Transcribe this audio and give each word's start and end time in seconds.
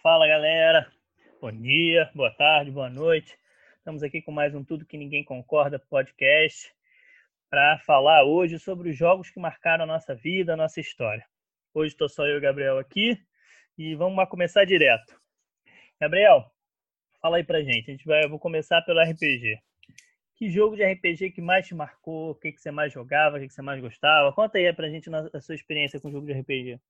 Fala 0.00 0.28
galera, 0.28 0.88
bom 1.40 1.50
dia, 1.50 2.08
boa 2.14 2.30
tarde, 2.30 2.70
boa 2.70 2.88
noite. 2.88 3.36
Estamos 3.78 4.00
aqui 4.00 4.22
com 4.22 4.30
mais 4.30 4.54
um 4.54 4.62
Tudo 4.62 4.86
Que 4.86 4.96
Ninguém 4.96 5.24
Concorda 5.24 5.76
podcast 5.76 6.72
para 7.50 7.80
falar 7.80 8.24
hoje 8.24 8.60
sobre 8.60 8.90
os 8.90 8.96
jogos 8.96 9.28
que 9.28 9.40
marcaram 9.40 9.82
a 9.82 9.86
nossa 9.88 10.14
vida, 10.14 10.54
a 10.54 10.56
nossa 10.56 10.78
história. 10.78 11.26
Hoje 11.74 11.94
estou 11.94 12.08
só 12.08 12.24
eu 12.24 12.36
e 12.36 12.38
o 12.38 12.40
Gabriel 12.40 12.78
aqui 12.78 13.20
e 13.76 13.96
vamos 13.96 14.24
começar 14.28 14.64
direto. 14.64 15.20
Gabriel, 16.00 16.48
fala 17.20 17.38
aí 17.38 17.44
pra 17.44 17.60
gente. 17.60 17.90
A 17.90 17.94
gente 17.94 18.06
vai, 18.06 18.22
eu 18.22 18.30
vou 18.30 18.38
começar 18.38 18.80
pelo 18.82 19.00
RPG. 19.00 19.58
Que 20.36 20.48
jogo 20.48 20.76
de 20.76 20.84
RPG 20.84 21.32
que 21.32 21.40
mais 21.40 21.66
te 21.66 21.74
marcou? 21.74 22.30
O 22.30 22.34
que, 22.36 22.52
que 22.52 22.60
você 22.60 22.70
mais 22.70 22.92
jogava? 22.92 23.36
O 23.36 23.40
que, 23.40 23.48
que 23.48 23.52
você 23.52 23.62
mais 23.62 23.80
gostava? 23.80 24.32
Conta 24.32 24.58
aí 24.58 24.72
pra 24.72 24.88
gente 24.88 25.10
a 25.10 25.40
sua 25.40 25.56
experiência 25.56 25.98
com 26.00 26.06
o 26.06 26.12
jogo 26.12 26.24
de 26.24 26.34
RPG. 26.34 26.80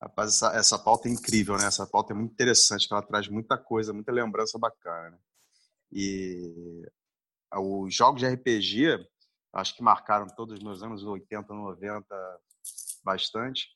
Rapaz, 0.00 0.34
essa, 0.34 0.56
essa 0.56 0.78
pauta 0.78 1.08
é 1.08 1.12
incrível, 1.12 1.56
né? 1.56 1.66
Essa 1.66 1.86
pauta 1.86 2.12
é 2.12 2.16
muito 2.16 2.32
interessante, 2.32 2.86
ela 2.90 3.02
traz 3.02 3.28
muita 3.28 3.58
coisa, 3.58 3.92
muita 3.92 4.12
lembrança 4.12 4.58
bacana. 4.58 5.10
Né? 5.10 5.18
E 5.92 6.82
os 7.52 7.94
jogos 7.94 8.20
de 8.20 8.28
RPG, 8.28 9.04
acho 9.52 9.74
que 9.74 9.82
marcaram 9.82 10.26
todos 10.28 10.58
os 10.58 10.62
meus 10.62 10.82
anos 10.82 11.02
80, 11.02 11.52
90 11.52 12.40
bastante. 13.02 13.66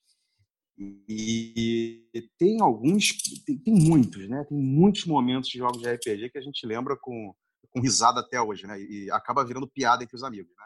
E 0.79 2.09
tem 2.39 2.61
alguns, 2.61 3.13
tem, 3.45 3.59
tem, 3.59 3.75
muitos, 3.75 4.29
né? 4.29 4.45
Tem 4.45 4.57
muitos 4.57 5.05
momentos 5.05 5.49
de 5.51 5.59
jogos 5.59 5.83
de 5.83 5.89
RPG 5.89 6.31
que 6.31 6.39
a 6.39 6.43
gente 6.43 6.65
lembra 6.67 6.97
com, 6.97 7.35
com 7.71 7.81
risada 7.81 8.21
até 8.21 8.41
hoje, 8.41 8.67
né? 8.67 8.81
E 8.81 9.11
acaba 9.11 9.45
virando 9.45 9.69
piada 9.69 10.03
entre 10.03 10.17
os 10.17 10.23
amigos, 10.23 10.53
né? 10.57 10.65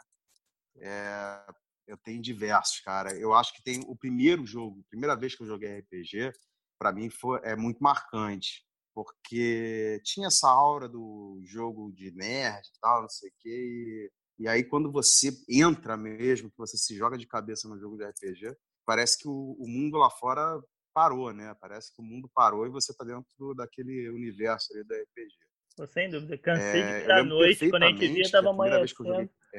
É, 0.79 1.53
eu 1.87 1.97
tenho 1.97 2.21
diversos, 2.21 2.79
cara. 2.81 3.17
Eu 3.17 3.33
acho 3.33 3.53
que 3.53 3.63
tem 3.63 3.81
o 3.87 3.95
primeiro 3.95 4.45
jogo, 4.45 4.81
a 4.81 4.89
primeira 4.89 5.15
vez 5.15 5.35
que 5.35 5.43
eu 5.43 5.47
joguei 5.47 5.79
RPG, 5.79 6.31
para 6.77 6.91
mim 6.91 7.09
foi 7.09 7.39
é 7.43 7.55
muito 7.55 7.81
marcante, 7.81 8.65
porque 8.93 10.01
tinha 10.03 10.27
essa 10.27 10.49
aura 10.49 10.87
do 10.87 11.41
jogo 11.45 11.91
de 11.93 12.11
nerd 12.11 12.65
e 12.67 12.79
tal, 12.81 13.01
não 13.01 13.09
sei 13.09 13.29
o 13.29 13.33
quê. 13.39 13.49
E, 13.49 14.11
e 14.43 14.47
aí 14.47 14.63
quando 14.63 14.91
você 14.91 15.31
entra 15.49 15.95
mesmo, 15.95 16.51
que 16.51 16.57
você 16.57 16.77
se 16.77 16.95
joga 16.95 17.17
de 17.17 17.25
cabeça 17.25 17.67
no 17.67 17.79
jogo 17.79 17.97
de 17.97 18.05
RPG, 18.05 18.55
parece 18.85 19.17
que 19.17 19.27
o, 19.27 19.55
o 19.59 19.67
mundo 19.67 19.97
lá 19.97 20.09
fora 20.09 20.61
parou, 20.93 21.31
né? 21.31 21.55
Parece 21.61 21.93
que 21.93 22.01
o 22.01 22.05
mundo 22.05 22.29
parou 22.33 22.65
e 22.65 22.69
você 22.69 22.93
tá 22.93 23.05
dentro 23.05 23.53
daquele 23.55 24.09
universo 24.09 24.73
ali 24.73 24.83
do 24.83 24.93
RPG. 24.95 25.47
Sem 25.85 26.09
dúvida, 26.09 26.35
cansei 26.39 26.81
é, 26.81 26.95
de 26.95 27.01
virar 27.01 27.23
noite, 27.23 27.69
quando 27.69 27.83
a 27.83 27.89
gente 27.89 28.07
via, 28.07 28.31
tava 28.31 28.49
amanhã. 28.49 28.83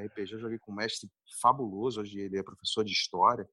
RPG, 0.07 0.35
eu 0.35 0.41
joguei 0.41 0.59
com 0.59 0.73
um 0.73 0.77
mestre 0.77 1.11
fabuloso, 1.41 2.01
hoje 2.01 2.19
ele 2.19 2.39
é 2.39 2.43
professor 2.43 2.85
de 2.85 2.93
história, 2.93 3.49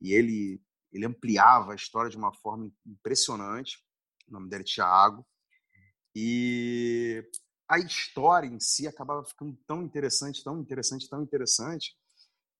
e 0.00 0.12
ele, 0.12 0.60
ele 0.92 1.06
ampliava 1.06 1.72
a 1.72 1.76
história 1.76 2.10
de 2.10 2.16
uma 2.16 2.32
forma 2.32 2.70
impressionante, 2.86 3.78
o 4.28 4.32
nome 4.32 4.48
dele 4.48 4.62
é 4.62 4.66
Tiago, 4.66 5.26
e 6.14 7.24
a 7.68 7.78
história 7.78 8.46
em 8.46 8.60
si 8.60 8.86
acabava 8.86 9.24
ficando 9.24 9.56
tão 9.66 9.82
interessante, 9.82 10.44
tão 10.44 10.60
interessante, 10.60 11.08
tão 11.08 11.22
interessante, 11.22 11.96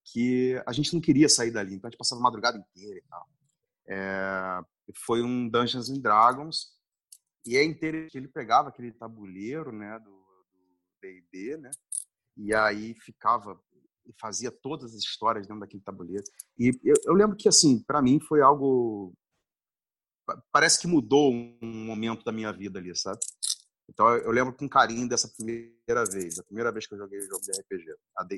que 0.04 0.60
a 0.66 0.72
gente 0.72 0.92
não 0.94 1.00
queria 1.00 1.28
sair 1.28 1.50
dali, 1.50 1.74
então 1.74 1.88
a 1.88 1.90
gente 1.90 1.98
passava 1.98 2.20
a 2.20 2.24
madrugada 2.24 2.58
inteira 2.58 2.98
e 2.98 3.02
tal. 3.02 3.28
É, 3.86 4.60
foi 5.06 5.22
um 5.22 5.48
Dungeons 5.48 5.90
and 5.90 6.00
Dragons, 6.00 6.72
e 7.44 7.56
é 7.56 7.64
interessante 7.64 8.16
ele 8.16 8.28
pegava 8.28 8.68
aquele 8.68 8.92
tabuleiro, 8.92 9.72
né, 9.72 9.98
do 9.98 10.22
D&D, 11.00 11.56
né, 11.58 11.70
e 12.36 12.54
aí 12.54 12.94
ficava 13.00 13.60
e 14.06 14.12
fazia 14.20 14.50
todas 14.50 14.94
as 14.94 15.02
histórias 15.02 15.46
dentro 15.46 15.60
daquele 15.60 15.82
tabuleiro. 15.82 16.24
E 16.58 16.72
eu, 16.82 16.94
eu 17.04 17.14
lembro 17.14 17.36
que, 17.36 17.48
assim, 17.48 17.82
para 17.82 18.02
mim 18.02 18.20
foi 18.20 18.40
algo... 18.40 19.14
Parece 20.52 20.80
que 20.80 20.86
mudou 20.86 21.32
um 21.32 21.84
momento 21.84 22.24
da 22.24 22.32
minha 22.32 22.52
vida 22.52 22.78
ali, 22.78 22.96
sabe? 22.96 23.18
Então 23.88 24.08
eu 24.16 24.30
lembro 24.30 24.54
com 24.54 24.68
carinho 24.68 25.08
dessa 25.08 25.28
primeira 25.28 26.04
vez, 26.10 26.38
a 26.38 26.44
primeira 26.44 26.72
vez 26.72 26.86
que 26.86 26.94
eu 26.94 26.98
joguei 26.98 27.18
o 27.18 27.26
jogo 27.26 27.40
de 27.42 27.52
RPG, 27.52 27.94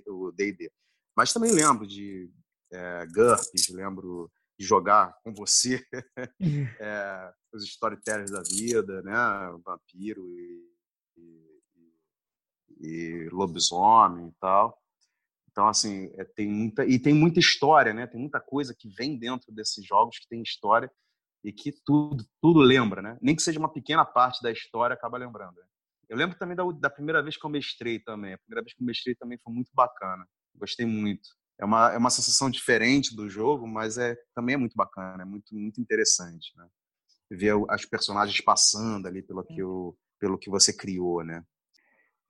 o 0.09 0.33
D&D. 0.33 0.71
Mas 1.17 1.33
também 1.33 1.53
lembro 1.53 1.87
de 1.87 2.31
é, 2.73 3.07
GURPS, 3.07 3.69
lembro 3.71 4.31
de 4.59 4.67
jogar 4.67 5.15
com 5.23 5.33
você 5.33 5.85
é, 6.81 7.33
os 7.53 7.65
storytellers 7.65 8.31
da 8.31 8.43
vida, 8.43 9.03
né? 9.03 9.15
Vampiro 9.65 10.29
e, 10.33 10.43
e, 10.43 10.74
e, 12.85 13.29
lobisomem 13.31 14.29
e 14.29 14.33
tal. 14.41 14.79
Então, 15.51 15.69
assim, 15.69 16.11
é, 16.15 16.25
tem 16.25 16.49
muita, 16.49 16.85
e 16.85 16.99
tem 16.99 17.15
muita 17.15 17.39
história, 17.39 17.95
né? 17.95 18.07
Tem 18.07 18.21
muita 18.21 18.41
coisa 18.41 18.75
que 18.77 18.89
vem 18.89 19.19
dentro 19.19 19.53
desses 19.53 19.85
jogos 19.87 20.19
que 20.19 20.29
tem 20.29 20.43
história 20.43 20.91
e 21.45 21.53
que 21.53 21.73
tudo, 21.85 22.25
tudo 22.41 22.61
lembra, 22.61 23.01
né? 23.03 23.19
Nem 23.21 23.37
que 23.37 23.43
seja 23.43 23.59
uma 23.59 23.73
pequena 23.73 24.05
parte 24.05 24.43
da 24.43 24.51
história, 24.51 24.95
acaba 24.95 25.19
lembrando. 25.19 25.57
Né? 25.57 25.67
Eu 26.09 26.17
lembro 26.17 26.37
também 26.39 26.57
da, 26.57 26.65
da 26.73 26.91
primeira 26.91 27.23
vez 27.23 27.37
que 27.37 27.47
eu 27.47 27.51
mestrei 27.51 27.99
também. 28.01 28.35
A 28.35 28.39
primeira 28.39 28.63
vez 28.63 28.75
que 28.75 28.83
eu 28.83 28.87
mestrei 28.87 29.15
também 29.15 29.39
foi 29.39 29.53
muito 29.53 29.71
bacana. 29.75 30.27
Gostei 30.57 30.87
muito 30.87 31.29
é 31.59 31.65
uma, 31.65 31.93
é 31.93 31.99
uma 31.99 32.11
sensação 32.11 32.51
diferente 32.51 33.15
do 33.15 33.29
jogo, 33.29 33.67
mas 33.67 33.99
é 33.99 34.17
também 34.35 34.55
é 34.55 34.59
muito 34.59 34.75
bacana, 34.75 35.23
é 35.23 35.27
muito, 35.27 35.55
muito 35.55 35.81
interessante, 35.81 36.53
né? 36.57 36.69
Ver 37.31 37.55
as 37.71 37.85
personagens 37.85 38.41
passando 38.41 39.07
ali 39.07 39.23
pelo 39.23 39.45
que, 39.45 39.63
o, 39.63 39.97
pelo 40.19 40.39
que 40.39 40.51
você 40.51 40.73
criou, 40.73 41.25
né? 41.25 41.45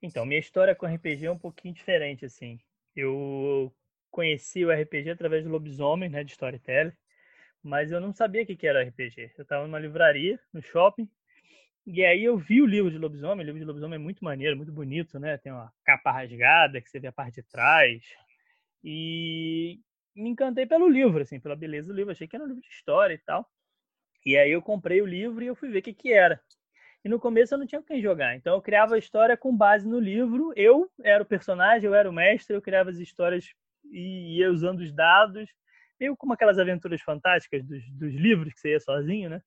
Então, 0.04 0.26
minha 0.26 0.38
história 0.38 0.74
com 0.74 0.86
RPG 0.86 1.24
é 1.24 1.30
um 1.30 1.38
pouquinho 1.38 1.72
diferente, 1.72 2.26
assim. 2.26 2.60
Eu 2.94 3.74
conheci 4.10 4.62
o 4.62 4.70
RPG 4.70 5.08
através 5.08 5.44
do 5.44 5.50
Lobisomem, 5.50 6.10
né, 6.10 6.22
de 6.22 6.32
Storytelling, 6.32 6.92
mas 7.62 7.90
eu 7.90 7.98
não 8.02 8.12
sabia 8.12 8.42
o 8.42 8.46
que 8.46 8.66
era 8.66 8.82
RPG. 8.82 9.32
Eu 9.38 9.42
estava 9.42 9.66
numa 9.66 9.78
livraria, 9.78 10.38
no 10.52 10.60
shopping, 10.60 11.08
e 11.86 12.04
aí 12.04 12.22
eu 12.22 12.36
vi 12.36 12.60
o 12.60 12.66
livro 12.66 12.90
de 12.90 12.98
Lobisomem. 12.98 13.42
O 13.42 13.46
livro 13.46 13.58
de 13.58 13.64
Lobisomem 13.64 13.96
é 13.96 13.98
muito 13.98 14.22
maneiro, 14.22 14.58
muito 14.58 14.72
bonito, 14.72 15.18
né? 15.18 15.38
Tem 15.38 15.50
uma 15.50 15.72
capa 15.82 16.12
rasgada 16.12 16.82
que 16.82 16.90
você 16.90 17.00
vê 17.00 17.06
a 17.06 17.12
parte 17.12 17.36
de 17.36 17.42
trás, 17.44 18.04
e 18.84 19.80
me 20.14 20.28
encantei 20.28 20.66
pelo 20.66 20.86
livro, 20.86 21.22
assim, 21.22 21.40
pela 21.40 21.56
beleza 21.56 21.88
do 21.88 21.96
livro. 21.96 22.12
Achei 22.12 22.28
que 22.28 22.36
era 22.36 22.44
um 22.44 22.48
livro 22.48 22.60
de 22.60 22.68
história 22.68 23.14
e 23.14 23.18
tal. 23.18 23.50
E 24.26 24.36
aí 24.36 24.50
eu 24.50 24.60
comprei 24.60 25.00
o 25.00 25.06
livro 25.06 25.42
e 25.42 25.46
eu 25.46 25.56
fui 25.56 25.70
ver 25.70 25.78
o 25.78 25.82
que, 25.82 25.94
que 25.94 26.12
era. 26.12 26.38
E 27.04 27.08
no 27.08 27.20
começo 27.20 27.54
eu 27.54 27.58
não 27.58 27.66
tinha 27.66 27.82
quem 27.82 28.00
jogar. 28.00 28.34
Então 28.34 28.54
eu 28.54 28.62
criava 28.62 28.94
a 28.94 28.98
história 28.98 29.36
com 29.36 29.54
base 29.54 29.86
no 29.86 29.98
livro. 29.98 30.52
Eu 30.56 30.90
era 31.02 31.22
o 31.22 31.26
personagem, 31.26 31.86
eu 31.86 31.94
era 31.94 32.08
o 32.08 32.12
mestre, 32.12 32.56
eu 32.56 32.62
criava 32.62 32.88
as 32.88 32.98
histórias 32.98 33.52
e 33.92 34.38
ia 34.38 34.50
usando 34.50 34.80
os 34.80 34.90
dados. 34.90 35.50
Meio 36.00 36.16
como 36.16 36.32
aquelas 36.32 36.58
aventuras 36.58 37.02
fantásticas 37.02 37.62
dos, 37.64 37.84
dos 37.90 38.14
livros 38.14 38.54
que 38.54 38.60
você 38.60 38.70
ia 38.70 38.80
sozinho, 38.80 39.28
né? 39.28 39.42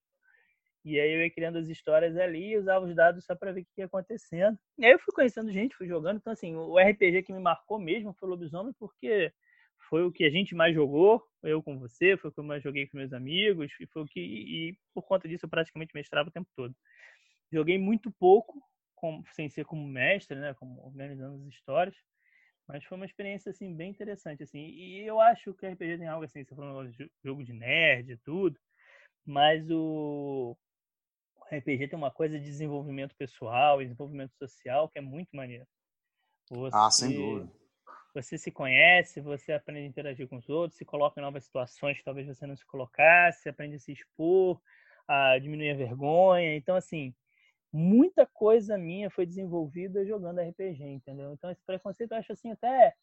E 0.86 1.00
aí 1.00 1.12
eu 1.12 1.22
ia 1.22 1.32
criando 1.32 1.58
as 1.58 1.68
histórias 1.68 2.16
ali 2.16 2.52
e 2.52 2.58
usava 2.58 2.86
os 2.86 2.96
dados 2.96 3.26
só 3.26 3.36
para 3.36 3.52
ver 3.52 3.62
o 3.62 3.66
que 3.66 3.82
ia 3.82 3.86
acontecendo. 3.86 4.58
E 4.78 4.86
aí 4.86 4.92
eu 4.92 5.00
fui 5.00 5.14
conhecendo 5.14 5.52
gente, 5.52 5.76
fui 5.76 5.88
jogando. 5.88 6.18
Então, 6.18 6.32
assim, 6.32 6.56
o 6.56 6.78
RPG 6.78 7.24
que 7.24 7.34
me 7.34 7.40
marcou 7.40 7.80
mesmo 7.80 8.14
foi 8.14 8.30
o 8.30 8.32
Lobisomem, 8.32 8.74
porque 8.80 9.34
foi 9.90 10.04
o 10.04 10.12
que 10.12 10.24
a 10.24 10.30
gente 10.30 10.56
mais 10.56 10.74
jogou, 10.74 11.22
eu 11.44 11.62
com 11.62 11.78
você, 11.78 12.16
foi 12.18 12.30
o 12.30 12.34
que 12.34 12.40
eu 12.40 12.44
mais 12.44 12.64
joguei 12.64 12.88
com 12.88 12.98
meus 12.98 13.12
amigos, 13.12 13.72
e 13.82 13.88
foi 13.88 14.04
o 14.04 14.06
que. 14.06 14.20
E 14.20 14.78
por 14.94 15.04
conta 15.04 15.28
disso 15.28 15.46
eu 15.46 15.50
praticamente 15.50 15.92
mestrava 15.94 16.30
o 16.30 16.32
tempo 16.32 16.50
todo. 16.56 16.74
Joguei 17.52 17.78
muito 17.78 18.12
pouco, 18.12 18.62
com, 18.96 19.24
sem 19.34 19.50
ser 19.50 19.66
como 19.66 19.88
mestre, 19.88 20.38
né? 20.40 20.54
Como 20.56 20.86
organizando 20.86 21.36
as 21.36 21.54
histórias. 21.54 21.96
Mas 22.68 22.84
foi 22.84 22.98
uma 22.98 23.06
experiência, 23.06 23.50
assim, 23.50 23.74
bem 23.74 23.92
interessante, 23.92 24.44
assim. 24.44 24.60
E 24.60 25.00
eu 25.00 25.22
acho 25.22 25.54
que 25.54 25.66
o 25.66 25.70
RPG 25.70 26.00
tem 26.00 26.08
algo 26.08 26.26
assim, 26.26 26.44
você 26.44 26.54
falou 26.54 26.86
de 26.86 27.12
jogo 27.24 27.44
de 27.44 27.54
nerd 27.54 28.12
e 28.12 28.18
tudo, 28.18 28.60
mas 29.26 29.70
o, 29.70 30.58
RPG 31.52 31.88
tem 31.88 31.98
uma 31.98 32.12
coisa 32.12 32.38
de 32.38 32.46
desenvolvimento 32.46 33.16
pessoal, 33.16 33.80
desenvolvimento 33.80 34.34
social 34.36 34.90
que 34.90 35.00
é 35.00 35.02
muito 35.02 35.30
maneiro. 35.36 35.66
Você, 36.50 36.78
ah, 36.78 36.92
sem 36.92 37.14
dúvida. 37.14 37.52
Você 38.14 38.38
se 38.38 38.52
conhece, 38.52 39.22
você 39.22 39.54
aprende 39.54 39.82
a 39.82 39.90
interagir 39.90 40.28
com 40.28 40.38
os 40.38 40.50
outros, 40.50 40.78
se 40.78 40.86
coloca 40.86 41.20
em 41.20 41.24
novas 41.24 41.46
situações 41.46 41.98
que 41.98 42.04
talvez 42.04 42.28
você 42.28 42.48
não 42.48 42.56
se 42.56 42.66
colocasse, 42.66 43.48
aprende 43.48 43.76
a 43.76 43.80
se 43.80 43.92
expor, 43.92 44.60
a 45.08 45.38
diminuir 45.38 45.72
a 45.72 45.76
vergonha. 45.76 46.56
Então, 46.56 46.76
assim, 46.76 47.14
muita 47.72 48.26
coisa 48.26 48.78
minha 48.78 49.10
foi 49.10 49.26
desenvolvida 49.26 50.06
jogando 50.06 50.42
RPG, 50.42 50.84
entendeu? 50.84 51.34
Então, 51.34 51.52
esse 51.52 51.64
preconceito 51.64 52.12
eu 52.12 52.18
acho 52.18 52.32
assim 52.32 52.52
até 52.52 52.94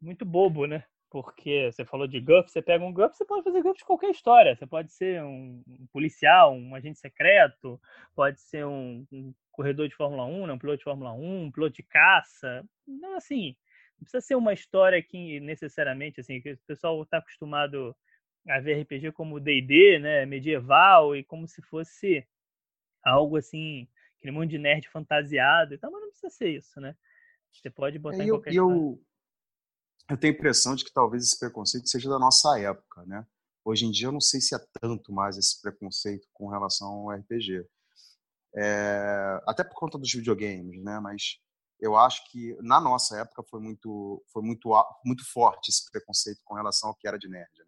muito 0.00 0.24
bobo, 0.24 0.66
né? 0.66 0.84
porque 1.12 1.70
você 1.70 1.84
falou 1.84 2.06
de 2.06 2.18
GUP, 2.18 2.50
você 2.50 2.62
pega 2.62 2.82
um 2.82 2.90
GUP, 2.90 3.14
você 3.14 3.22
pode 3.22 3.44
fazer 3.44 3.62
GUP 3.62 3.76
de 3.76 3.84
qualquer 3.84 4.10
história. 4.10 4.56
Você 4.56 4.66
pode 4.66 4.90
ser 4.90 5.22
um, 5.22 5.62
policial, 5.92 6.54
um 6.54 6.74
agente 6.74 6.98
secreto, 6.98 7.78
pode 8.14 8.40
ser 8.40 8.64
um, 8.64 9.06
um 9.12 9.34
corredor 9.50 9.86
de 9.86 9.94
Fórmula 9.94 10.24
1, 10.24 10.46
né? 10.46 10.52
um 10.54 10.58
piloto 10.58 10.78
de 10.78 10.84
Fórmula 10.84 11.12
1, 11.12 11.42
um 11.44 11.52
piloto 11.52 11.76
de 11.76 11.82
caça. 11.82 12.64
Não, 12.86 13.14
assim, 13.14 13.54
não 13.98 14.04
precisa 14.04 14.22
ser 14.22 14.36
uma 14.36 14.54
história 14.54 15.02
que 15.02 15.38
necessariamente, 15.40 16.18
assim, 16.18 16.40
que 16.40 16.52
o 16.52 16.58
pessoal 16.66 17.02
está 17.02 17.18
acostumado 17.18 17.94
a 18.48 18.58
ver 18.58 18.80
RPG 18.80 19.12
como 19.12 19.38
D&D, 19.38 19.98
né, 19.98 20.24
medieval, 20.24 21.14
e 21.14 21.22
como 21.22 21.46
se 21.46 21.60
fosse 21.60 22.26
algo 23.04 23.36
assim, 23.36 23.88
aquele 24.18 24.32
mundo 24.32 24.48
de 24.48 24.58
nerd 24.58 24.88
fantasiado 24.88 25.74
e 25.74 25.78
tal, 25.78 25.90
mas 25.90 26.00
não 26.00 26.08
precisa 26.08 26.30
ser 26.30 26.48
isso, 26.48 26.80
né? 26.80 26.96
Você 27.52 27.70
pode 27.70 27.98
botar 27.98 28.22
é, 28.22 28.24
em 28.24 28.28
qualquer 28.30 28.54
eu, 28.54 28.70
eu, 28.70 29.04
eu 30.10 30.16
tenho 30.16 30.32
a 30.32 30.36
impressão 30.36 30.74
de 30.74 30.84
que 30.84 30.92
talvez 30.92 31.24
esse 31.24 31.38
preconceito 31.38 31.88
seja 31.88 32.08
da 32.08 32.18
nossa 32.18 32.58
época, 32.58 33.04
né? 33.04 33.26
Hoje 33.64 33.86
em 33.86 33.90
dia 33.90 34.08
eu 34.08 34.12
não 34.12 34.20
sei 34.20 34.40
se 34.40 34.54
há 34.54 34.60
tanto 34.80 35.12
mais 35.12 35.36
esse 35.36 35.60
preconceito 35.60 36.26
com 36.32 36.48
relação 36.48 36.88
ao 36.88 37.10
RPG. 37.10 37.64
É, 38.56 39.40
até 39.46 39.62
por 39.64 39.74
conta 39.74 39.98
dos 39.98 40.12
videogames, 40.12 40.82
né? 40.82 40.98
Mas 41.00 41.38
eu 41.80 41.96
acho 41.96 42.22
que 42.30 42.56
na 42.60 42.80
nossa 42.80 43.18
época 43.18 43.42
foi 43.48 43.60
muito, 43.60 44.24
foi 44.32 44.42
muito, 44.42 44.70
muito 45.04 45.24
forte 45.32 45.68
esse 45.68 45.90
preconceito 45.90 46.40
com 46.44 46.54
relação 46.54 46.90
ao 46.90 46.94
que 46.94 47.08
era 47.08 47.18
de 47.18 47.28
nerd. 47.28 47.50
Né? 47.58 47.64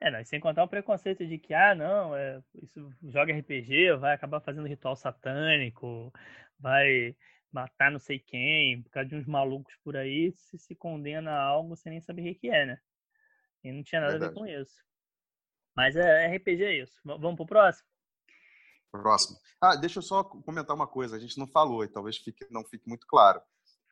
É, 0.00 0.10
não, 0.10 0.24
sem 0.24 0.38
contar 0.38 0.62
o 0.62 0.68
preconceito 0.68 1.26
de 1.26 1.38
que, 1.38 1.52
ah, 1.52 1.74
não, 1.74 2.14
é, 2.14 2.40
isso 2.62 2.92
joga 3.02 3.36
RPG, 3.36 3.96
vai 3.96 4.14
acabar 4.14 4.40
fazendo 4.40 4.68
ritual 4.68 4.94
satânico, 4.94 6.12
vai 6.58 7.16
matar 7.50 7.90
não 7.90 7.98
sei 7.98 8.18
quem, 8.18 8.82
por 8.82 8.90
causa 8.90 9.08
de 9.08 9.16
uns 9.16 9.26
malucos 9.26 9.74
por 9.82 9.96
aí, 9.96 10.30
se 10.32 10.58
se 10.58 10.74
condena 10.76 11.32
a 11.32 11.42
algo 11.42 11.74
sem 11.74 11.90
nem 11.90 12.00
saber 12.00 12.30
o 12.30 12.34
que 12.38 12.48
é, 12.48 12.66
né? 12.66 12.78
E 13.64 13.72
não 13.72 13.82
tinha 13.82 14.00
nada 14.00 14.12
Verdade. 14.12 14.30
a 14.30 14.34
ver 14.34 14.40
com 14.40 14.46
isso. 14.46 14.76
Mas 15.76 15.96
é, 15.96 16.26
RPG 16.36 16.62
é 16.62 16.78
isso. 16.82 17.00
V 17.04 17.18
vamos 17.18 17.36
pro 17.36 17.46
próximo? 17.46 17.88
Próximo. 18.92 19.38
Ah, 19.60 19.76
deixa 19.76 19.98
eu 19.98 20.02
só 20.02 20.22
comentar 20.22 20.76
uma 20.76 20.86
coisa, 20.86 21.16
a 21.16 21.18
gente 21.18 21.38
não 21.38 21.46
falou 21.46 21.82
e 21.84 21.88
talvez 21.88 22.18
fique, 22.18 22.46
não 22.50 22.64
fique 22.64 22.88
muito 22.88 23.06
claro. 23.06 23.40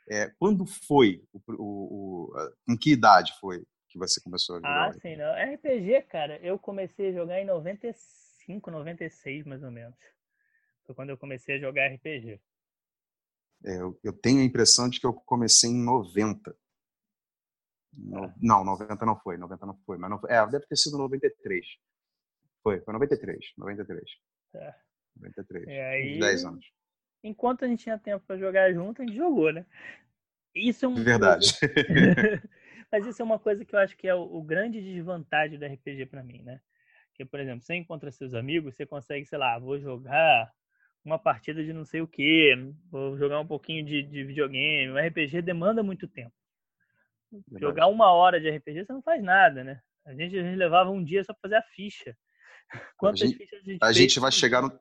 É, 0.08 0.30
quando 0.38 0.64
foi, 0.66 1.24
o, 1.32 1.40
o, 1.48 2.30
o, 2.30 2.52
em 2.68 2.76
que 2.76 2.92
idade 2.92 3.32
foi 3.40 3.66
que 3.96 4.08
você 4.08 4.20
começou 4.20 4.56
a 4.56 4.58
jogar? 4.58 4.88
Ah, 4.88 4.92
sim, 4.92 5.16
não. 5.16 5.32
RPG, 5.32 6.02
cara, 6.02 6.38
eu 6.38 6.58
comecei 6.58 7.08
a 7.08 7.12
jogar 7.12 7.40
em 7.40 7.44
95, 7.44 8.70
96, 8.70 9.46
mais 9.46 9.62
ou 9.62 9.70
menos. 9.70 9.96
Foi 10.84 10.94
quando 10.94 11.10
eu 11.10 11.18
comecei 11.18 11.56
a 11.56 11.58
jogar 11.58 11.88
RPG. 11.88 12.40
É, 13.64 13.80
eu, 13.80 13.98
eu, 14.04 14.12
tenho 14.12 14.40
a 14.40 14.44
impressão 14.44 14.88
de 14.88 15.00
que 15.00 15.06
eu 15.06 15.12
comecei 15.12 15.70
em 15.70 15.82
90. 15.82 16.54
No, 17.92 18.24
ah. 18.24 18.34
Não, 18.40 18.64
90 18.64 19.06
não 19.06 19.18
foi, 19.18 19.38
90 19.38 19.66
não 19.66 19.74
foi, 19.86 19.96
mas 19.96 20.10
não, 20.10 20.20
é, 20.28 20.46
deve 20.46 20.66
ter 20.66 20.76
sido 20.76 20.98
93. 20.98 21.66
Foi, 22.62 22.80
foi 22.80 22.92
93, 22.92 23.52
93. 23.56 24.04
É. 24.54 24.74
93. 25.16 25.68
É, 25.68 25.90
aí, 25.90 26.18
10 26.20 26.44
anos. 26.44 26.66
Enquanto 27.24 27.64
a 27.64 27.68
gente 27.68 27.82
tinha 27.82 27.98
tempo 27.98 28.24
para 28.26 28.36
jogar 28.36 28.72
junto, 28.72 29.00
a 29.00 29.06
gente 29.06 29.16
jogou, 29.16 29.52
né? 29.52 29.64
Isso 30.54 30.84
é 30.84 30.88
um 30.88 30.94
Verdade. 30.94 31.46
Mas 32.90 33.06
isso 33.06 33.20
é 33.20 33.24
uma 33.24 33.38
coisa 33.38 33.64
que 33.64 33.74
eu 33.74 33.78
acho 33.78 33.96
que 33.96 34.08
é 34.08 34.14
o, 34.14 34.22
o 34.22 34.42
grande 34.42 34.80
desvantagem 34.80 35.58
do 35.58 35.64
RPG 35.64 36.06
para 36.06 36.22
mim, 36.22 36.42
né? 36.42 36.60
Que, 37.14 37.24
por 37.24 37.40
exemplo, 37.40 37.62
você 37.62 37.74
encontra 37.74 38.10
seus 38.10 38.34
amigos, 38.34 38.74
você 38.74 38.84
consegue, 38.84 39.24
sei 39.26 39.38
lá, 39.38 39.58
vou 39.58 39.78
jogar 39.78 40.52
uma 41.04 41.18
partida 41.18 41.64
de 41.64 41.72
não 41.72 41.84
sei 41.84 42.00
o 42.00 42.08
que, 42.08 42.54
vou 42.90 43.16
jogar 43.16 43.40
um 43.40 43.46
pouquinho 43.46 43.84
de, 43.84 44.02
de 44.02 44.24
videogame. 44.24 44.90
O 44.90 44.98
RPG 44.98 45.42
demanda 45.42 45.82
muito 45.82 46.06
tempo. 46.08 46.34
Jogar 47.58 47.86
uma 47.86 48.12
hora 48.12 48.40
de 48.40 48.50
RPG 48.50 48.84
você 48.84 48.92
não 48.92 49.02
faz 49.02 49.22
nada, 49.22 49.64
né? 49.64 49.80
A 50.04 50.14
gente, 50.14 50.38
a 50.38 50.42
gente 50.42 50.56
levava 50.56 50.90
um 50.90 51.02
dia 51.02 51.24
só 51.24 51.32
para 51.32 51.42
fazer 51.42 51.56
a 51.56 51.62
ficha. 51.62 52.16
Quantas 52.96 53.22
a 53.22 53.26
gente, 53.26 53.36
fichas 53.36 53.60
a 53.60 53.64
gente 53.64 53.78
A 53.82 53.92
gente 53.92 54.20
vai 54.20 54.32
chegar 54.32 54.62
no 54.62 54.80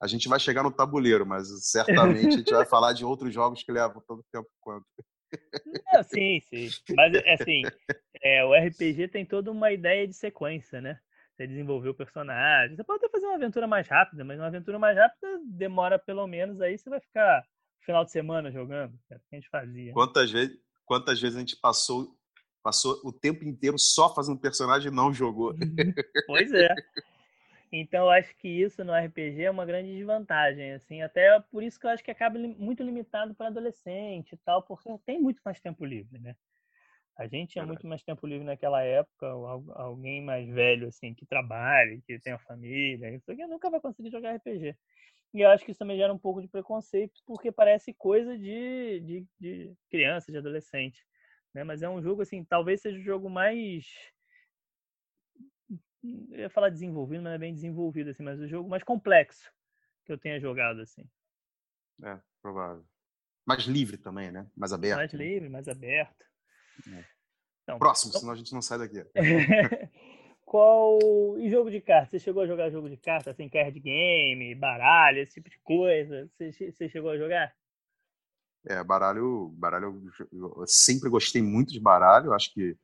a 0.00 0.06
gente 0.06 0.28
vai 0.28 0.38
chegar 0.38 0.62
no 0.62 0.70
tabuleiro, 0.70 1.24
mas 1.24 1.48
certamente 1.70 2.34
a 2.34 2.38
gente 2.38 2.52
vai 2.52 2.66
falar 2.68 2.92
de 2.92 3.06
outros 3.06 3.32
jogos 3.32 3.62
que 3.62 3.72
levam 3.72 4.02
tanto 4.06 4.22
tempo 4.30 4.48
quanto. 4.60 4.84
Não, 5.92 6.02
sim, 6.02 6.40
sim. 6.40 6.68
Mas 6.94 7.14
assim, 7.26 7.62
é, 8.22 8.44
o 8.44 8.54
RPG 8.54 9.08
tem 9.08 9.24
toda 9.24 9.50
uma 9.50 9.72
ideia 9.72 10.06
de 10.06 10.14
sequência, 10.14 10.80
né? 10.80 10.98
Você 11.34 11.46
desenvolver 11.46 11.88
o 11.88 11.94
personagem. 11.94 12.76
Você 12.76 12.84
pode 12.84 13.04
até 13.04 13.08
fazer 13.08 13.26
uma 13.26 13.34
aventura 13.34 13.66
mais 13.66 13.88
rápida, 13.88 14.24
mas 14.24 14.38
uma 14.38 14.46
aventura 14.46 14.78
mais 14.78 14.96
rápida 14.96 15.40
demora 15.44 15.98
pelo 15.98 16.26
menos 16.26 16.60
aí, 16.60 16.78
você 16.78 16.88
vai 16.88 17.00
ficar 17.00 17.44
final 17.80 18.04
de 18.04 18.12
semana 18.12 18.50
jogando, 18.50 18.94
é 19.10 19.16
que 19.16 19.24
a 19.32 19.34
gente 19.36 19.48
fazia. 19.50 19.92
Quantas 19.92 20.30
vezes, 20.30 20.56
quantas 20.86 21.20
vezes 21.20 21.36
a 21.36 21.40
gente 21.40 21.56
passou 21.60 22.16
passou 22.62 22.98
o 23.04 23.12
tempo 23.12 23.44
inteiro 23.44 23.78
só 23.78 24.14
fazendo 24.14 24.40
personagem 24.40 24.90
e 24.90 24.94
não 24.94 25.12
jogou? 25.12 25.50
Uhum. 25.50 25.92
pois 26.26 26.50
é. 26.54 26.74
Então, 27.76 28.04
eu 28.04 28.10
acho 28.10 28.36
que 28.36 28.46
isso 28.46 28.84
no 28.84 28.94
RPG 28.94 29.42
é 29.42 29.50
uma 29.50 29.66
grande 29.66 29.92
desvantagem, 29.92 30.74
assim, 30.74 31.02
até 31.02 31.40
por 31.40 31.60
isso 31.60 31.78
que 31.80 31.84
eu 31.84 31.90
acho 31.90 32.04
que 32.04 32.10
acaba 32.12 32.38
muito 32.38 32.84
limitado 32.84 33.34
para 33.34 33.48
adolescente 33.48 34.34
e 34.34 34.36
tal, 34.36 34.62
porque 34.62 34.88
tem 35.04 35.20
muito 35.20 35.40
mais 35.44 35.60
tempo 35.60 35.84
livre, 35.84 36.20
né? 36.20 36.36
A 37.18 37.26
gente 37.26 37.50
tinha 37.50 37.66
muito 37.66 37.84
mais 37.84 38.00
tempo 38.04 38.28
livre 38.28 38.44
naquela 38.44 38.80
época, 38.80 39.26
alguém 39.74 40.22
mais 40.22 40.48
velho, 40.48 40.86
assim, 40.86 41.14
que 41.14 41.26
trabalhe, 41.26 42.00
que 42.02 42.16
tenha 42.20 42.38
família, 42.38 43.10
isso 43.10 43.32
aqui 43.32 43.44
nunca 43.44 43.68
vai 43.68 43.80
conseguir 43.80 44.10
jogar 44.10 44.36
RPG. 44.36 44.76
E 45.32 45.40
eu 45.40 45.50
acho 45.50 45.64
que 45.64 45.72
isso 45.72 45.78
também 45.78 45.96
gera 45.96 46.14
um 46.14 46.18
pouco 46.18 46.40
de 46.40 46.46
preconceito, 46.46 47.20
porque 47.26 47.50
parece 47.50 47.92
coisa 47.92 48.38
de, 48.38 49.00
de, 49.00 49.26
de 49.40 49.74
criança, 49.90 50.30
de 50.30 50.38
adolescente. 50.38 51.04
Né? 51.52 51.64
Mas 51.64 51.82
é 51.82 51.88
um 51.88 52.00
jogo, 52.00 52.22
assim, 52.22 52.44
talvez 52.44 52.82
seja 52.82 53.00
o 53.00 53.02
jogo 53.02 53.28
mais 53.28 53.84
eu 56.30 56.40
ia 56.40 56.50
falar 56.50 56.68
desenvolvido, 56.68 57.22
mas 57.22 57.30
não 57.30 57.36
é 57.36 57.38
bem 57.38 57.54
desenvolvido, 57.54 58.10
assim, 58.10 58.22
mas 58.22 58.38
o 58.38 58.46
jogo 58.46 58.68
mais 58.68 58.82
complexo 58.82 59.50
que 60.04 60.12
eu 60.12 60.18
tenha 60.18 60.38
jogado, 60.38 60.80
assim. 60.80 61.08
É, 62.02 62.18
provável. 62.42 62.84
Mais 63.46 63.64
livre 63.64 63.96
também, 63.96 64.30
né? 64.30 64.46
Mais 64.56 64.72
aberto. 64.72 64.98
Mais 64.98 65.12
livre, 65.12 65.48
mais 65.48 65.68
aberto. 65.68 66.24
É. 66.88 67.04
Então, 67.62 67.78
Próximo, 67.78 68.10
então... 68.10 68.20
senão 68.20 68.32
a 68.32 68.36
gente 68.36 68.52
não 68.52 68.60
sai 68.60 68.78
daqui. 68.78 69.04
Qual. 70.44 70.98
E 71.38 71.48
jogo 71.50 71.70
de 71.70 71.80
carta? 71.80 72.10
Você 72.10 72.18
chegou 72.18 72.42
a 72.42 72.46
jogar 72.46 72.70
jogo 72.70 72.88
de 72.88 72.96
carta, 72.96 73.30
assim, 73.30 73.48
card 73.48 73.78
game, 73.80 74.54
baralho, 74.54 75.20
esse 75.20 75.34
tipo 75.34 75.48
de 75.48 75.58
coisa? 75.60 76.30
Você, 76.36 76.70
você 76.70 76.88
chegou 76.88 77.10
a 77.10 77.16
jogar? 77.16 77.54
É, 78.66 78.82
baralho, 78.82 79.48
baralho, 79.56 80.02
eu 80.30 80.64
sempre 80.66 81.10
gostei 81.10 81.42
muito 81.42 81.72
de 81.72 81.80
baralho, 81.80 82.32
acho 82.32 82.52
que 82.52 82.76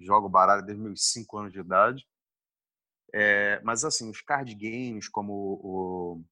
jogo 0.00 0.28
baralho 0.28 0.64
desde 0.64 0.82
meus 0.82 1.10
5 1.10 1.38
anos 1.38 1.52
de 1.52 1.60
idade. 1.60 2.06
É, 3.14 3.60
mas 3.62 3.84
assim, 3.84 4.10
os 4.10 4.20
card 4.20 4.54
games 4.54 5.08
como 5.08 5.32
o 5.62 6.24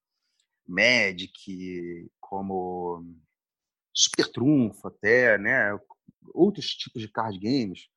Magic, 0.67 2.09
como 2.19 3.03
Super 3.93 4.31
Trunfo 4.31 4.87
até, 4.87 5.37
né? 5.37 5.77
Outros 6.33 6.67
tipos 6.75 7.01
de 7.01 7.07
card 7.07 7.39
games, 7.39 7.87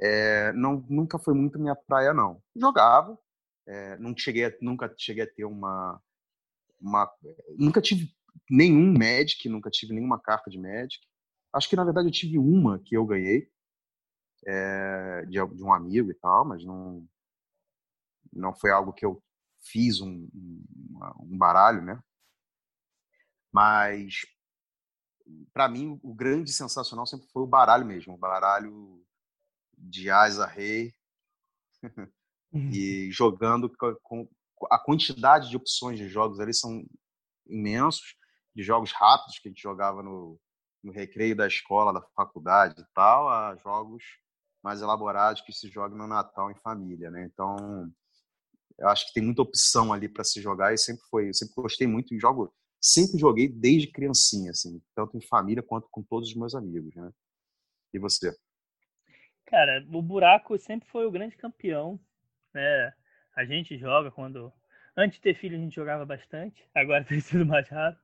é, 0.00 0.52
não, 0.52 0.84
nunca 0.88 1.18
foi 1.18 1.34
muito 1.34 1.58
minha 1.58 1.76
praia, 1.76 2.12
não. 2.12 2.42
Jogava, 2.54 3.18
é, 3.66 3.98
não 3.98 4.16
cheguei 4.16 4.56
nunca 4.60 4.92
cheguei 4.98 5.24
a 5.24 5.30
ter 5.30 5.44
uma, 5.44 6.00
uma... 6.80 7.10
Nunca 7.58 7.80
tive 7.80 8.10
nenhum 8.50 8.92
Magic, 8.92 9.48
nunca 9.48 9.70
tive 9.70 9.92
nenhuma 9.94 10.20
carta 10.20 10.50
de 10.50 10.58
Magic. 10.58 11.00
Acho 11.52 11.68
que, 11.68 11.76
na 11.76 11.84
verdade, 11.84 12.08
eu 12.08 12.12
tive 12.12 12.38
uma 12.38 12.78
que 12.80 12.96
eu 12.96 13.04
ganhei, 13.06 13.48
é, 14.46 15.24
de, 15.26 15.38
de 15.54 15.64
um 15.64 15.72
amigo 15.72 16.10
e 16.10 16.14
tal, 16.14 16.44
mas 16.44 16.64
não, 16.64 17.06
não 18.32 18.54
foi 18.54 18.70
algo 18.70 18.92
que 18.92 19.04
eu 19.04 19.22
fiz 19.60 20.00
um, 20.00 20.28
um 21.20 21.38
baralho, 21.38 21.82
né? 21.82 22.00
Mas 23.52 24.20
para 25.52 25.68
mim 25.68 25.98
o 26.02 26.14
grande 26.14 26.52
sensacional 26.52 27.06
sempre 27.06 27.26
foi 27.32 27.42
o 27.42 27.46
baralho 27.46 27.84
mesmo, 27.84 28.14
o 28.14 28.18
baralho 28.18 29.04
de 29.76 30.08
asa 30.10 30.46
rei 30.46 30.92
uhum. 31.82 32.70
e 32.70 33.10
jogando 33.10 33.70
com 34.02 34.28
a 34.70 34.78
quantidade 34.78 35.50
de 35.50 35.56
opções 35.56 35.98
de 35.98 36.08
jogos 36.08 36.40
ali 36.40 36.54
são 36.54 36.84
imensos, 37.46 38.16
de 38.54 38.62
jogos 38.62 38.92
rápidos 38.92 39.38
que 39.38 39.48
a 39.48 39.50
gente 39.50 39.62
jogava 39.62 40.02
no, 40.02 40.40
no 40.82 40.92
recreio 40.92 41.36
da 41.36 41.46
escola, 41.46 41.92
da 41.92 42.02
faculdade 42.14 42.80
e 42.80 42.86
tal, 42.94 43.28
a 43.28 43.56
jogos 43.56 44.02
mais 44.62 44.80
elaborados 44.80 45.42
que 45.42 45.52
se 45.52 45.68
jogam 45.68 45.98
no 45.98 46.06
Natal 46.06 46.50
em 46.50 46.56
família, 46.56 47.10
né? 47.10 47.24
Então, 47.24 47.92
eu 48.78 48.88
acho 48.88 49.06
que 49.06 49.14
tem 49.14 49.22
muita 49.22 49.42
opção 49.42 49.92
ali 49.92 50.08
para 50.08 50.24
se 50.24 50.40
jogar 50.40 50.72
e 50.74 50.78
sempre 50.78 51.02
foi, 51.10 51.28
eu 51.28 51.34
sempre 51.34 51.54
gostei 51.56 51.86
muito 51.86 52.14
e 52.14 52.18
jogo, 52.18 52.54
sempre 52.80 53.18
joguei 53.18 53.48
desde 53.48 53.90
criancinha, 53.90 54.50
assim, 54.50 54.80
tanto 54.94 55.16
em 55.16 55.20
família 55.20 55.62
quanto 55.62 55.88
com 55.90 56.02
todos 56.02 56.28
os 56.28 56.34
meus 56.34 56.54
amigos, 56.54 56.94
né? 56.94 57.10
E 57.92 57.98
você? 57.98 58.36
Cara, 59.46 59.86
o 59.92 60.02
buraco 60.02 60.58
sempre 60.58 60.88
foi 60.88 61.06
o 61.06 61.10
grande 61.10 61.36
campeão, 61.36 61.98
né? 62.52 62.92
A 63.34 63.44
gente 63.44 63.78
joga 63.78 64.10
quando 64.10 64.52
antes 64.96 65.16
de 65.16 65.22
ter 65.22 65.34
filho 65.34 65.56
a 65.56 65.60
gente 65.60 65.74
jogava 65.74 66.04
bastante, 66.04 66.62
agora 66.74 67.04
tem 67.04 67.20
sido 67.20 67.46
mais 67.46 67.68
raro, 67.68 67.96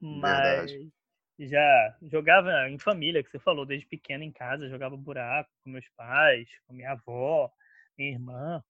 mas 0.00 0.70
Verdade. 0.70 0.92
já 1.38 1.96
jogava 2.02 2.68
em 2.68 2.78
família, 2.78 3.22
que 3.22 3.30
você 3.30 3.38
falou, 3.38 3.66
desde 3.66 3.86
pequeno 3.86 4.22
em 4.22 4.30
casa, 4.30 4.68
jogava 4.68 4.96
buraco 4.96 5.50
com 5.62 5.70
meus 5.70 5.88
pais, 5.96 6.48
com 6.66 6.74
minha 6.74 6.92
avó, 6.92 7.50
minha 7.96 8.10
irmã. 8.10 8.62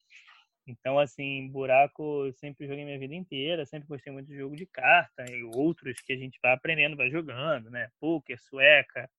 Então, 0.67 0.99
assim, 0.99 1.49
buraco 1.49 2.27
eu 2.27 2.33
sempre 2.33 2.67
joguei 2.67 2.85
minha 2.85 2.99
vida 2.99 3.15
inteira, 3.15 3.67
sempre 3.67 3.87
gostei 3.89 4.13
muito 4.13 4.29
de 4.29 4.37
jogo 4.37 4.57
de 4.57 4.65
carta 4.67 5.25
e 5.31 5.43
outros 5.43 6.01
que 6.01 6.13
a 6.13 6.17
gente 6.17 6.39
vai 6.43 6.53
aprendendo, 6.53 6.97
vai 6.97 7.11
jogando, 7.11 7.71
né? 7.71 7.91
Poker, 8.01 8.41
sueca. 8.41 9.11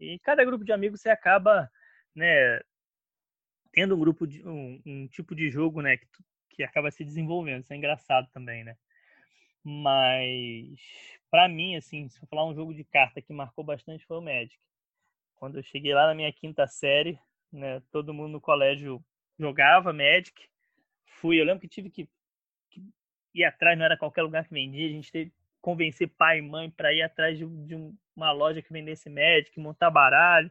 E 0.00 0.18
cada 0.20 0.44
grupo 0.44 0.64
de 0.64 0.72
amigos 0.72 1.00
você 1.00 1.10
acaba, 1.10 1.70
né, 2.14 2.60
tendo 3.72 3.94
um 3.94 3.98
grupo 3.98 4.26
de 4.26 4.46
um, 4.46 4.80
um 4.86 5.06
tipo 5.08 5.34
de 5.34 5.50
jogo, 5.50 5.82
né, 5.82 5.96
que, 5.98 6.06
que 6.50 6.62
acaba 6.62 6.90
se 6.90 7.04
desenvolvendo. 7.04 7.62
Isso 7.62 7.72
é 7.72 7.76
engraçado 7.76 8.28
também, 8.32 8.64
né? 8.64 8.76
Mas 9.62 10.78
para 11.30 11.48
mim, 11.48 11.76
assim, 11.76 12.08
se 12.08 12.22
eu 12.22 12.28
falar 12.28 12.46
um 12.46 12.54
jogo 12.54 12.72
de 12.72 12.84
carta 12.84 13.20
que 13.20 13.32
marcou 13.32 13.64
bastante 13.64 14.06
foi 14.06 14.18
o 14.18 14.22
Magic. 14.22 14.58
Quando 15.34 15.58
eu 15.58 15.62
cheguei 15.62 15.92
lá 15.92 16.06
na 16.06 16.14
minha 16.14 16.32
quinta 16.32 16.66
série, 16.66 17.18
né, 17.52 17.82
todo 17.90 18.14
mundo 18.14 18.32
no 18.32 18.40
colégio 18.40 19.04
jogava 19.38 19.92
Magic. 19.92 20.48
Fui, 21.06 21.40
eu 21.40 21.44
lembro 21.44 21.60
que 21.60 21.68
tive 21.68 21.90
que, 21.90 22.08
que 22.70 22.82
ir 23.34 23.44
atrás, 23.44 23.78
não 23.78 23.84
era 23.84 23.96
qualquer 23.96 24.22
lugar 24.22 24.46
que 24.46 24.52
vendia, 24.52 24.86
a 24.86 24.92
gente 24.92 25.10
teve 25.10 25.30
que 25.30 25.36
convencer 25.60 26.08
pai 26.08 26.38
e 26.38 26.42
mãe 26.42 26.70
para 26.70 26.92
ir 26.92 27.02
atrás 27.02 27.38
de, 27.38 27.46
de, 27.66 27.74
uma 28.14 28.32
loja 28.32 28.62
que 28.62 28.72
vendesse 28.72 29.08
Magic, 29.10 29.58
montar 29.58 29.90
baralho. 29.90 30.50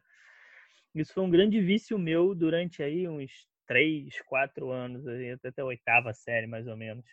Isso 0.93 1.13
foi 1.13 1.23
um 1.23 1.29
grande 1.29 1.59
vício 1.61 1.97
meu 1.97 2.33
durante 2.33 2.81
aí 2.81 3.07
uns 3.07 3.47
três, 3.65 4.21
quatro 4.21 4.71
anos, 4.71 5.03
até 5.43 5.61
a 5.61 5.65
oitava 5.65 6.13
série, 6.13 6.47
mais 6.47 6.67
ou 6.67 6.77
menos, 6.77 7.05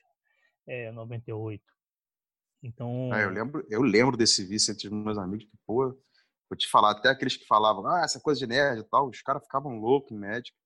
é, 0.67 0.93
98. 0.93 1.63
Então. 2.63 3.11
Ah, 3.13 3.21
eu, 3.21 3.31
lembro, 3.31 3.67
eu 3.69 3.83
lembro 3.83 4.17
desse 4.17 4.45
vício 4.45 4.73
entre 4.73 4.87
os 4.87 4.93
meus 4.93 5.19
amigos, 5.19 5.45
que, 5.45 5.57
pô, 5.67 5.99
vou 6.49 6.57
te 6.57 6.69
falar, 6.69 6.93
até 6.93 7.09
aqueles 7.09 7.37
que 7.37 7.47
falavam, 7.47 7.87
ah, 7.87 8.03
essa 8.05 8.21
coisa 8.21 8.39
de 8.41 8.47
nerd 8.47 8.81
e 8.81 8.85
tal, 8.85 9.09
os 9.09 9.21
caras 9.23 9.43
ficavam 9.43 9.79
loucos 9.79 10.13
em 10.13 10.19
médico. 10.19 10.57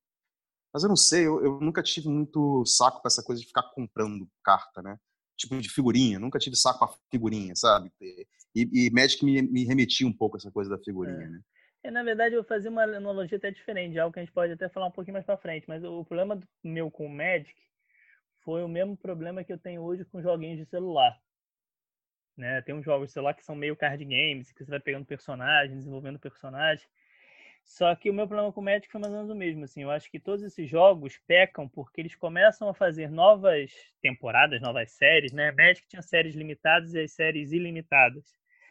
Mas 0.73 0.82
eu 0.82 0.88
não 0.88 0.96
sei, 0.96 1.26
eu, 1.26 1.42
eu 1.42 1.61
nunca 1.61 1.82
tive 1.82 2.08
muito 2.08 2.64
saco 2.66 3.00
para 3.00 3.08
essa 3.08 3.23
coisa 3.23 3.40
de 3.40 3.46
ficar 3.46 3.62
comprando 3.75 4.28
carta, 4.44 4.82
né? 4.82 4.99
Tipo 5.37 5.58
de 5.58 5.68
figurinha, 5.68 6.18
nunca 6.18 6.38
tive 6.38 6.56
saco 6.56 6.78
para 6.78 6.96
figurinha, 7.11 7.54
sabe? 7.54 7.90
E, 8.54 8.87
e 8.87 8.90
Magic 8.90 9.25
me, 9.25 9.42
me 9.42 9.64
remetia 9.64 10.06
um 10.06 10.12
pouco 10.12 10.37
essa 10.37 10.50
coisa 10.50 10.70
da 10.70 10.78
figurinha, 10.82 11.25
é. 11.25 11.28
né? 11.28 11.40
É, 11.87 11.90
na 11.90 12.02
verdade, 12.02 12.35
eu 12.35 12.42
vou 12.42 12.49
fazer 12.49 12.68
uma 12.68 12.82
analogia 12.82 13.38
até 13.38 13.50
diferente, 13.50 13.99
algo 13.99 14.12
que 14.12 14.18
a 14.18 14.25
gente 14.25 14.35
pode 14.35 14.52
até 14.52 14.68
falar 14.68 14.87
um 14.87 14.90
pouquinho 14.90 15.12
mais 15.12 15.25
para 15.25 15.37
frente, 15.37 15.68
mas 15.68 15.85
o 15.85 16.04
problema 16.04 16.40
meu 16.64 16.90
com 16.90 17.06
o 17.06 17.08
Magic 17.08 17.54
foi 18.42 18.64
o 18.64 18.68
mesmo 18.68 18.96
problema 18.96 19.44
que 19.44 19.52
eu 19.52 19.58
tenho 19.58 19.82
hoje 19.82 20.04
com 20.04 20.20
joguinhos 20.20 20.58
de 20.58 20.66
celular. 20.66 21.16
Né? 22.37 22.61
Tem 22.62 22.75
uns 22.75 22.85
jogos 22.85 23.08
de 23.08 23.12
celular 23.12 23.35
que 23.35 23.44
são 23.44 23.54
meio 23.54 23.76
card 23.76 24.04
games, 24.04 24.52
que 24.52 24.64
você 24.64 24.70
vai 24.70 24.80
pegando 24.80 25.06
personagens, 25.06 25.78
desenvolvendo 25.78 26.18
personagens. 26.18 26.88
Só 27.66 27.94
que 27.96 28.08
o 28.08 28.14
meu 28.14 28.28
problema 28.28 28.52
com 28.52 28.61
o 28.61 28.64
Magic 28.64 28.90
foi 28.90 29.00
mais 29.00 29.12
ou 29.12 29.18
menos 29.18 29.30
o 29.30 29.35
mesmo. 29.35 29.64
Assim, 29.64 29.82
eu 29.82 29.90
acho 29.90 30.08
que 30.08 30.20
todos 30.20 30.44
esses 30.44 30.70
jogos 30.70 31.18
pecam 31.26 31.68
porque 31.68 32.00
eles 32.00 32.14
começam 32.14 32.68
a 32.68 32.75
fazer 32.75 33.11
novas 33.11 33.73
temporadas, 34.00 34.62
novas 34.62 34.92
séries. 34.92 35.32
Né? 35.32 35.50
Magic 35.50 35.87
tinha 35.88 36.00
séries 36.00 36.37
limitadas 36.37 36.94
e 36.94 37.00
as 37.00 37.12
séries 37.12 37.52
ilimitadas. 37.52 38.25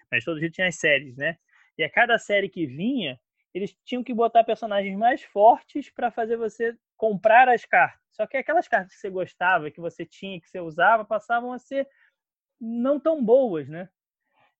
Mas 0.10 0.24
todo 0.24 0.40
jeito 0.40 0.54
tinha 0.54 0.68
as 0.68 0.78
séries, 0.78 1.18
né? 1.18 1.38
E 1.78 1.84
a 1.84 1.90
cada 1.90 2.18
série 2.18 2.48
que 2.48 2.66
vinha, 2.66 3.20
eles 3.54 3.76
tinham 3.84 4.04
que 4.04 4.14
botar 4.14 4.46
personagens 4.46 4.98
mais 4.98 5.22
fortes 5.24 5.90
para 5.90 6.10
fazer 6.10 6.38
você 6.38 6.74
comprar 6.96 7.50
as 7.50 7.66
cartas. 7.66 8.00
Só 8.14 8.26
que 8.26 8.38
aquelas 8.38 8.68
cartas 8.68 8.94
que 8.94 9.00
você 9.00 9.10
gostava, 9.10 9.70
que 9.70 9.82
você 9.82 10.06
tinha, 10.06 10.40
que 10.40 10.48
você 10.48 10.62
usava, 10.62 11.04
passavam 11.04 11.52
a 11.52 11.60
ser 11.60 11.86
não 12.62 12.98
tão 12.98 13.22
boas, 13.22 13.68
né? 13.68 13.90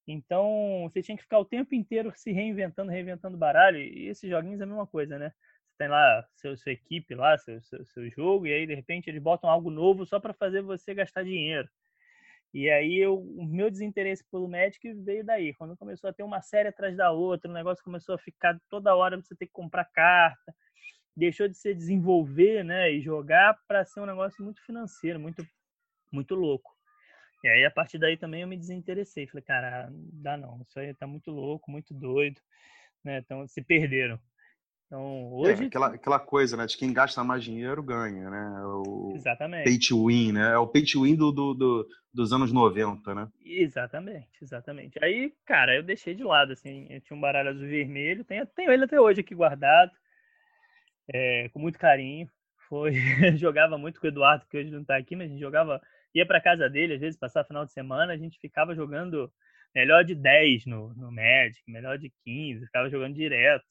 Então, 0.08 0.84
você 0.84 1.02
tinha 1.02 1.18
que 1.18 1.24
ficar 1.24 1.40
o 1.40 1.46
tempo 1.46 1.74
inteiro 1.74 2.12
se 2.16 2.32
reinventando, 2.32 2.92
reinventando 2.92 3.38
baralho. 3.38 3.80
E 3.80 4.08
esses 4.08 4.30
joguinhos 4.30 4.62
é 4.62 4.64
a 4.64 4.68
mesma 4.68 4.88
coisa, 4.88 5.18
né? 5.18 5.32
Você 5.70 5.78
tem 5.80 5.88
lá 5.88 6.26
seu, 6.36 6.56
sua 6.58 6.72
equipe 6.72 7.16
lá, 7.16 7.38
seu, 7.38 7.62
seu, 7.64 7.86
seu 7.86 8.10
jogo, 8.12 8.48
e 8.48 8.54
aí, 8.54 8.68
de 8.68 8.76
repente, 8.76 9.10
eles 9.10 9.22
botam 9.22 9.50
algo 9.50 9.70
novo 9.72 10.06
só 10.06 10.20
para 10.20 10.34
fazer 10.34 10.62
você 10.62 10.94
gastar 10.94 11.24
dinheiro. 11.24 11.68
E 12.54 12.70
aí 12.70 12.98
eu, 12.98 13.20
o 13.20 13.46
meu 13.46 13.70
desinteresse 13.70 14.24
pelo 14.32 14.48
Magic 14.48 14.94
veio 14.94 15.26
daí. 15.26 15.54
Quando 15.54 15.76
começou 15.76 16.10
a 16.10 16.14
ter 16.14 16.24
uma 16.24 16.42
série 16.42 16.70
atrás 16.70 16.96
da 16.96 17.12
outra, 17.12 17.52
o 17.52 17.54
negócio 17.54 17.84
começou 17.84 18.16
a 18.16 18.18
ficar 18.18 18.58
toda 18.70 18.96
hora 18.96 19.18
você 19.18 19.36
ter 19.36 19.48
que 19.48 19.52
comprar 19.52 19.86
carta, 19.86 20.56
deixou 21.16 21.48
de 21.48 21.58
ser 21.58 21.76
desenvolver, 21.76 22.64
né, 22.64 22.92
e 22.92 23.02
jogar 23.02 23.58
para 23.68 23.86
ser 23.86 24.02
um 24.02 24.06
negócio 24.06 24.44
muito 24.44 24.64
financeiro, 24.66 25.20
muito 25.20 25.46
muito 26.12 26.36
louco. 26.36 26.75
E 27.44 27.48
aí 27.48 27.66
a 27.66 27.72
partir 27.72 27.98
daí 27.98 28.18
também 28.18 28.42
eu 28.42 28.48
me 28.48 28.58
desinteressei, 28.58 29.28
falei, 29.28 29.44
cara, 29.44 29.90
dá 29.92 30.38
não, 30.38 30.62
isso 30.62 30.80
aí 30.80 30.94
tá 30.94 31.06
muito 31.06 31.32
louco, 31.32 31.70
muito 31.70 31.94
doido, 31.94 32.42
né? 33.04 33.20
Então 33.20 33.48
se 33.48 33.62
perderam. 33.62 34.20
Então, 34.88 35.02
é, 35.02 35.52
hoje. 35.52 35.64
É, 35.64 35.68
aquela, 35.68 35.88
aquela 35.88 36.20
coisa, 36.20 36.56
né? 36.56 36.66
De 36.66 36.78
quem 36.78 36.94
gasta 36.94 37.24
mais 37.24 37.44
dinheiro 37.44 37.82
ganha, 37.82 38.30
né? 38.30 38.62
É 38.62 38.66
o 38.66 39.14
Exatamente. 39.16 39.64
Pay 39.64 39.80
to 39.80 40.08
win, 40.08 40.32
né? 40.34 40.54
É 40.54 40.58
o 40.58 40.68
pay 40.68 40.84
to 40.84 41.04
win 41.04 41.16
do, 41.16 41.32
do, 41.32 41.54
do, 41.54 41.88
dos 42.14 42.32
anos 42.32 42.52
90, 42.52 43.14
né? 43.14 43.28
Exatamente, 43.44 44.42
exatamente. 44.42 45.04
Aí, 45.04 45.34
cara, 45.46 45.76
eu 45.76 45.84
deixei 45.84 46.14
de 46.14 46.24
lado, 46.24 46.54
assim. 46.54 46.88
Eu 46.90 47.02
tinha 47.02 47.18
um 47.18 47.22
baralho 47.22 47.50
azul 47.50 47.68
vermelho, 47.68 48.24
tenho, 48.24 48.46
tenho 48.48 48.72
ele 48.72 48.86
até 48.86 49.00
hoje 49.00 49.22
aqui 49.22 49.34
guardado, 49.34 49.92
é, 51.12 51.50
com 51.50 51.60
muito 51.60 51.80
carinho. 51.80 52.30
Foi, 52.70 52.94
jogava 53.38 53.78
muito 53.78 54.00
com 54.00 54.08
o 54.08 54.10
Eduardo, 54.10 54.46
que 54.50 54.58
hoje 54.58 54.72
não 54.72 54.84
tá 54.84 54.98
aqui, 54.98 55.16
mas 55.16 55.28
a 55.28 55.30
gente 55.30 55.42
jogava, 55.42 55.82
ia 56.16 56.26
pra 56.26 56.42
casa 56.42 56.70
dele, 56.70 56.96
às 56.96 57.02
vezes, 57.02 57.20
passar 57.20 57.44
final 57.46 57.66
de 57.66 57.74
semana, 57.74 58.14
a 58.14 58.18
gente 58.18 58.40
ficava 58.40 58.74
jogando 58.76 59.32
melhor 59.76 60.04
de 60.06 60.16
10 60.16 60.66
no, 60.66 60.94
no 60.96 61.12
Magic, 61.12 61.62
melhor 61.68 61.98
de 61.98 62.12
15, 62.24 62.66
ficava 62.66 62.90
jogando 62.90 63.16
direto. 63.16 63.66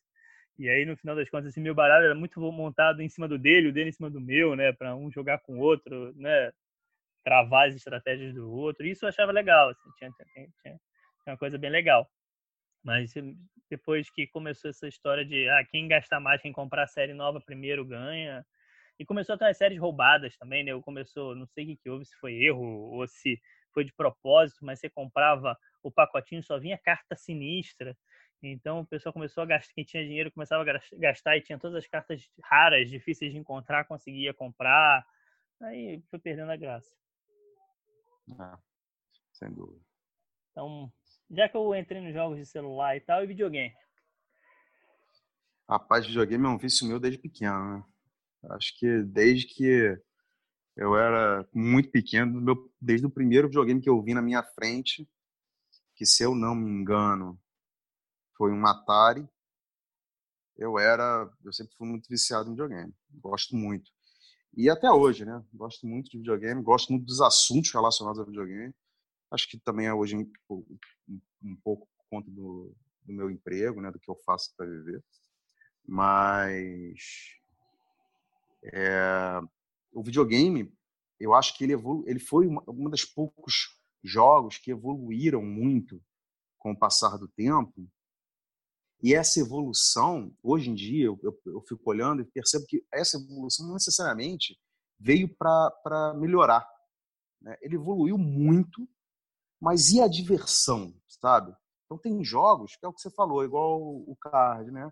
E 0.59 0.69
aí, 0.69 0.85
no 0.85 0.97
final 0.97 1.17
das 1.17 1.29
contas, 1.31 1.49
esse 1.49 1.61
meu 1.61 1.75
baralho 1.75 2.05
era 2.07 2.15
muito 2.15 2.41
montado 2.41 3.01
em 3.03 3.09
cima 3.09 3.27
do 3.27 3.39
dele, 3.39 3.69
o 3.69 3.73
dele 3.73 3.89
em 3.89 3.93
cima 3.93 4.11
do 4.11 4.21
meu, 4.21 4.55
né? 4.55 4.73
Para 4.73 4.95
um 4.95 5.11
jogar 5.11 5.41
com 5.41 5.59
o 5.59 5.61
outro, 5.61 6.15
né? 6.17 6.53
Travar 7.25 7.69
as 7.69 7.77
estratégias 7.77 8.35
do 8.35 8.51
outro. 8.53 8.87
Isso 8.87 9.05
eu 9.05 9.09
achava 9.09 9.33
legal, 9.33 9.71
assim, 9.71 9.91
tinha, 9.99 10.11
tinha, 10.33 10.49
tinha 10.63 10.81
uma 11.27 11.39
coisa 11.39 11.59
bem 11.59 11.71
legal. 11.71 12.09
Mas 12.85 13.15
depois 13.71 14.11
que 14.11 14.27
começou 14.29 14.71
essa 14.71 14.87
história 14.87 15.25
de 15.25 15.49
ah, 15.49 15.65
quem 15.71 15.89
gastar 15.89 16.21
mais, 16.21 16.43
quem 16.43 16.53
comprar 16.53 16.85
a 16.85 16.87
série 16.87 17.15
nova 17.15 17.41
primeiro 17.41 17.85
ganha. 17.85 18.45
E 18.99 19.05
começou 19.05 19.35
a 19.35 19.39
ter 19.39 19.47
as 19.47 19.57
séries 19.57 19.79
roubadas 19.79 20.37
também, 20.37 20.65
né? 20.65 20.73
Eu 20.73 20.83
começou, 20.83 21.35
não 21.35 21.47
sei 21.47 21.65
o 21.65 21.67
que, 21.69 21.77
que 21.77 21.91
houve, 21.91 22.05
se 22.05 22.15
foi 22.17 22.35
erro 22.35 22.63
ou 22.63 23.07
se 23.09 23.41
foi 23.73 23.85
de 23.85 23.93
propósito, 23.93 24.65
mas 24.65 24.79
você 24.79 24.89
comprava 24.89 25.59
o 25.83 25.91
pacotinho, 25.91 26.43
só 26.43 26.59
vinha 26.59 26.79
carta 26.79 27.17
sinistra. 27.17 27.97
Então 28.43 28.81
o 28.81 28.87
pessoal 28.87 29.13
começou 29.13 29.43
a 29.43 29.47
gastar, 29.47 29.73
quem 29.75 29.85
tinha 29.85 30.05
dinheiro 30.05 30.31
começava 30.31 30.63
a 30.63 30.81
gastar 30.99 31.37
e 31.37 31.41
tinha 31.41 31.59
todas 31.59 31.77
as 31.77 31.89
cartas 31.89 32.23
raras, 32.43 32.89
difíceis 32.89 33.33
de 33.33 33.39
encontrar, 33.39 33.87
conseguia 33.87 34.33
comprar. 34.33 35.05
Aí 35.61 36.03
foi 36.11 36.19
perdendo 36.19 36.53
a 36.53 36.57
graça. 36.57 36.95
Ah, 38.39 38.59
sem 39.33 39.51
dúvida. 39.53 39.81
Então, 40.53 40.93
já 41.31 41.49
que 41.49 41.57
eu 41.57 41.75
entrei 41.75 42.01
nos 42.01 42.13
jogos 42.13 42.39
de 42.39 42.47
celular 42.47 42.97
e 42.97 43.01
tal, 43.01 43.25
e 43.25 43.27
videogame? 43.27 43.75
Rapaz, 45.69 46.07
videogame 46.07 46.45
é 46.45 46.49
um 46.49 46.59
vício 46.59 46.87
meu 46.87 47.01
desde 47.01 47.19
pequeno, 47.19 47.79
né? 47.79 47.85
Acho 48.51 48.79
que 48.79 49.03
desde 49.03 49.47
que 49.47 49.99
eu 50.77 50.97
era 50.97 51.47
muito 51.53 51.91
pequeno, 51.91 52.71
desde 52.81 53.07
o 53.07 53.11
primeiro 53.11 53.49
videogame 53.49 53.81
que 53.81 53.89
eu 53.89 54.03
vi 54.03 54.13
na 54.13 54.23
minha 54.23 54.43
frente, 54.43 55.09
que 55.95 56.05
se 56.05 56.23
eu 56.23 56.35
não 56.35 56.55
me 56.55 56.71
engano, 56.71 57.39
foi 58.37 58.53
um 58.53 58.67
Atari. 58.67 59.27
Eu 60.57 60.79
era, 60.79 61.31
eu 61.45 61.53
sempre 61.53 61.75
fui 61.77 61.89
muito 61.89 62.09
viciado 62.09 62.49
em 62.49 62.53
videogame. 62.53 62.95
Gosto 63.11 63.57
muito. 63.57 63.91
E 64.57 64.71
até 64.71 64.91
hoje, 64.91 65.25
né? 65.25 65.45
Gosto 65.53 65.87
muito 65.87 66.11
de 66.11 66.19
videogame, 66.19 66.63
gosto 66.63 66.91
muito 66.93 67.07
dos 67.07 67.21
assuntos 67.21 67.73
relacionados 67.73 68.21
ao 68.21 68.27
videogame. 68.27 68.75
Acho 69.31 69.49
que 69.49 69.59
também 69.59 69.87
é 69.87 69.95
hoje 69.95 70.17
um, 70.17 70.31
um 71.43 71.57
pouco 71.57 71.89
por 71.97 72.07
conta 72.09 72.31
do, 72.31 72.75
do 73.03 73.13
meu 73.13 73.31
emprego, 73.31 73.81
né? 73.81 73.91
Do 73.91 73.99
que 73.99 74.09
eu 74.09 74.17
faço 74.25 74.55
para 74.57 74.67
viver. 74.67 75.03
Mas 75.87 77.37
é, 78.73 79.41
o 79.93 80.03
videogame, 80.03 80.73
eu 81.21 81.35
acho 81.35 81.57
que 81.57 81.65
ele, 81.65 81.75
evolu 81.75 82.05
ele 82.07 82.19
foi 82.19 82.47
uma, 82.47 82.63
uma 82.67 82.91
das 82.91 83.05
poucos 83.05 83.79
jogos 84.03 84.59
que 84.59 84.71
evoluíram 84.71 85.43
muito 85.43 86.03
com 86.59 86.73
o 86.73 86.79
passar 86.79 87.17
do 87.19 87.29
tempo 87.29 87.89
e 89.05 89.15
essa 89.15 89.39
evolução, 89.39 90.35
hoje 90.43 90.71
em 90.71 90.75
dia, 90.75 91.05
eu, 91.05 91.21
eu, 91.23 91.39
eu 91.45 91.61
fico 91.61 91.91
olhando 91.91 92.23
e 92.23 92.25
percebo 92.25 92.65
que 92.67 92.83
essa 92.91 93.19
evolução 93.19 93.67
não 93.67 93.75
necessariamente 93.75 94.59
veio 94.99 95.29
para 95.37 96.15
melhorar. 96.17 96.67
Né? 97.43 97.55
Ele 97.61 97.75
evoluiu 97.75 98.17
muito, 98.17 98.89
mas 99.61 99.91
e 99.91 100.01
a 100.01 100.09
diversão, 100.09 100.95
sabe? 101.07 101.55
Então 101.85 101.99
tem 101.99 102.25
jogos, 102.25 102.77
que 102.77 102.87
é 102.87 102.89
o 102.89 102.95
que 102.95 103.01
você 103.03 103.11
falou, 103.11 103.45
igual 103.45 103.79
o 103.79 104.17
card, 104.19 104.71
né? 104.71 104.91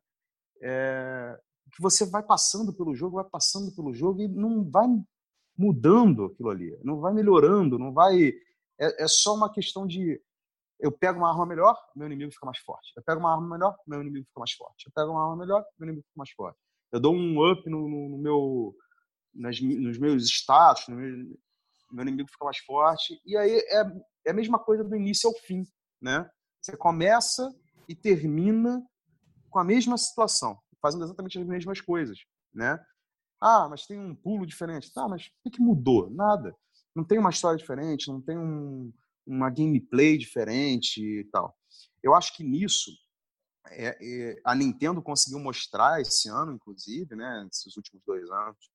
É, 0.60 1.40
que 1.72 1.80
você 1.80 2.04
vai 2.04 2.22
passando 2.22 2.72
pelo 2.72 2.94
jogo, 2.94 3.16
vai 3.16 3.24
passando 3.24 3.74
pelo 3.74 3.94
jogo 3.94 4.20
e 4.20 4.28
não 4.28 4.68
vai 4.70 4.86
mudando 5.56 6.26
aquilo 6.26 6.50
ali, 6.50 6.78
não 6.82 7.00
vai 7.00 7.12
melhorando, 7.12 7.78
não 7.78 7.92
vai. 7.92 8.28
É, 8.78 9.04
é 9.04 9.08
só 9.08 9.34
uma 9.34 9.52
questão 9.52 9.86
de 9.86 10.20
eu 10.82 10.90
pego 10.90 11.18
uma 11.18 11.30
arma 11.30 11.46
melhor, 11.46 11.78
meu 11.94 12.06
inimigo 12.06 12.32
fica 12.32 12.44
mais 12.44 12.58
forte. 12.58 12.92
Eu 12.96 13.02
pego 13.04 13.20
uma 13.20 13.32
arma 13.32 13.48
melhor, 13.48 13.76
meu 13.86 14.00
inimigo 14.00 14.26
fica 14.26 14.40
mais 14.40 14.52
forte. 14.52 14.86
Eu 14.86 14.92
pego 14.92 15.12
uma 15.12 15.22
arma 15.22 15.36
melhor, 15.36 15.64
meu 15.78 15.86
inimigo 15.86 16.04
fica 16.08 16.18
mais 16.18 16.30
forte. 16.30 16.58
Eu 16.90 17.00
dou 17.00 17.14
um 17.14 17.50
up 17.50 17.70
no, 17.70 17.88
no, 17.88 18.08
no 18.10 18.18
meu, 18.18 18.74
nas, 19.32 19.60
nos 19.60 19.96
meus 19.98 20.24
status, 20.24 20.88
no 20.88 20.96
meu, 20.96 21.38
meu, 21.92 22.02
inimigo 22.02 22.28
fica 22.28 22.44
mais 22.44 22.58
forte. 22.58 23.20
E 23.24 23.36
aí 23.36 23.58
é, 23.68 23.82
é 24.26 24.30
a 24.30 24.34
mesma 24.34 24.58
coisa 24.58 24.82
do 24.82 24.96
início 24.96 25.28
ao 25.28 25.36
fim, 25.36 25.64
né? 26.00 26.28
Você 26.60 26.76
começa 26.76 27.54
e 27.88 27.94
termina 27.94 28.84
com 29.50 29.58
a 29.60 29.64
mesma 29.64 29.96
situação, 29.96 30.58
fazendo 30.82 31.04
exatamente 31.04 31.38
as 31.38 31.46
mesmas 31.46 31.80
coisas, 31.80 32.18
né? 32.52 32.78
Ah, 33.40 33.68
mas 33.68 33.86
tem 33.86 33.98
um 33.98 34.14
pulo 34.14 34.44
diferente. 34.44 34.92
Tá, 34.92 35.08
mas 35.08 35.30
o 35.44 35.50
que 35.50 35.60
mudou? 35.60 36.10
Nada. 36.10 36.54
Não 36.94 37.04
tem 37.04 37.18
uma 37.18 37.30
história 37.30 37.56
diferente, 37.56 38.08
não 38.08 38.20
tem 38.20 38.36
um, 38.36 38.92
uma 39.26 39.48
gameplay 39.48 40.18
diferente 40.18 41.00
e 41.00 41.24
tal. 41.24 41.56
Eu 42.02 42.14
acho 42.14 42.36
que 42.36 42.44
nisso 42.44 42.90
é, 43.68 43.96
é, 44.00 44.40
a 44.44 44.54
Nintendo 44.54 45.00
conseguiu 45.00 45.38
mostrar 45.38 46.00
esse 46.00 46.28
ano, 46.28 46.52
inclusive, 46.52 47.14
né, 47.14 47.48
esses 47.50 47.76
últimos 47.76 48.02
dois 48.04 48.28
anos, 48.30 48.70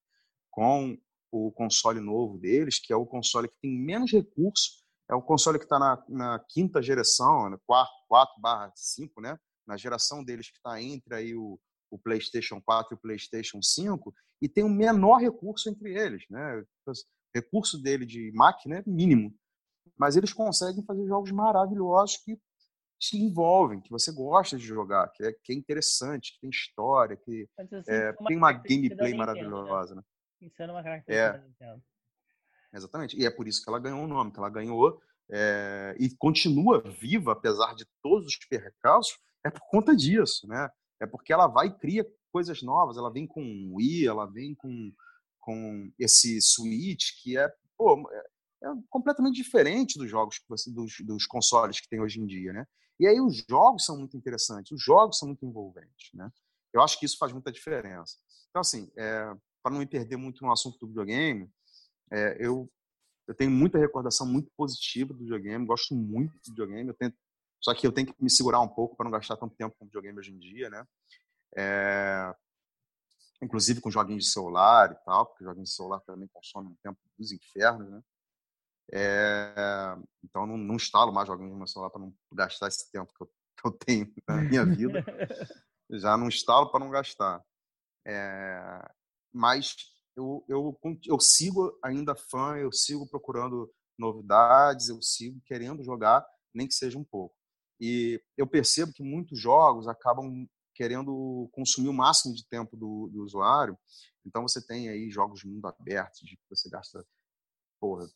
com 0.49 0.97
o 1.31 1.51
console 1.51 1.99
novo 1.99 2.37
deles, 2.37 2.79
que 2.79 2.93
é 2.93 2.95
o 2.95 3.05
console 3.05 3.49
que 3.49 3.59
tem 3.61 3.71
menos 3.71 4.11
recurso, 4.11 4.83
é 5.09 5.15
o 5.15 5.21
console 5.21 5.59
que 5.59 5.65
está 5.65 5.77
na, 5.77 6.03
na, 6.07 6.39
quinta 6.49 6.81
geração, 6.81 7.49
né, 7.49 7.57
4, 7.65 7.93
4 8.07 8.41
barra 8.41 8.71
5, 8.75 9.21
né? 9.21 9.37
Na 9.65 9.77
geração 9.77 10.23
deles 10.23 10.49
que 10.49 10.57
está 10.57 10.81
entre 10.81 11.13
aí 11.13 11.35
o, 11.35 11.59
o 11.89 11.97
PlayStation 11.97 12.61
4 12.61 12.93
e 12.93 12.95
o 12.95 12.99
PlayStation 12.99 13.61
5, 13.61 14.13
e 14.41 14.49
tem 14.49 14.63
o 14.63 14.69
menor 14.69 15.17
recurso 15.17 15.69
entre 15.69 15.97
eles, 15.97 16.23
né? 16.29 16.63
O 16.85 16.91
recurso 17.33 17.81
dele 17.81 18.05
de 18.05 18.31
máquina 18.33 18.79
é 18.79 18.83
mínimo, 18.85 19.33
mas 19.97 20.15
eles 20.15 20.33
conseguem 20.33 20.83
fazer 20.83 21.05
jogos 21.07 21.31
maravilhosos 21.31 22.17
que 22.17 22.39
te 22.99 23.17
envolvem, 23.17 23.79
que 23.79 23.91
você 23.91 24.11
gosta 24.11 24.57
de 24.57 24.65
jogar, 24.65 25.07
que 25.09 25.23
é, 25.23 25.31
que 25.31 25.53
é 25.53 25.55
interessante, 25.55 26.33
que 26.33 26.41
tem 26.41 26.49
história, 26.49 27.15
que 27.15 27.47
é, 27.87 28.13
tem 28.13 28.37
uma 28.37 28.51
gameplay 28.51 29.11
né? 29.11 29.17
maravilhosa, 29.17 29.95
né? 29.95 30.01
Isso 30.41 30.61
era 30.61 30.71
uma 30.71 30.83
característica 30.83 31.65
é. 31.65 31.77
Exatamente. 32.73 33.17
E 33.17 33.25
é 33.25 33.29
por 33.29 33.47
isso 33.47 33.63
que 33.63 33.69
ela 33.69 33.79
ganhou 33.79 34.03
o 34.03 34.07
nome, 34.07 34.31
que 34.31 34.39
ela 34.39 34.49
ganhou 34.49 35.01
é, 35.29 35.95
e 35.99 36.09
continua 36.15 36.81
viva, 36.81 37.33
apesar 37.33 37.75
de 37.75 37.85
todos 38.01 38.27
os 38.27 38.37
percalços, 38.47 39.19
é 39.43 39.49
por 39.49 39.61
conta 39.69 39.95
disso, 39.95 40.47
né? 40.47 40.69
É 40.99 41.05
porque 41.05 41.31
ela 41.31 41.47
vai 41.47 41.67
e 41.67 41.77
cria 41.77 42.05
coisas 42.31 42.61
novas, 42.61 42.97
ela 42.97 43.11
vem 43.11 43.25
com 43.25 43.73
Wii, 43.73 44.07
ela 44.07 44.25
vem 44.25 44.53
com, 44.55 44.91
com 45.39 45.91
esse 45.97 46.41
Switch, 46.41 47.21
que 47.21 47.37
é, 47.37 47.47
pô, 47.77 48.09
é, 48.11 48.67
é 48.67 48.73
completamente 48.89 49.35
diferente 49.35 49.97
dos 49.97 50.09
jogos, 50.09 50.41
você, 50.47 50.71
dos, 50.71 50.95
dos 51.01 51.25
consoles 51.25 51.79
que 51.79 51.89
tem 51.89 52.01
hoje 52.01 52.19
em 52.19 52.25
dia, 52.25 52.53
né? 52.53 52.65
E 52.99 53.07
aí 53.07 53.21
os 53.21 53.45
jogos 53.47 53.85
são 53.85 53.97
muito 53.97 54.17
interessantes, 54.17 54.71
os 54.71 54.83
jogos 54.83 55.19
são 55.19 55.27
muito 55.27 55.45
envolventes, 55.45 56.11
né? 56.13 56.31
Eu 56.73 56.81
acho 56.81 56.99
que 56.99 57.05
isso 57.05 57.17
faz 57.17 57.31
muita 57.31 57.51
diferença. 57.51 58.17
Então, 58.49 58.61
assim, 58.61 58.91
é, 58.97 59.33
para 59.61 59.71
não 59.71 59.79
me 59.79 59.85
perder 59.85 60.17
muito 60.17 60.43
no 60.43 60.51
assunto 60.51 60.77
do 60.79 60.87
videogame, 60.87 61.49
é, 62.11 62.37
eu, 62.39 62.69
eu 63.27 63.35
tenho 63.35 63.51
muita 63.51 63.77
recordação 63.77 64.25
muito 64.25 64.49
positiva 64.55 65.13
do 65.13 65.19
videogame, 65.19 65.65
gosto 65.65 65.95
muito 65.95 66.33
do 66.33 66.49
videogame, 66.49 66.89
eu 66.89 66.95
tento, 66.95 67.15
só 67.59 67.73
que 67.73 67.85
eu 67.85 67.91
tenho 67.91 68.07
que 68.07 68.23
me 68.23 68.29
segurar 68.29 68.61
um 68.61 68.67
pouco 68.67 68.95
para 68.95 69.05
não 69.05 69.11
gastar 69.11 69.37
tanto 69.37 69.55
tempo 69.55 69.75
com 69.77 69.85
videogame 69.85 70.19
hoje 70.19 70.31
em 70.31 70.39
dia, 70.39 70.69
né? 70.69 70.85
É, 71.55 72.35
inclusive 73.41 73.81
com 73.81 73.91
joguinhos 73.91 74.25
de 74.25 74.31
celular 74.31 74.91
e 74.91 75.05
tal, 75.05 75.25
porque 75.25 75.43
joguinhos 75.43 75.69
de 75.69 75.75
celular 75.75 75.99
também 76.01 76.27
consomem 76.31 76.71
um 76.71 76.77
tempo 76.83 76.99
dos 77.17 77.31
infernos, 77.31 77.89
né? 77.89 78.01
É, 78.93 79.97
então 80.23 80.45
não, 80.45 80.57
não 80.57 80.75
instalo 80.75 81.11
mais 81.11 81.27
joguinhos 81.27 81.51
no 81.51 81.57
meu 81.57 81.67
celular 81.67 81.89
para 81.89 82.01
não 82.01 82.13
gastar 82.31 82.67
esse 82.67 82.89
tempo 82.89 83.13
que 83.13 83.23
eu, 83.23 83.27
que 83.27 83.67
eu 83.67 83.71
tenho 83.71 84.13
na 84.27 84.35
minha 84.37 84.65
vida. 84.65 85.03
Já 85.89 86.17
não 86.17 86.27
instalo 86.27 86.69
para 86.69 86.79
não 86.79 86.89
gastar. 86.89 87.43
É, 88.05 88.89
mas 89.33 89.75
eu, 90.15 90.43
eu, 90.47 90.79
eu 91.05 91.19
sigo 91.19 91.77
ainda 91.83 92.15
fã, 92.15 92.57
eu 92.57 92.71
sigo 92.71 93.07
procurando 93.07 93.71
novidades, 93.97 94.89
eu 94.89 95.01
sigo 95.01 95.41
querendo 95.45 95.83
jogar, 95.83 96.25
nem 96.53 96.67
que 96.67 96.73
seja 96.73 96.97
um 96.97 97.03
pouco. 97.03 97.36
E 97.79 98.21
eu 98.35 98.47
percebo 98.47 98.93
que 98.93 99.03
muitos 99.03 99.39
jogos 99.39 99.87
acabam 99.87 100.47
querendo 100.73 101.49
consumir 101.51 101.89
o 101.89 101.93
máximo 101.93 102.33
de 102.33 102.45
tempo 102.47 102.77
do, 102.77 103.09
do 103.11 103.23
usuário. 103.23 103.77
Então 104.25 104.43
você 104.43 104.65
tem 104.65 104.89
aí 104.89 105.09
jogos 105.09 105.39
de 105.39 105.47
mundo 105.47 105.67
aberto, 105.67 106.23
de 106.23 106.35
que 106.37 106.43
você 106.49 106.69
gasta 106.69 107.05
porra, 107.79 108.07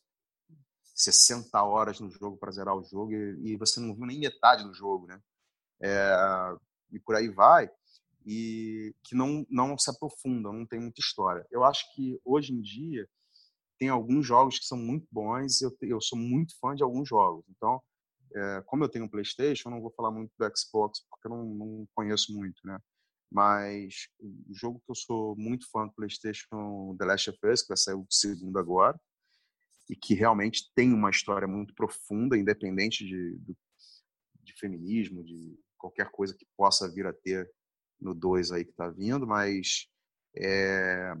60 0.94 1.62
horas 1.62 2.00
no 2.00 2.10
jogo 2.10 2.36
para 2.36 2.52
zerar 2.52 2.76
o 2.76 2.84
jogo 2.84 3.12
e, 3.12 3.52
e, 3.52 3.56
você 3.56 3.80
não 3.80 3.94
viu 3.94 4.06
nem 4.06 4.18
metade 4.18 4.64
do 4.64 4.74
jogo, 4.74 5.06
né? 5.06 5.20
É, 5.80 6.14
e 6.92 7.00
por 7.00 7.16
aí 7.16 7.28
vai 7.28 7.70
e 8.24 8.94
que 9.02 9.14
não, 9.16 9.44
não 9.50 9.76
se 9.76 9.90
aprofundam, 9.90 10.52
não 10.52 10.66
tem 10.66 10.80
muita 10.80 11.00
história. 11.00 11.44
Eu 11.50 11.64
acho 11.64 11.92
que 11.94 12.20
hoje 12.24 12.52
em 12.52 12.60
dia 12.60 13.08
tem 13.78 13.88
alguns 13.88 14.24
jogos 14.24 14.58
que 14.58 14.64
são 14.64 14.78
muito 14.78 15.08
bons, 15.10 15.60
eu, 15.60 15.76
eu 15.80 16.00
sou 16.00 16.16
muito 16.16 16.56
fã 16.60 16.74
de 16.74 16.84
alguns 16.84 17.08
jogos. 17.08 17.44
Então, 17.48 17.82
é, 18.34 18.62
como 18.66 18.84
eu 18.84 18.88
tenho 18.88 19.04
um 19.04 19.08
PlayStation, 19.08 19.68
eu 19.68 19.74
não 19.74 19.80
vou 19.80 19.92
falar 19.92 20.10
muito 20.10 20.32
do 20.38 20.52
Xbox 20.56 21.00
porque 21.10 21.26
eu 21.26 21.30
não, 21.30 21.44
não 21.44 21.88
conheço 21.94 22.32
muito, 22.32 22.60
né? 22.64 22.78
Mas 23.30 24.08
o 24.20 24.54
jogo 24.54 24.80
que 24.80 24.90
eu 24.90 24.94
sou 24.94 25.34
muito 25.36 25.66
fã 25.70 25.86
do 25.86 25.94
PlayStation, 25.94 26.94
The 26.98 27.04
Last 27.06 27.30
of 27.30 27.38
Us, 27.44 27.62
que 27.62 27.68
vai 27.68 27.76
sair 27.76 27.94
o 27.94 28.06
segundo 28.10 28.58
agora, 28.58 29.00
e 29.88 29.96
que 29.96 30.14
realmente 30.14 30.70
tem 30.74 30.92
uma 30.92 31.10
história 31.10 31.48
muito 31.48 31.74
profunda, 31.74 32.36
independente 32.36 33.04
de, 33.04 33.38
de, 33.38 33.56
de 34.42 34.58
feminismo, 34.58 35.24
de 35.24 35.58
qualquer 35.78 36.10
coisa 36.10 36.36
que 36.36 36.46
possa 36.56 36.90
vir 36.92 37.06
a 37.06 37.12
ter 37.12 37.50
no 38.00 38.14
2 38.14 38.52
aí 38.52 38.64
que 38.64 38.70
está 38.70 38.88
vindo, 38.88 39.26
mas 39.26 39.86
é, 40.36 41.14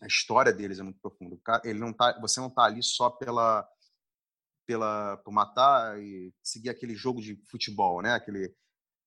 a 0.00 0.06
história 0.06 0.52
deles 0.52 0.78
é 0.78 0.82
muito 0.82 1.00
profunda. 1.00 1.36
Ele 1.64 1.78
não 1.78 1.92
tá, 1.92 2.18
você 2.20 2.40
não 2.40 2.48
está 2.48 2.64
ali 2.64 2.82
só 2.82 3.10
pela, 3.10 3.68
pela 4.68 5.16
por 5.24 5.32
matar 5.32 5.98
e 5.98 6.30
seguir 6.42 6.68
aquele 6.68 6.94
jogo 6.94 7.22
de 7.22 7.34
futebol, 7.50 8.02
né? 8.02 8.12
Aquele 8.12 8.54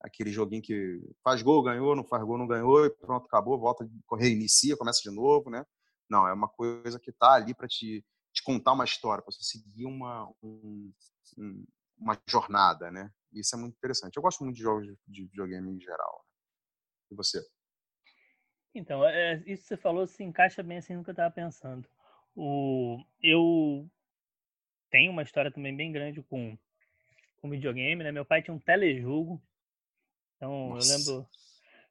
aquele 0.01 0.31
joguinho 0.31 0.63
que 0.63 0.99
faz 1.23 1.43
gol, 1.43 1.61
ganhou, 1.61 1.95
não 1.95 2.03
faz 2.03 2.23
gol, 2.23 2.35
não 2.35 2.47
ganhou, 2.47 2.83
e 2.83 2.89
pronto, 2.89 3.27
acabou, 3.27 3.59
volta, 3.59 3.87
reinicia, 4.17 4.75
começa 4.75 4.99
de 5.07 5.15
novo, 5.15 5.51
né? 5.51 5.63
Não, 6.09 6.27
é 6.27 6.33
uma 6.33 6.49
coisa 6.49 6.99
que 6.99 7.11
está 7.11 7.33
ali 7.33 7.53
para 7.53 7.67
te, 7.67 8.03
te 8.33 8.43
contar 8.43 8.73
uma 8.73 8.83
história, 8.83 9.23
para 9.23 9.31
você 9.31 9.43
seguir 9.43 9.85
uma, 9.85 10.27
um, 10.41 10.91
uma 11.99 12.19
jornada, 12.27 12.89
né? 12.89 13.11
Isso 13.31 13.55
é 13.55 13.59
muito 13.59 13.75
interessante. 13.75 14.17
Eu 14.17 14.23
gosto 14.23 14.43
muito 14.43 14.55
de 14.55 14.63
jogos 14.63 14.87
de 15.07 15.25
videogame 15.25 15.71
em 15.71 15.79
geral. 15.79 16.25
E 17.11 17.15
você? 17.15 17.39
Então, 18.73 19.05
é, 19.05 19.35
isso 19.45 19.61
que 19.61 19.67
você 19.67 19.77
falou 19.77 20.07
se 20.07 20.23
encaixa 20.23 20.63
bem 20.63 20.79
assim 20.79 20.95
no 20.95 21.03
que 21.03 21.11
eu 21.11 21.13
estava 21.13 21.31
pensando. 21.31 21.87
O, 22.35 22.97
eu 23.21 23.87
tenho 24.91 25.11
uma 25.11 25.23
história 25.23 25.49
também 25.49 25.75
bem 25.75 25.91
grande 25.91 26.21
com, 26.21 26.55
com 27.41 27.49
videogame, 27.49 28.03
né? 28.03 28.11
Meu 28.11 28.25
pai 28.25 28.41
tinha 28.43 28.53
um 28.53 28.59
telejogo. 28.59 29.41
Então, 30.35 30.69
Nossa. 30.69 30.91
eu 30.91 30.97
lembro, 30.97 31.29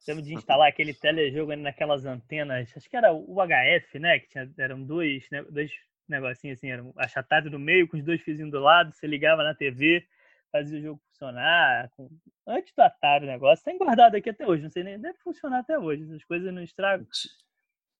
lembro 0.07 0.23
de 0.23 0.33
instalar 0.35 0.69
aquele 0.69 0.93
telejogo 0.93 1.55
naquelas 1.55 2.05
antenas, 2.05 2.71
acho 2.75 2.89
que 2.89 2.95
era 2.95 3.11
o 3.11 3.35
HF, 3.35 3.99
né? 3.99 4.19
Que 4.19 4.29
tinha, 4.29 4.49
eram 4.57 4.81
dois, 4.83 5.27
né, 5.31 5.43
dois 5.43 5.71
negocinhos 6.07 6.59
assim, 6.59 6.69
era 6.69 6.83
achatado 6.97 7.49
no 7.49 7.59
meio, 7.59 7.87
com 7.87 7.97
os 7.97 8.03
dois 8.03 8.21
fiozinhos 8.21 8.51
do 8.51 8.59
lado, 8.59 8.93
você 8.93 9.07
ligava 9.07 9.43
na 9.43 9.55
TV, 9.55 10.05
fazia 10.51 10.79
o 10.79 10.81
jogo 10.81 11.01
funcionar. 11.09 11.89
Com... 11.95 12.09
Antes 12.45 12.73
do 12.75 12.81
Atari 12.81 13.25
o 13.25 13.27
negócio, 13.27 13.65
tem 13.65 13.77
guardado 13.77 14.15
aqui 14.15 14.29
até 14.29 14.45
hoje, 14.45 14.63
não 14.63 14.69
sei 14.69 14.83
nem, 14.83 14.99
deve 14.99 15.17
funcionar 15.19 15.59
até 15.59 15.79
hoje, 15.79 16.03
as 16.13 16.23
coisas 16.25 16.53
não 16.53 16.61
estragam. 16.61 17.07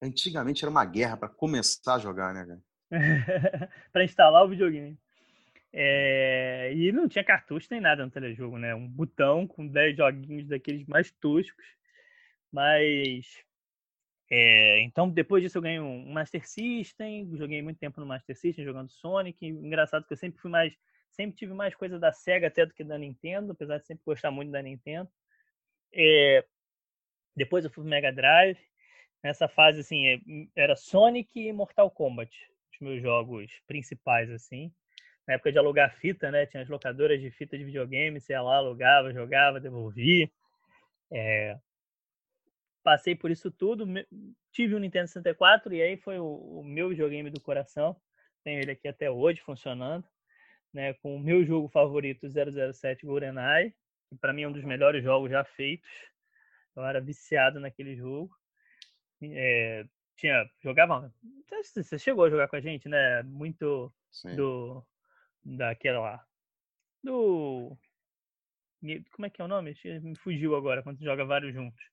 Antigamente 0.01 0.63
era 0.63 0.69
uma 0.69 0.85
guerra 0.85 1.15
para 1.15 1.29
começar 1.29 1.95
a 1.95 1.99
jogar, 1.99 2.33
né, 2.33 2.45
cara? 2.45 2.61
para 3.91 4.03
instalar 4.03 4.43
o 4.43 4.49
videogame. 4.49 4.97
É... 5.73 6.73
E 6.75 6.91
não 6.91 7.07
tinha 7.07 7.23
cartucho 7.23 7.67
nem 7.71 7.81
nada 7.81 8.05
no 8.05 8.11
telejogo, 8.11 8.57
né? 8.57 8.75
Um 8.75 8.87
botão 8.87 9.47
com 9.47 9.65
10 9.65 9.97
joguinhos 9.97 10.47
daqueles 10.47 10.85
mais 10.85 11.11
toscos. 11.11 11.65
Mas. 12.51 13.43
É... 14.29 14.81
Então, 14.81 15.09
depois 15.09 15.41
disso, 15.41 15.57
eu 15.57 15.61
ganhei 15.61 15.79
um 15.79 16.11
Master 16.11 16.47
System. 16.47 17.35
Joguei 17.37 17.61
muito 17.61 17.79
tempo 17.79 17.99
no 17.99 18.05
Master 18.05 18.35
System 18.35 18.65
jogando 18.65 18.89
Sonic. 18.89 19.45
Engraçado 19.45 20.05
que 20.05 20.13
eu 20.13 20.17
sempre 20.17 20.41
fui 20.41 20.51
mais 20.51 20.75
Sempre 21.11 21.35
tive 21.35 21.53
mais 21.53 21.75
coisa 21.75 21.99
da 21.99 22.11
Sega 22.11 22.47
até 22.47 22.65
do 22.65 22.73
que 22.73 22.83
da 22.83 22.97
Nintendo, 22.97 23.51
apesar 23.51 23.77
de 23.77 23.85
sempre 23.85 24.03
gostar 24.05 24.31
muito 24.31 24.51
da 24.51 24.61
Nintendo. 24.61 25.09
É, 25.93 26.45
depois 27.35 27.65
eu 27.65 27.69
fui 27.69 27.83
pro 27.83 27.89
Mega 27.89 28.11
Drive. 28.13 28.57
Nessa 29.21 29.47
fase, 29.47 29.81
assim, 29.81 30.07
é, 30.07 30.19
era 30.55 30.75
Sonic 30.75 31.39
e 31.39 31.53
Mortal 31.53 31.91
Kombat, 31.91 32.31
meus 32.81 33.01
jogos 33.01 33.51
principais, 33.67 34.29
assim. 34.29 34.71
Na 35.27 35.35
época 35.35 35.51
de 35.51 35.57
alugar 35.57 35.95
fita, 35.97 36.31
né? 36.31 36.45
Tinha 36.45 36.63
as 36.63 36.69
locadoras 36.69 37.21
de 37.21 37.31
fita 37.31 37.57
de 37.57 37.63
videogame, 37.63 38.19
você 38.19 38.33
ia 38.33 38.41
lá, 38.41 38.57
alugava, 38.57 39.13
jogava, 39.13 39.59
devolvia. 39.59 40.29
É... 41.11 41.57
Passei 42.83 43.15
por 43.15 43.29
isso 43.29 43.51
tudo. 43.51 43.85
Tive 44.51 44.75
um 44.75 44.79
Nintendo 44.79 45.07
64 45.07 45.73
e 45.73 45.81
aí 45.81 45.97
foi 45.97 46.17
o, 46.19 46.59
o 46.59 46.63
meu 46.63 46.89
videogame 46.89 47.29
do 47.29 47.39
coração. 47.39 47.95
Tenho 48.43 48.59
ele 48.59 48.71
aqui 48.71 48.87
até 48.87 49.09
hoje 49.09 49.39
funcionando 49.41 50.03
né, 50.73 50.93
com 50.95 51.15
o 51.15 51.19
meu 51.19 51.45
jogo 51.45 51.67
favorito 51.67 52.27
007 52.27 53.05
GoldenEye, 53.05 53.73
que 54.09 54.15
para 54.15 54.33
mim 54.33 54.43
é 54.43 54.47
um 54.47 54.51
dos 54.51 54.63
melhores 54.63 55.03
jogos 55.03 55.29
já 55.29 55.43
feitos. 55.43 55.89
Eu 56.75 56.85
era 56.85 57.01
viciado 57.01 57.59
naquele 57.59 57.95
jogo. 57.95 58.33
É, 59.21 59.85
tinha 60.21 60.47
jogava, 60.61 61.11
você 61.63 61.97
chegou 61.97 62.25
a 62.25 62.29
jogar 62.29 62.47
com 62.47 62.55
a 62.55 62.61
gente, 62.61 62.87
né? 62.87 63.23
Muito 63.23 63.91
Sim. 64.11 64.35
do 64.35 64.85
daquela 65.43 65.99
lá 65.99 66.25
do 67.03 67.75
como 69.11 69.25
é 69.25 69.29
que 69.29 69.41
é 69.41 69.45
o 69.45 69.47
nome? 69.47 69.75
Me 70.01 70.15
fugiu 70.15 70.55
agora 70.55 70.81
quando 70.81 71.03
joga 71.03 71.25
vários 71.25 71.53
juntos. 71.53 71.83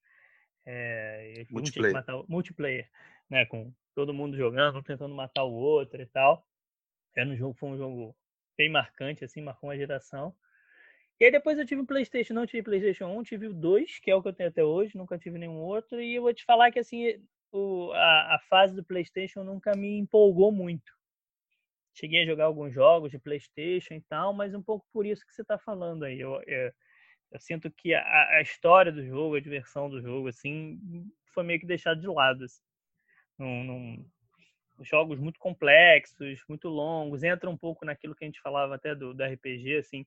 É, 0.64 1.46
multiplayer. 1.50 1.94
Matar, 1.94 2.22
multiplayer, 2.28 2.90
né? 3.28 3.46
Com 3.46 3.72
todo 3.94 4.14
mundo 4.14 4.36
jogando, 4.36 4.82
tentando 4.82 5.14
matar 5.14 5.44
o 5.44 5.52
outro 5.52 6.00
e 6.00 6.06
tal. 6.06 6.46
Era 7.14 7.28
um 7.28 7.36
jogo, 7.36 7.54
foi 7.54 7.70
um 7.70 7.76
jogo 7.76 8.16
bem 8.56 8.70
marcante, 8.70 9.24
assim, 9.24 9.42
marcou 9.42 9.68
uma 9.68 9.76
geração. 9.76 10.34
E 11.20 11.24
aí 11.24 11.30
depois 11.30 11.58
eu 11.58 11.66
tive 11.66 11.80
um 11.80 11.86
Playstation, 11.86 12.32
não 12.32 12.46
tive 12.46 12.62
Playstation 12.62 13.06
1, 13.06 13.22
tive 13.22 13.48
o 13.48 13.54
2, 13.54 13.98
que 13.98 14.10
é 14.10 14.14
o 14.14 14.22
que 14.22 14.28
eu 14.28 14.32
tenho 14.32 14.48
até 14.48 14.64
hoje, 14.64 14.96
nunca 14.96 15.18
tive 15.18 15.38
nenhum 15.38 15.58
outro. 15.58 16.00
E 16.00 16.14
eu 16.14 16.22
vou 16.22 16.32
te 16.32 16.44
falar 16.44 16.70
que, 16.70 16.78
assim, 16.78 17.22
o, 17.52 17.92
a, 17.92 18.36
a 18.36 18.38
fase 18.48 18.74
do 18.74 18.84
PlayStation 18.84 19.44
nunca 19.44 19.72
me 19.76 19.98
empolgou 19.98 20.52
muito. 20.52 20.92
Cheguei 21.94 22.22
a 22.22 22.26
jogar 22.26 22.44
alguns 22.44 22.72
jogos 22.72 23.10
de 23.10 23.18
PlayStation 23.18 23.94
e 23.94 24.00
tal, 24.02 24.32
mas 24.32 24.54
um 24.54 24.62
pouco 24.62 24.86
por 24.92 25.04
isso 25.04 25.26
que 25.26 25.32
você 25.32 25.42
está 25.42 25.58
falando 25.58 26.04
aí. 26.04 26.20
Eu, 26.20 26.40
eu, 26.46 26.72
eu, 27.32 27.40
sinto 27.40 27.70
que 27.70 27.92
a, 27.94 28.28
a, 28.36 28.40
história 28.40 28.92
do 28.92 29.04
jogo, 29.04 29.34
a 29.34 29.40
diversão 29.40 29.90
do 29.90 30.00
jogo, 30.00 30.28
assim, 30.28 30.80
foi 31.34 31.42
meio 31.42 31.58
que 31.58 31.66
deixado 31.66 32.00
de 32.00 32.06
lado. 32.06 32.44
Assim. 32.44 32.62
Num, 33.36 33.64
num, 33.64 34.10
jogos 34.80 35.18
muito 35.18 35.38
complexos, 35.40 36.44
muito 36.48 36.68
longos, 36.68 37.22
entra 37.22 37.50
um 37.50 37.56
pouco 37.56 37.84
naquilo 37.84 38.14
que 38.14 38.24
a 38.24 38.28
gente 38.28 38.40
falava 38.40 38.76
até 38.76 38.94
do, 38.94 39.12
do 39.12 39.24
RPG, 39.24 39.78
assim, 39.78 40.06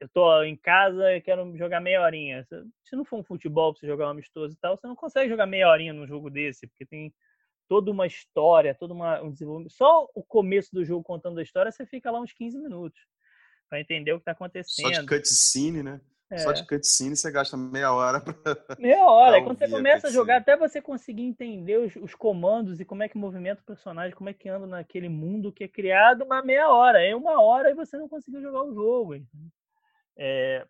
eu 0.00 0.08
tô 0.08 0.42
em 0.42 0.56
casa 0.56 1.12
e 1.14 1.20
quero 1.20 1.56
jogar 1.56 1.80
meia 1.80 2.02
horinha. 2.02 2.46
Se 2.84 2.96
não 2.96 3.04
for 3.04 3.18
um 3.18 3.24
futebol 3.24 3.72
pra 3.72 3.80
você 3.80 3.86
jogar 3.86 4.06
um 4.06 4.10
amistoso 4.10 4.54
e 4.54 4.58
tal, 4.58 4.76
você 4.76 4.86
não 4.86 4.96
consegue 4.96 5.28
jogar 5.28 5.46
meia 5.46 5.68
horinha 5.68 5.92
num 5.92 6.06
jogo 6.06 6.30
desse, 6.30 6.66
porque 6.66 6.86
tem 6.86 7.12
toda 7.68 7.90
uma 7.90 8.06
história, 8.06 8.74
todo 8.74 8.92
uma, 8.92 9.20
um 9.22 9.30
desenvolvimento. 9.30 9.72
Só 9.72 10.08
o 10.14 10.22
começo 10.22 10.70
do 10.72 10.84
jogo 10.84 11.04
contando 11.04 11.38
a 11.38 11.42
história, 11.42 11.70
você 11.70 11.84
fica 11.84 12.10
lá 12.10 12.20
uns 12.20 12.32
15 12.32 12.58
minutos 12.58 13.00
para 13.68 13.80
entender 13.80 14.12
o 14.12 14.18
que 14.18 14.24
tá 14.24 14.32
acontecendo. 14.32 14.94
Só 14.94 15.00
de 15.00 15.06
cutscene, 15.06 15.82
né? 15.82 16.00
É. 16.30 16.38
Só 16.38 16.52
de 16.52 16.66
cutscene 16.66 17.16
você 17.16 17.30
gasta 17.30 17.56
meia 17.56 17.92
hora 17.92 18.20
pra. 18.20 18.34
Meia 18.78 19.02
hora. 19.06 19.38
E 19.38 19.42
quando 19.42 19.58
você 19.58 19.68
começa 19.68 20.08
a, 20.08 20.10
a 20.10 20.12
jogar, 20.12 20.36
até 20.36 20.56
você 20.58 20.80
conseguir 20.80 21.22
entender 21.22 21.78
os, 21.78 21.96
os, 21.96 22.14
comandos 22.14 22.80
e 22.80 22.84
como 22.84 23.02
é 23.02 23.08
que 23.08 23.16
movimenta 23.16 23.62
o 23.62 23.64
personagem, 23.64 24.14
como 24.14 24.28
é 24.28 24.34
que 24.34 24.46
anda 24.46 24.66
naquele 24.66 25.08
mundo 25.08 25.50
que 25.50 25.64
é 25.64 25.68
criado, 25.68 26.24
uma 26.24 26.42
meia 26.42 26.68
hora. 26.68 27.02
É 27.02 27.14
uma 27.14 27.40
hora 27.40 27.70
e 27.70 27.74
você 27.74 27.96
não 27.96 28.08
conseguiu 28.08 28.42
jogar 28.42 28.62
o 28.62 28.74
jogo. 28.74 29.14
É... 30.18 30.66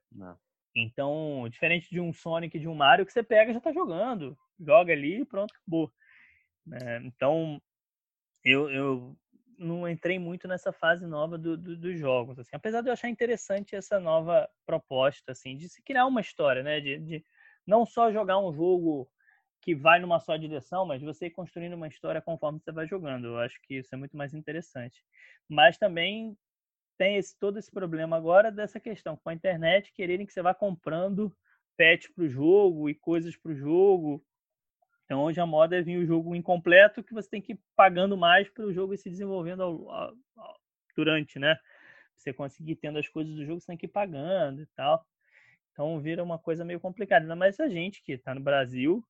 Então, 0.76 1.48
diferente 1.50 1.90
de 1.90 2.00
um 2.00 2.12
Sonic 2.12 2.56
e 2.56 2.60
de 2.60 2.68
um 2.68 2.74
Mario, 2.74 3.06
que 3.06 3.12
você 3.12 3.22
pega 3.22 3.50
e 3.50 3.54
já 3.54 3.60
tá 3.60 3.72
jogando. 3.72 4.36
Joga 4.60 4.92
ali 4.92 5.22
e 5.22 5.24
pronto, 5.24 5.52
acabou. 5.54 5.92
É, 6.72 6.98
então, 6.98 7.60
eu, 8.44 8.70
eu 8.70 9.16
não 9.58 9.88
entrei 9.88 10.18
muito 10.18 10.46
nessa 10.46 10.72
fase 10.72 11.06
nova 11.06 11.36
do, 11.36 11.56
do, 11.56 11.76
dos 11.76 11.98
jogos, 11.98 12.38
assim. 12.38 12.50
Apesar 12.54 12.80
de 12.82 12.88
eu 12.88 12.92
achar 12.92 13.08
interessante 13.08 13.74
essa 13.74 13.98
nova 13.98 14.48
proposta, 14.64 15.32
assim, 15.32 15.56
de 15.56 15.68
se 15.68 15.82
criar 15.82 16.06
uma 16.06 16.20
história, 16.20 16.62
né? 16.62 16.80
De, 16.80 16.98
de 16.98 17.24
não 17.66 17.84
só 17.84 18.12
jogar 18.12 18.38
um 18.38 18.52
jogo 18.52 19.10
que 19.60 19.74
vai 19.74 19.98
numa 19.98 20.20
só 20.20 20.36
direção, 20.36 20.86
mas 20.86 21.02
você 21.02 21.26
ir 21.26 21.30
construindo 21.30 21.74
uma 21.74 21.88
história 21.88 22.22
conforme 22.22 22.60
você 22.60 22.70
vai 22.70 22.86
jogando. 22.86 23.26
Eu 23.26 23.38
acho 23.38 23.60
que 23.62 23.78
isso 23.78 23.94
é 23.94 23.98
muito 23.98 24.16
mais 24.16 24.32
interessante. 24.32 25.04
Mas 25.48 25.76
também 25.76 26.36
tem 26.98 27.16
esse, 27.16 27.38
todo 27.38 27.58
esse 27.58 27.70
problema 27.70 28.16
agora 28.16 28.50
dessa 28.50 28.78
questão 28.78 29.16
com 29.16 29.30
a 29.30 29.34
internet 29.34 29.92
quererem 29.92 30.26
que 30.26 30.32
você 30.32 30.42
vá 30.42 30.52
comprando 30.52 31.34
patch 31.78 32.08
para 32.14 32.24
o 32.24 32.28
jogo 32.28 32.90
e 32.90 32.94
coisas 32.94 33.36
para 33.36 33.52
o 33.52 33.54
jogo 33.54 34.22
então, 35.08 35.22
hoje 35.22 35.40
a 35.40 35.46
moda 35.46 35.74
é 35.74 35.80
vir 35.80 35.96
o 35.96 36.04
jogo 36.04 36.36
incompleto 36.36 37.02
que 37.02 37.14
você 37.14 37.30
tem 37.30 37.40
que 37.40 37.54
ir 37.54 37.60
pagando 37.74 38.14
mais 38.14 38.46
para 38.50 38.66
o 38.66 38.72
jogo 38.74 38.92
ir 38.92 38.98
se 38.98 39.08
desenvolvendo 39.08 39.62
ao, 39.62 39.90
ao, 39.90 40.14
ao, 40.36 40.60
durante, 40.94 41.38
né? 41.38 41.58
Você 42.14 42.30
conseguir 42.30 42.76
tendo 42.76 42.98
as 42.98 43.08
coisas 43.08 43.34
do 43.34 43.42
jogo, 43.42 43.58
você 43.58 43.68
tem 43.68 43.78
que 43.78 43.86
ir 43.86 43.88
pagando 43.88 44.60
e 44.60 44.66
tal. 44.66 45.02
Então, 45.72 45.98
vira 45.98 46.22
uma 46.22 46.38
coisa 46.38 46.62
meio 46.62 46.78
complicada. 46.78 47.24
Ainda 47.24 47.34
mais 47.34 47.58
a 47.58 47.70
gente 47.70 48.02
que 48.02 48.12
está 48.12 48.34
no 48.34 48.42
Brasil, 48.42 49.02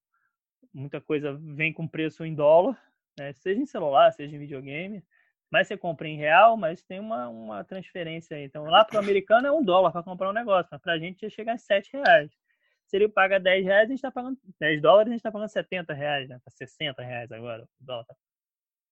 muita 0.73 1.01
coisa 1.01 1.37
vem 1.43 1.73
com 1.73 1.89
preço 1.89 2.25
em 2.25 2.33
dólar, 2.33 2.81
né? 3.19 3.33
seja 3.33 3.61
em 3.61 3.67
celular, 3.67 4.13
seja 4.13 4.37
em 4.37 4.39
videogame. 4.39 5.03
Mas 5.51 5.67
você 5.67 5.77
compra 5.77 6.07
em 6.07 6.17
real, 6.17 6.57
mas 6.57 6.83
tem 6.83 7.01
uma, 7.01 7.29
uma 7.29 7.65
transferência 7.65 8.37
aí. 8.37 8.45
Então, 8.45 8.65
lá 8.65 8.85
para 8.85 8.97
o 8.97 8.99
americano 9.03 9.47
é 9.47 9.53
um 9.53 9.65
dólar 9.65 9.93
para 9.93 10.03
comprar 10.03 10.29
um 10.29 10.35
negócio, 10.35 10.69
mas 10.71 10.81
para 10.81 10.93
a 10.93 10.99
gente 10.99 11.29
chega 11.31 11.53
a 11.55 11.59
sete 11.59 11.91
reais 11.97 12.31
se 12.89 12.97
ele 12.97 13.09
paga 13.09 13.39
10 13.39 13.65
reais, 13.65 13.85
a 13.85 13.89
gente 13.89 13.99
está 13.99 14.11
pagando 14.11 14.39
10 14.59 14.81
dólares, 14.81 15.09
a 15.09 15.11
gente 15.11 15.21
está 15.21 15.31
pagando 15.31 15.51
70 15.51 15.93
reais, 15.93 16.29
né? 16.29 16.41
Tá 16.43 16.51
60 16.51 17.03
reais 17.03 17.31
agora. 17.31 17.69
O 17.81 17.85
dólar 17.85 18.05
tá 18.07 18.17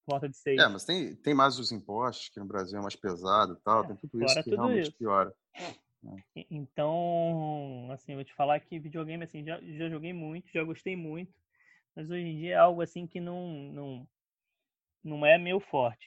volta 0.07 0.29
de 0.29 0.37
6. 0.37 0.61
É, 0.61 0.69
mas 0.69 0.85
tem, 0.85 1.17
tem 1.17 1.35
mais 1.35 1.59
os 1.59 1.73
impostos, 1.73 2.29
que 2.29 2.39
no 2.39 2.47
Brasil 2.47 2.79
é 2.79 2.83
mais 2.83 2.95
pesado 2.95 3.55
e 3.55 3.61
tal, 3.63 3.85
é, 3.85 3.87
tem 3.89 3.97
tudo 3.97 4.23
isso 4.23 4.43
que 4.43 4.51
realmente 4.51 4.89
isso. 4.89 4.99
piora. 4.99 5.35
É. 5.57 6.47
Então, 6.51 7.89
assim, 7.91 8.13
eu 8.13 8.19
vou 8.19 8.25
te 8.25 8.35
falar 8.35 8.61
que 8.61 8.79
videogame, 8.79 9.25
assim, 9.25 9.43
já, 9.43 9.59
já 9.61 9.89
joguei 9.89 10.13
muito, 10.13 10.53
já 10.53 10.63
gostei 10.63 10.95
muito, 10.95 11.33
mas 11.97 12.09
hoje 12.11 12.27
em 12.27 12.37
dia 12.37 12.55
é 12.55 12.59
algo, 12.59 12.83
assim, 12.83 13.07
que 13.07 13.19
não, 13.19 13.49
não, 13.73 14.09
não 15.03 15.27
é 15.27 15.39
meu 15.39 15.59
forte. 15.59 16.07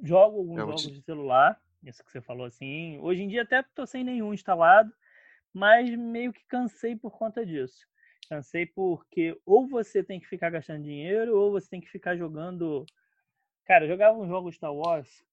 Jogo 0.00 0.38
alguns 0.38 0.56
jogos 0.56 0.82
te... 0.82 0.92
de 0.92 1.02
celular, 1.02 1.60
isso 1.82 2.04
que 2.04 2.10
você 2.10 2.20
falou, 2.20 2.46
assim, 2.46 2.98
hoje 3.00 3.22
em 3.22 3.28
dia 3.28 3.42
até 3.42 3.62
tô 3.74 3.86
sem 3.86 4.04
nenhum 4.04 4.32
instalado, 4.32 4.92
mas 5.52 5.90
meio 5.96 6.32
que 6.32 6.44
cansei 6.46 6.96
por 6.96 7.16
conta 7.18 7.44
disso. 7.44 7.86
Cansei 8.28 8.66
porque 8.66 9.38
ou 9.44 9.66
você 9.66 10.02
tem 10.02 10.20
que 10.20 10.26
ficar 10.26 10.50
gastando 10.50 10.84
dinheiro, 10.84 11.36
ou 11.36 11.50
você 11.50 11.68
tem 11.68 11.80
que 11.80 11.90
ficar 11.90 12.16
jogando. 12.16 12.86
Cara, 13.64 13.84
eu 13.84 13.88
jogava 13.88 14.18
um 14.18 14.26
jogo 14.26 14.52
Star 14.52 14.72
Wars, 14.72 15.24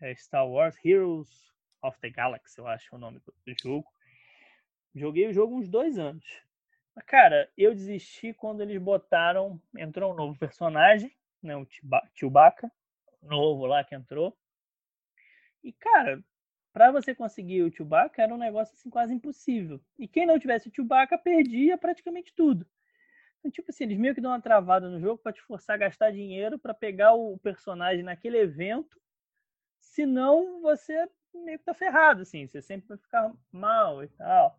é 0.00 0.14
Star 0.14 0.46
Wars 0.46 0.76
Heroes 0.84 1.52
of 1.82 1.98
the 2.00 2.10
Galaxy, 2.10 2.58
eu 2.58 2.66
acho 2.66 2.94
o 2.94 2.98
nome 2.98 3.18
do 3.18 3.54
jogo. 3.60 3.86
Joguei 4.94 5.28
o 5.28 5.32
jogo 5.32 5.56
uns 5.56 5.68
dois 5.68 5.98
anos. 5.98 6.24
Mas, 6.94 7.04
cara, 7.04 7.50
eu 7.56 7.74
desisti 7.74 8.32
quando 8.32 8.62
eles 8.62 8.80
botaram. 8.80 9.60
Entrou 9.76 10.12
um 10.12 10.16
novo 10.16 10.38
personagem, 10.38 11.14
né? 11.42 11.54
O 11.54 11.66
Chewbacca, 12.14 12.72
novo 13.22 13.66
lá 13.66 13.84
que 13.84 13.94
entrou. 13.94 14.36
E, 15.62 15.72
cara, 15.72 16.22
para 16.72 16.92
você 16.92 17.14
conseguir 17.14 17.62
o 17.62 17.74
Chewbacca 17.74 18.22
era 18.22 18.34
um 18.34 18.38
negócio 18.38 18.74
assim 18.74 18.90
quase 18.90 19.14
impossível. 19.14 19.80
E 19.98 20.06
quem 20.06 20.26
não 20.26 20.38
tivesse 20.38 20.68
o 20.68 20.72
Chewbacca 20.74 21.16
perdia 21.16 21.78
praticamente 21.78 22.34
tudo. 22.34 22.66
Então, 23.38 23.50
tipo 23.50 23.70
assim, 23.70 23.84
eles 23.84 23.98
meio 23.98 24.14
que 24.14 24.20
dão 24.20 24.30
uma 24.30 24.40
travada 24.40 24.88
no 24.88 25.00
jogo 25.00 25.18
para 25.18 25.32
te 25.32 25.40
forçar 25.42 25.76
a 25.76 25.78
gastar 25.78 26.10
dinheiro 26.10 26.58
para 26.58 26.74
pegar 26.74 27.14
o 27.14 27.38
personagem 27.38 28.02
naquele 28.02 28.38
evento. 28.38 29.00
Senão 29.80 30.60
você 30.60 31.08
meio 31.32 31.58
que 31.58 31.64
tá 31.64 31.72
ferrado, 31.74 32.22
assim. 32.22 32.46
Você 32.46 32.60
sempre 32.60 32.88
vai 32.88 32.98
ficar 32.98 33.32
mal 33.52 34.02
e 34.02 34.08
tal. 34.08 34.58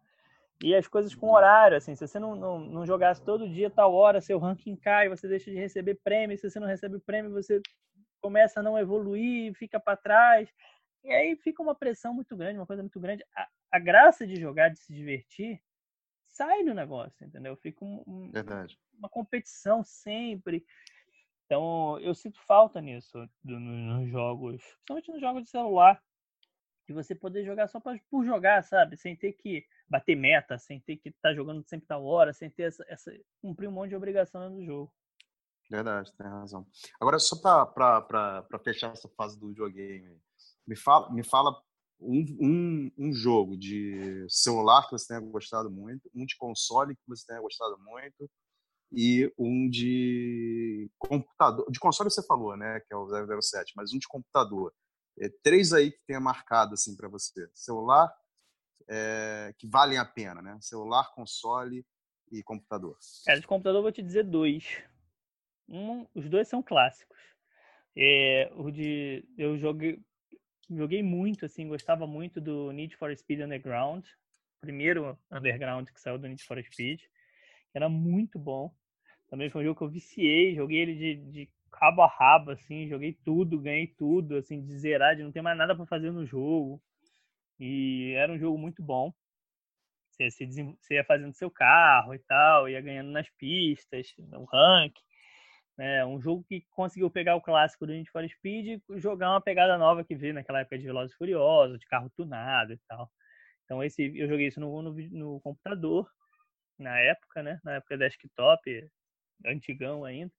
E 0.64 0.74
as 0.74 0.88
coisas 0.88 1.14
com 1.14 1.30
horário, 1.30 1.78
assim. 1.78 1.96
Se 1.96 2.08
você 2.08 2.20
não, 2.20 2.36
não, 2.36 2.60
não 2.60 2.86
jogasse 2.86 3.22
todo 3.24 3.48
dia, 3.48 3.70
tal 3.70 3.94
hora, 3.94 4.22
seu 4.22 4.40
ranking 4.40 4.76
cai, 4.76 5.08
você 5.08 5.28
deixa 5.28 5.52
de 5.52 5.58
receber 5.58 6.00
prêmio. 6.04 6.38
Se 6.38 6.50
você 6.50 6.60
não 6.60 6.68
recebe 6.68 7.00
prêmio, 7.00 7.32
você 7.32 7.62
começa 8.22 8.60
a 8.60 8.64
não 8.64 8.78
evoluir, 8.78 9.54
fica 9.56 9.80
para 9.80 9.98
trás. 9.98 10.50
E 11.04 11.12
aí 11.12 11.36
fica 11.36 11.62
uma 11.62 11.76
pressão 11.76 12.14
muito 12.14 12.36
grande, 12.36 12.60
uma 12.60 12.68
coisa 12.68 12.82
muito 12.82 13.00
grande. 13.00 13.24
A, 13.36 13.48
a 13.72 13.80
graça 13.80 14.26
de 14.26 14.36
jogar, 14.36 14.70
de 14.70 14.80
se 14.80 14.94
divertir, 14.94 15.62
sai 16.28 16.64
do 16.64 16.74
negócio, 16.74 17.26
entendeu? 17.26 17.56
Fica 17.56 17.84
um, 17.84 18.04
um, 18.06 18.32
uma 18.98 19.10
competição 19.10 19.84
sempre. 19.84 20.66
Então, 21.46 21.98
eu 22.00 22.14
sinto 22.14 22.40
falta 22.42 22.82
nisso 22.82 23.28
do, 23.44 23.60
nos 23.60 24.10
jogos, 24.10 24.62
principalmente 24.62 25.12
nos 25.12 25.22
jogos 25.22 25.44
de 25.44 25.50
celular, 25.50 26.04
de 26.88 26.94
você 26.94 27.16
poder 27.16 27.46
jogar 27.46 27.68
só 27.68 27.80
pra, 27.80 27.98
por 28.10 28.26
jogar, 28.26 28.64
sabe? 28.64 28.98
Sem 28.98 29.16
ter 29.16 29.34
que 29.34 29.66
bater 29.88 30.16
meta, 30.16 30.58
sem 30.58 30.80
ter 30.82 30.98
que 30.98 31.10
estar 31.10 31.30
tá 31.30 31.36
jogando 31.36 31.64
sempre 31.64 31.88
da 31.88 31.98
hora, 31.98 32.34
sem 32.34 32.50
ter 32.50 32.64
essa, 32.64 32.86
essa, 32.88 33.14
cumprir 33.42 33.68
um 33.68 33.72
monte 33.72 33.90
de 33.90 33.96
obrigação 33.96 34.50
no 34.50 34.64
jogo. 34.66 34.94
Verdade, 35.70 36.14
tem 36.18 36.28
razão. 36.28 36.66
Agora, 37.00 37.20
só 37.20 37.36
para 37.36 38.60
fechar 38.64 38.92
essa 38.92 39.10
fase 39.10 39.40
do 39.40 39.50
videogame, 39.50 40.20
me 40.66 40.76
fala, 40.76 41.12
me 41.14 41.24
fala 41.24 41.62
um, 42.00 42.26
um, 42.40 42.92
um, 42.98 43.14
jogo 43.14 43.58
de 43.58 44.26
celular 44.30 44.86
que 44.86 44.92
você 44.92 45.08
tenha 45.08 45.20
gostado 45.20 45.70
muito, 45.70 46.10
um 46.14 46.26
de 46.26 46.38
console 46.38 46.96
que 46.96 47.02
você 47.08 47.26
tenha 47.26 47.42
gostado 47.42 47.78
muito 47.80 48.30
e 48.92 49.32
um 49.38 49.70
de 49.70 50.90
computador. 50.98 51.70
De 51.70 51.80
console 51.80 52.10
você 52.10 52.26
falou, 52.26 52.56
né, 52.56 52.80
que 52.82 52.94
é 52.94 52.98
o 52.98 53.08
007, 53.42 53.74
mas 53.76 53.94
um 53.94 54.00
de 54.00 54.08
computador. 54.08 54.74
É, 55.20 55.30
três 55.44 55.74
aí 55.74 55.92
que 55.92 56.00
tenha 56.06 56.20
marcado 56.20 56.76
assim 56.76 56.96
para 56.96 57.10
você. 57.10 57.50
Celular 57.54 58.14
é, 58.88 59.54
que 59.58 59.68
valem 59.68 59.98
a 59.98 60.06
pena, 60.06 60.42
né? 60.42 60.58
Celular, 60.62 61.12
console 61.14 61.86
e 62.32 62.44
computador. 62.44 62.98
Cara, 63.26 63.40
de 63.40 63.48
computador 63.48 63.80
eu 63.80 63.84
vou 63.84 63.92
te 63.92 64.02
dizer 64.02 64.24
dois. 64.24 64.84
Um, 65.70 66.06
os 66.14 66.30
dois 66.30 66.48
são 66.48 66.62
clássicos. 66.64 67.18
É, 67.96 68.52
o 68.56 68.72
de 68.72 69.26
eu 69.38 69.58
joguei 69.58 70.00
joguei 70.70 71.02
muito, 71.02 71.46
assim, 71.46 71.68
gostava 71.68 72.06
muito 72.06 72.42
do 72.42 72.72
Need 72.72 72.96
for 72.98 73.16
Speed 73.16 73.40
Underground, 73.40 74.06
primeiro 74.60 75.18
Underground 75.32 75.88
que 75.90 76.00
saiu 76.00 76.18
do 76.18 76.28
Need 76.28 76.44
for 76.44 76.62
Speed, 76.62 77.02
era 77.74 77.88
muito 77.88 78.38
bom. 78.38 78.74
Também 79.30 79.50
foi 79.50 79.62
um 79.62 79.66
jogo 79.66 79.78
que 79.78 79.84
eu 79.84 79.90
viciei, 79.90 80.56
joguei 80.56 80.80
ele 80.80 80.96
de, 80.96 81.16
de 81.32 81.50
cabo 81.72 82.02
a 82.02 82.08
rabo, 82.08 82.52
assim, 82.52 82.88
joguei 82.88 83.14
tudo, 83.24 83.60
ganhei 83.60 83.88
tudo, 83.88 84.38
assim, 84.38 84.62
de 84.62 84.78
zerar, 84.78 85.16
de 85.16 85.24
não 85.24 85.32
ter 85.32 85.42
mais 85.42 85.58
nada 85.58 85.76
para 85.76 85.86
fazer 85.86 86.12
no 86.12 86.26
jogo. 86.26 86.82
E 87.60 88.14
era 88.16 88.32
um 88.32 88.40
jogo 88.40 88.58
muito 88.58 88.82
bom. 88.82 89.14
Você, 90.12 90.30
você 90.30 90.96
ia 90.96 91.04
fazendo 91.04 91.36
seu 91.36 91.52
carro 91.52 92.14
e 92.14 92.20
tal, 92.20 92.68
ia 92.68 92.82
ganhando 92.82 93.12
nas 93.12 93.30
pistas, 93.30 94.14
no 94.18 94.46
ranking. 94.46 95.02
É 95.80 96.04
um 96.04 96.20
jogo 96.20 96.44
que 96.44 96.66
conseguiu 96.72 97.10
pegar 97.10 97.36
o 97.36 97.42
clássico 97.42 97.86
do 97.86 97.94
Need 97.94 98.10
for 98.10 98.28
Speed 98.28 98.82
e 98.90 99.00
jogar 99.00 99.30
uma 99.30 99.42
pegada 99.42 99.78
nova 99.78 100.04
que 100.04 100.16
veio 100.16 100.34
naquela 100.34 100.62
época 100.62 100.78
de 100.78 100.86
Velozes 100.86 101.14
e 101.14 101.18
Furiosos, 101.18 101.80
de 101.80 101.86
carro 101.86 102.10
tunado 102.16 102.74
e 102.74 102.80
tal. 102.88 103.12
Então 103.64 103.84
esse 103.84 104.18
eu 104.18 104.28
joguei 104.28 104.48
isso 104.48 104.60
no, 104.60 104.82
no, 104.82 104.92
no, 104.94 105.40
computador 105.42 106.10
na 106.80 106.98
época, 107.00 107.44
né? 107.44 107.60
Na 107.64 107.76
época 107.76 107.98
desktop, 107.98 108.90
antigão 109.46 110.04
ainda. 110.04 110.34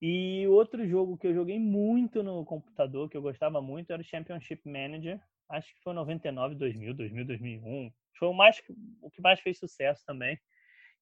E 0.00 0.46
outro 0.46 0.86
jogo 0.88 1.18
que 1.18 1.26
eu 1.26 1.34
joguei 1.34 1.58
muito 1.58 2.22
no 2.22 2.44
computador, 2.44 3.10
que 3.10 3.16
eu 3.16 3.22
gostava 3.22 3.60
muito, 3.60 3.92
era 3.92 4.00
o 4.00 4.04
Championship 4.04 4.62
Manager. 4.64 5.20
Acho 5.50 5.74
que 5.74 5.82
foi 5.82 5.92
99, 5.92 6.54
2000, 6.54 6.94
2000, 6.94 7.26
2001. 7.26 7.92
Foi 8.18 8.28
o, 8.28 8.32
mais, 8.32 8.62
o 9.02 9.10
que 9.10 9.20
mais 9.20 9.40
fez 9.40 9.58
sucesso 9.58 10.02
também. 10.06 10.38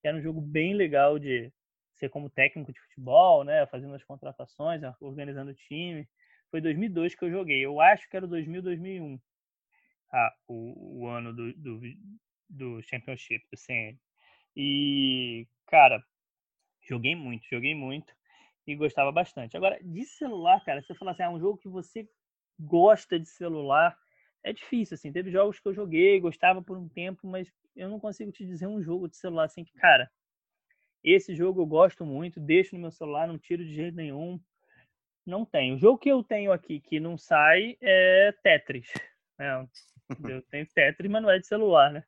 Era 0.02 0.16
um 0.16 0.22
jogo 0.22 0.40
bem 0.40 0.74
legal 0.74 1.18
de 1.18 1.52
ser 1.98 2.08
como 2.10 2.30
técnico 2.30 2.72
de 2.72 2.80
futebol, 2.80 3.44
né? 3.44 3.66
Fazendo 3.66 3.94
as 3.94 4.04
contratações, 4.04 4.82
organizando 5.00 5.50
o 5.50 5.54
time. 5.54 6.08
Foi 6.50 6.60
2002 6.60 7.14
que 7.14 7.24
eu 7.24 7.30
joguei. 7.30 7.64
Eu 7.64 7.80
acho 7.80 8.08
que 8.08 8.16
era 8.16 8.26
2000, 8.26 8.62
2001. 8.62 9.18
Ah, 10.12 10.32
o, 10.46 11.02
o 11.02 11.08
ano 11.08 11.32
do, 11.34 11.52
do, 11.54 11.80
do 12.48 12.82
Championship, 12.82 13.44
do 13.50 13.56
CN. 13.56 13.98
E, 14.56 15.46
cara, 15.66 16.02
joguei 16.88 17.14
muito, 17.14 17.46
joguei 17.50 17.74
muito 17.74 18.14
e 18.66 18.74
gostava 18.74 19.12
bastante. 19.12 19.56
Agora, 19.56 19.78
de 19.82 20.04
celular, 20.04 20.64
cara, 20.64 20.80
se 20.80 20.88
você 20.88 20.94
falar 20.94 21.12
assim, 21.12 21.22
ah, 21.22 21.30
um 21.30 21.40
jogo 21.40 21.58
que 21.58 21.68
você 21.68 22.08
gosta 22.58 23.18
de 23.18 23.28
celular, 23.28 23.96
é 24.42 24.52
difícil, 24.52 24.94
assim. 24.94 25.12
Teve 25.12 25.30
jogos 25.30 25.58
que 25.58 25.68
eu 25.68 25.74
joguei, 25.74 26.20
gostava 26.20 26.62
por 26.62 26.78
um 26.78 26.88
tempo, 26.88 27.26
mas 27.26 27.52
eu 27.74 27.88
não 27.88 28.00
consigo 28.00 28.32
te 28.32 28.46
dizer 28.46 28.66
um 28.66 28.82
jogo 28.82 29.08
de 29.08 29.16
celular 29.16 29.44
assim 29.44 29.64
que, 29.64 29.72
cara, 29.74 30.10
esse 31.12 31.34
jogo 31.34 31.62
eu 31.62 31.66
gosto 31.66 32.04
muito, 32.04 32.40
deixo 32.40 32.74
no 32.74 32.80
meu 32.80 32.90
celular, 32.90 33.26
não 33.28 33.38
tiro 33.38 33.64
de 33.64 33.74
jeito 33.74 33.94
nenhum. 33.94 34.40
Não 35.24 35.44
tenho. 35.44 35.74
O 35.74 35.78
jogo 35.78 35.98
que 35.98 36.08
eu 36.08 36.22
tenho 36.22 36.52
aqui 36.52 36.80
que 36.80 37.00
não 37.00 37.18
sai 37.18 37.76
é 37.80 38.32
Tetris. 38.42 38.92
Né? 39.38 39.68
Eu 40.38 40.40
tenho 40.42 40.64
Tetris, 40.72 41.10
mas 41.10 41.20
não 41.20 41.28
é 41.28 41.36
de 41.36 41.48
celular, 41.48 41.92
né? 41.92 42.04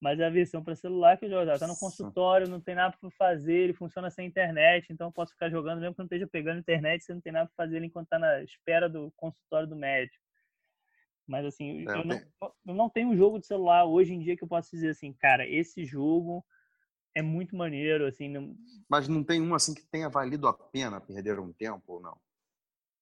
mas 0.00 0.18
é 0.18 0.24
a 0.24 0.30
versão 0.30 0.64
para 0.64 0.74
celular 0.74 1.18
que 1.18 1.26
eu 1.26 1.30
jogo. 1.30 1.58
Tá 1.58 1.66
no 1.66 1.76
consultório, 1.76 2.48
não 2.48 2.60
tem 2.60 2.74
nada 2.74 2.96
para 2.98 3.10
fazer, 3.10 3.54
ele 3.54 3.74
funciona 3.74 4.10
sem 4.10 4.26
internet, 4.26 4.90
então 4.90 5.08
eu 5.08 5.12
posso 5.12 5.32
ficar 5.32 5.50
jogando 5.50 5.80
mesmo 5.80 5.94
que 5.94 5.98
não 5.98 6.06
esteja 6.06 6.26
pegando 6.26 6.60
internet, 6.60 7.04
você 7.04 7.12
não 7.12 7.20
tem 7.20 7.32
nada 7.32 7.50
para 7.54 7.66
fazer 7.66 7.84
enquanto 7.84 8.06
está 8.06 8.18
na 8.18 8.42
espera 8.42 8.88
do 8.88 9.12
consultório 9.16 9.68
do 9.68 9.76
médico. 9.76 10.24
Mas 11.26 11.44
assim, 11.44 11.86
é, 11.86 11.92
eu, 11.92 12.04
não, 12.04 12.20
eu 12.66 12.74
não 12.74 12.88
tenho 12.88 13.10
um 13.10 13.16
jogo 13.16 13.38
de 13.38 13.46
celular 13.46 13.84
hoje 13.84 14.14
em 14.14 14.20
dia 14.20 14.36
que 14.36 14.42
eu 14.42 14.48
possa 14.48 14.70
dizer 14.70 14.90
assim, 14.90 15.12
cara, 15.12 15.46
esse 15.46 15.84
jogo 15.84 16.44
é 17.14 17.22
muito 17.22 17.56
maneiro, 17.56 18.06
assim. 18.06 18.28
Não... 18.28 18.56
Mas 18.88 19.08
não 19.08 19.22
tem 19.22 19.40
um 19.40 19.54
assim 19.54 19.74
que 19.74 19.86
tenha 19.86 20.08
valido 20.08 20.46
a 20.48 20.52
pena 20.52 21.00
perder 21.00 21.38
um 21.38 21.52
tempo 21.52 21.94
ou 21.94 22.00
não? 22.00 22.18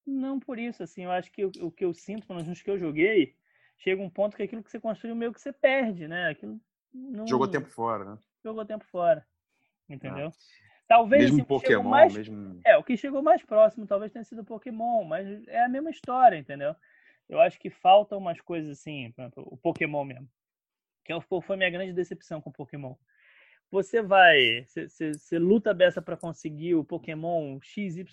Não 0.06 0.40
por 0.40 0.58
isso, 0.58 0.82
assim, 0.82 1.04
eu 1.04 1.10
acho 1.10 1.30
que 1.30 1.44
o, 1.44 1.50
o 1.60 1.70
que 1.70 1.84
eu 1.84 1.92
sinto, 1.92 2.26
pelo 2.26 2.40
menos 2.42 2.62
que 2.62 2.70
eu 2.70 2.78
joguei, 2.78 3.36
chega 3.76 4.02
um 4.02 4.08
ponto 4.08 4.36
que 4.36 4.42
aquilo 4.42 4.62
que 4.62 4.70
você 4.70 4.80
construiu 4.80 5.14
meio 5.14 5.32
que 5.32 5.40
você 5.40 5.52
perde, 5.52 6.08
né? 6.08 6.30
Aquilo 6.30 6.58
não... 6.92 7.26
Jogou 7.26 7.46
tempo 7.46 7.68
fora, 7.68 8.04
né? 8.04 8.18
Jogou 8.42 8.64
tempo 8.64 8.84
fora. 8.86 9.26
Entendeu? 9.88 10.28
Ah. 10.28 10.68
Talvez 10.88 11.24
mesmo 11.24 11.40
assim, 11.40 11.44
Pokémon, 11.44 11.88
mais... 11.88 12.16
mesmo... 12.16 12.60
É, 12.64 12.76
o 12.78 12.82
que 12.82 12.96
chegou 12.96 13.22
mais 13.22 13.42
próximo 13.42 13.86
talvez 13.86 14.10
tenha 14.10 14.24
sido 14.24 14.42
Pokémon, 14.42 15.04
mas 15.04 15.46
é 15.46 15.62
a 15.62 15.68
mesma 15.68 15.90
história, 15.90 16.38
entendeu? 16.38 16.74
Eu 17.28 17.40
acho 17.40 17.58
que 17.58 17.68
faltam 17.68 18.16
umas 18.16 18.40
coisas 18.40 18.78
assim, 18.78 19.12
o 19.36 19.56
Pokémon 19.58 20.04
mesmo. 20.04 20.28
Que 21.04 21.12
é 21.12 21.20
foi 21.20 21.56
minha 21.56 21.70
grande 21.70 21.92
decepção 21.92 22.40
com 22.40 22.48
o 22.48 22.52
Pokémon. 22.52 22.94
Você 23.70 24.00
vai, 24.00 24.66
você 24.66 25.38
luta 25.38 25.74
beça 25.74 26.00
para 26.00 26.16
conseguir 26.16 26.74
o 26.74 26.84
Pokémon 26.84 27.58
XYZ, 27.60 28.06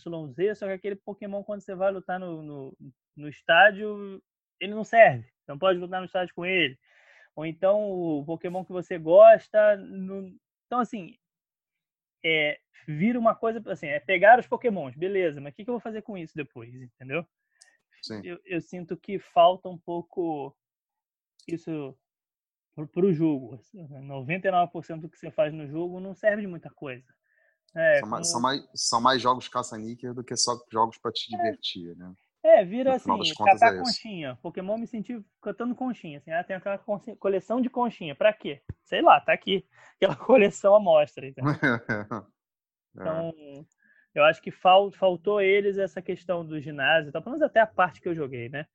só 0.55 0.65
que 0.67 0.73
aquele 0.73 0.95
Pokémon, 0.95 1.43
quando 1.43 1.61
você 1.61 1.73
vai 1.73 1.91
lutar 1.91 2.19
no, 2.19 2.43
no, 2.43 2.77
no 3.15 3.29
estádio, 3.29 4.21
ele 4.59 4.73
não 4.73 4.83
serve. 4.83 5.25
Não 5.47 5.57
pode 5.57 5.79
lutar 5.79 6.01
no 6.01 6.05
estádio 6.05 6.35
com 6.35 6.45
ele 6.45 6.77
ou 7.35 7.45
então 7.45 7.91
o 7.91 8.25
Pokémon 8.25 8.63
que 8.63 8.71
você 8.71 8.97
gosta. 8.97 9.75
No... 9.77 10.33
Então, 10.65 10.79
assim, 10.79 11.17
é, 12.23 12.59
vira 12.87 13.19
uma 13.19 13.35
coisa 13.35 13.61
assim, 13.71 13.87
é 13.87 13.99
pegar 13.99 14.39
os 14.39 14.47
Pokémons, 14.47 14.95
beleza, 14.95 15.41
mas 15.41 15.53
o 15.53 15.55
que, 15.55 15.63
que 15.63 15.69
eu 15.69 15.73
vou 15.73 15.81
fazer 15.81 16.01
com 16.01 16.17
isso 16.17 16.33
depois, 16.35 16.73
entendeu? 16.73 17.25
Eu, 18.23 18.39
eu, 18.45 18.61
sinto 18.61 18.95
que 18.95 19.17
falta 19.17 19.67
um 19.67 19.77
pouco 19.77 20.55
isso 21.47 21.97
para 22.75 23.05
o 23.05 23.13
jogo. 23.13 23.59
99% 23.73 24.99
do 24.99 25.09
que 25.09 25.17
você 25.17 25.31
faz 25.31 25.53
no 25.53 25.67
jogo 25.67 25.99
não 25.99 26.13
serve 26.13 26.41
de 26.41 26.47
muita 26.47 26.69
coisa. 26.69 27.05
É, 27.75 27.99
são, 27.99 28.01
como... 28.01 28.11
mais, 28.11 28.31
são, 28.31 28.41
mais, 28.41 28.69
são 28.73 29.01
mais 29.01 29.21
jogos 29.21 29.47
caça-níquel 29.47 30.13
do 30.13 30.23
que 30.23 30.35
só 30.35 30.53
jogos 30.71 30.97
para 30.97 31.11
te 31.11 31.33
é. 31.33 31.37
divertir, 31.37 31.95
né? 31.97 32.13
É, 32.43 32.63
vira 32.63 32.93
assim, 32.93 33.09
catar 33.43 33.73
é 33.73 33.79
conchinha. 33.79 34.37
Pokémon 34.39 34.77
me 34.77 34.85
senti 34.85 35.19
cantando 35.41 35.73
conchinha. 35.73 36.19
Assim, 36.19 36.31
ah, 36.31 36.43
tem 36.43 36.55
aquela 36.55 36.77
coleção 37.19 37.59
de 37.59 37.71
conchinha. 37.71 38.13
Pra 38.13 38.31
quê? 38.31 38.61
Sei 38.83 39.01
lá, 39.01 39.19
tá 39.19 39.33
aqui. 39.33 39.67
Aquela 39.97 40.15
coleção 40.15 40.75
amostra. 40.75 41.25
então, 42.93 43.33
eu 44.13 44.23
acho 44.25 44.41
que 44.43 44.51
fal, 44.51 44.91
faltou 44.91 45.41
eles 45.41 45.79
essa 45.79 46.03
questão 46.03 46.45
do 46.45 46.61
ginásio, 46.61 47.11
tá? 47.11 47.19
pelo 47.19 47.31
menos 47.31 47.49
até 47.49 47.61
a 47.61 47.67
parte 47.67 47.99
que 47.99 48.07
eu 48.07 48.13
joguei, 48.13 48.47
né? 48.47 48.67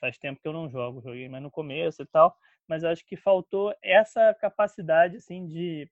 Faz 0.00 0.16
tempo 0.16 0.40
que 0.40 0.48
eu 0.48 0.52
não 0.52 0.70
jogo, 0.70 1.02
joguei 1.02 1.28
mais 1.28 1.42
no 1.42 1.50
começo 1.50 2.02
e 2.02 2.06
tal, 2.06 2.36
mas 2.68 2.82
eu 2.82 2.90
acho 2.90 3.04
que 3.04 3.16
faltou 3.16 3.74
essa 3.82 4.34
capacidade, 4.34 5.16
assim, 5.16 5.46
de, 5.46 5.90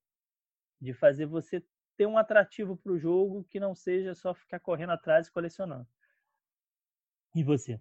de 0.80 0.92
fazer 0.92 1.26
você 1.26 1.62
ter 1.96 2.06
um 2.06 2.18
atrativo 2.18 2.76
para 2.76 2.92
o 2.92 2.98
jogo 2.98 3.44
que 3.44 3.60
não 3.60 3.74
seja 3.74 4.14
só 4.14 4.34
ficar 4.34 4.60
correndo 4.60 4.90
atrás 4.90 5.26
e 5.26 5.32
colecionando. 5.32 5.86
E 7.34 7.42
você? 7.42 7.80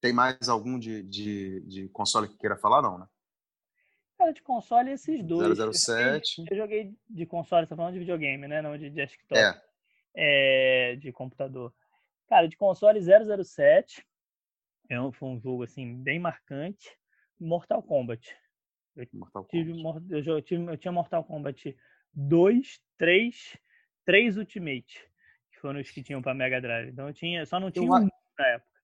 Tem 0.00 0.12
mais 0.12 0.48
algum 0.48 0.78
de, 0.78 1.02
de, 1.02 1.60
de 1.62 1.88
console 1.88 2.28
que 2.28 2.36
queira 2.36 2.56
falar, 2.56 2.82
não, 2.82 2.98
né? 2.98 3.08
Cara, 4.16 4.32
de 4.32 4.42
console, 4.42 4.90
esses 4.90 5.22
dois. 5.22 5.58
007. 5.58 6.40
Eu, 6.40 6.46
eu 6.50 6.56
joguei 6.56 6.96
de 7.08 7.24
console, 7.24 7.66
você 7.66 7.70
tá 7.70 7.76
falando 7.76 7.92
de 7.92 8.00
videogame, 8.00 8.48
né? 8.48 8.60
Não 8.60 8.76
de 8.76 8.90
desktop. 8.90 9.40
É. 9.40 9.62
é. 10.14 10.96
De 10.96 11.12
computador. 11.12 11.72
Cara, 12.28 12.48
de 12.48 12.56
console 12.56 13.00
007. 13.00 14.04
É 14.90 15.00
um, 15.00 15.12
foi 15.12 15.28
um 15.28 15.40
jogo, 15.40 15.62
assim, 15.62 15.94
bem 16.02 16.18
marcante. 16.18 16.98
Mortal 17.40 17.82
Kombat. 17.82 18.36
Eu, 18.96 19.06
Mortal 19.14 19.44
tive, 19.44 19.82
Kombat. 19.82 20.06
Eu, 20.10 20.42
tive, 20.42 20.72
eu 20.72 20.76
tinha 20.76 20.92
Mortal 20.92 21.24
Kombat 21.24 21.76
2, 22.12 22.80
3, 22.96 23.58
3 24.04 24.36
Ultimate. 24.36 25.08
Que 25.52 25.60
foram 25.60 25.80
os 25.80 25.90
que 25.90 26.02
tinham 26.02 26.22
pra 26.22 26.34
Mega 26.34 26.60
Drive. 26.60 26.90
Então 26.90 27.08
eu 27.08 27.14
tinha, 27.14 27.44
só 27.46 27.58
não 27.58 27.70
tinha 27.70 27.86
eu, 27.86 27.92
um 27.92 28.08
na 28.38 28.46
época. 28.46 28.80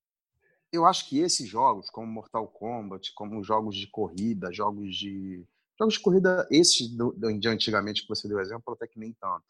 Eu 0.73 0.85
acho 0.87 1.09
que 1.09 1.21
esses 1.21 1.49
jogos, 1.49 1.88
como 1.88 2.07
Mortal 2.07 2.49
Kombat, 2.49 3.12
como 3.14 3.43
jogos 3.43 3.77
de 3.77 3.87
corrida, 3.87 4.53
jogos 4.53 4.97
de. 4.97 5.45
Jogos 5.79 5.95
de 5.95 6.01
corrida, 6.01 6.47
esses 6.51 6.88
do, 6.88 7.12
de 7.12 7.49
antigamente 7.49 8.03
que 8.03 8.09
você 8.09 8.29
deu 8.29 8.38
exemplo, 8.38 8.75
até 8.75 8.87
que 8.87 8.99
nem 8.99 9.12
tanto. 9.12 9.45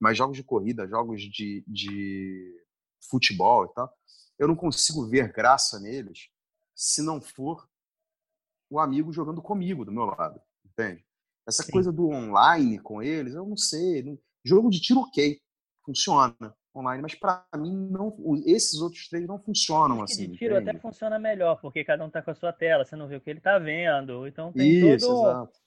Mas 0.00 0.16
jogos 0.16 0.36
de 0.36 0.42
corrida, 0.42 0.88
jogos 0.88 1.22
de, 1.22 1.62
de 1.66 2.64
futebol 3.08 3.66
e 3.66 3.74
tal, 3.74 3.92
eu 4.38 4.48
não 4.48 4.56
consigo 4.56 5.06
ver 5.06 5.32
graça 5.32 5.78
neles 5.78 6.28
se 6.74 7.02
não 7.02 7.20
for 7.20 7.68
o 8.70 8.78
amigo 8.78 9.12
jogando 9.12 9.42
comigo 9.42 9.84
do 9.84 9.92
meu 9.92 10.04
lado, 10.04 10.40
entende? 10.64 11.04
Essa 11.46 11.64
Sim. 11.64 11.72
coisa 11.72 11.92
do 11.92 12.08
online 12.08 12.78
com 12.78 13.02
eles, 13.02 13.34
eu 13.34 13.44
não 13.44 13.56
sei. 13.56 14.18
Jogo 14.44 14.70
de 14.70 14.80
tiro, 14.80 15.00
ok, 15.00 15.38
funciona 15.84 16.36
online, 16.74 17.02
mas 17.02 17.14
para 17.16 17.44
mim 17.56 17.88
não, 17.90 18.14
esses 18.46 18.80
outros 18.80 19.08
três 19.08 19.26
não 19.26 19.38
funcionam 19.38 20.02
assim. 20.02 20.30
De 20.30 20.38
tiro 20.38 20.54
entende? 20.54 20.70
até 20.70 20.78
funciona 20.78 21.18
melhor, 21.18 21.60
porque 21.60 21.84
cada 21.84 22.04
um 22.04 22.10
tá 22.10 22.22
com 22.22 22.30
a 22.30 22.34
sua 22.34 22.52
tela, 22.52 22.84
você 22.84 22.94
não 22.94 23.08
vê 23.08 23.16
o 23.16 23.20
que 23.20 23.28
ele 23.28 23.40
tá 23.40 23.58
vendo, 23.58 24.26
então 24.26 24.52
tem 24.52 24.94
Isso, 24.94 25.06
todo... 25.08 25.28
exato. 25.28 25.58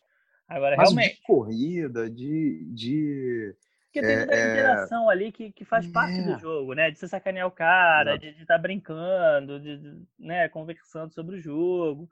Agora 0.47 0.77
mas 0.77 0.89
realmente 0.89 1.15
de 1.17 1.21
corrida, 1.23 2.09
de 2.09 2.65
de 2.73 3.55
porque 3.93 4.07
tem 4.07 4.17
muita 4.17 4.33
é, 4.33 4.51
interação 4.53 5.07
ali 5.07 5.31
que, 5.31 5.51
que 5.51 5.63
faz 5.63 5.85
parte 5.85 6.19
do 6.23 6.31
é. 6.31 6.39
jogo, 6.39 6.73
né? 6.73 6.89
De 6.89 6.97
você 6.97 7.07
sacanear 7.07 7.45
o 7.45 7.51
cara, 7.51 8.15
é. 8.15 8.17
de 8.17 8.29
estar 8.29 8.55
tá 8.55 8.57
brincando, 8.57 9.59
de, 9.59 9.77
de, 9.77 10.01
né, 10.17 10.49
conversando 10.49 11.13
sobre 11.13 11.35
o 11.35 11.39
jogo. 11.39 12.09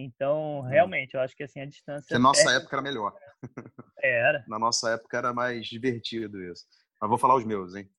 Então, 0.00 0.60
hum. 0.60 0.62
realmente, 0.62 1.14
eu 1.14 1.20
acho 1.20 1.34
que 1.34 1.42
assim 1.42 1.60
a 1.60 1.66
distância. 1.66 2.14
Que 2.14 2.22
nossa 2.22 2.50
época 2.52 2.76
era 2.76 2.82
melhor. 2.82 3.14
Era. 4.02 4.44
Na 4.46 4.58
nossa 4.58 4.90
época 4.90 5.16
era 5.16 5.32
mais 5.32 5.66
divertido 5.66 6.40
isso. 6.42 6.64
Mas 7.00 7.08
vou 7.08 7.18
falar 7.18 7.36
os 7.36 7.44
meus, 7.44 7.74
hein? 7.74 7.90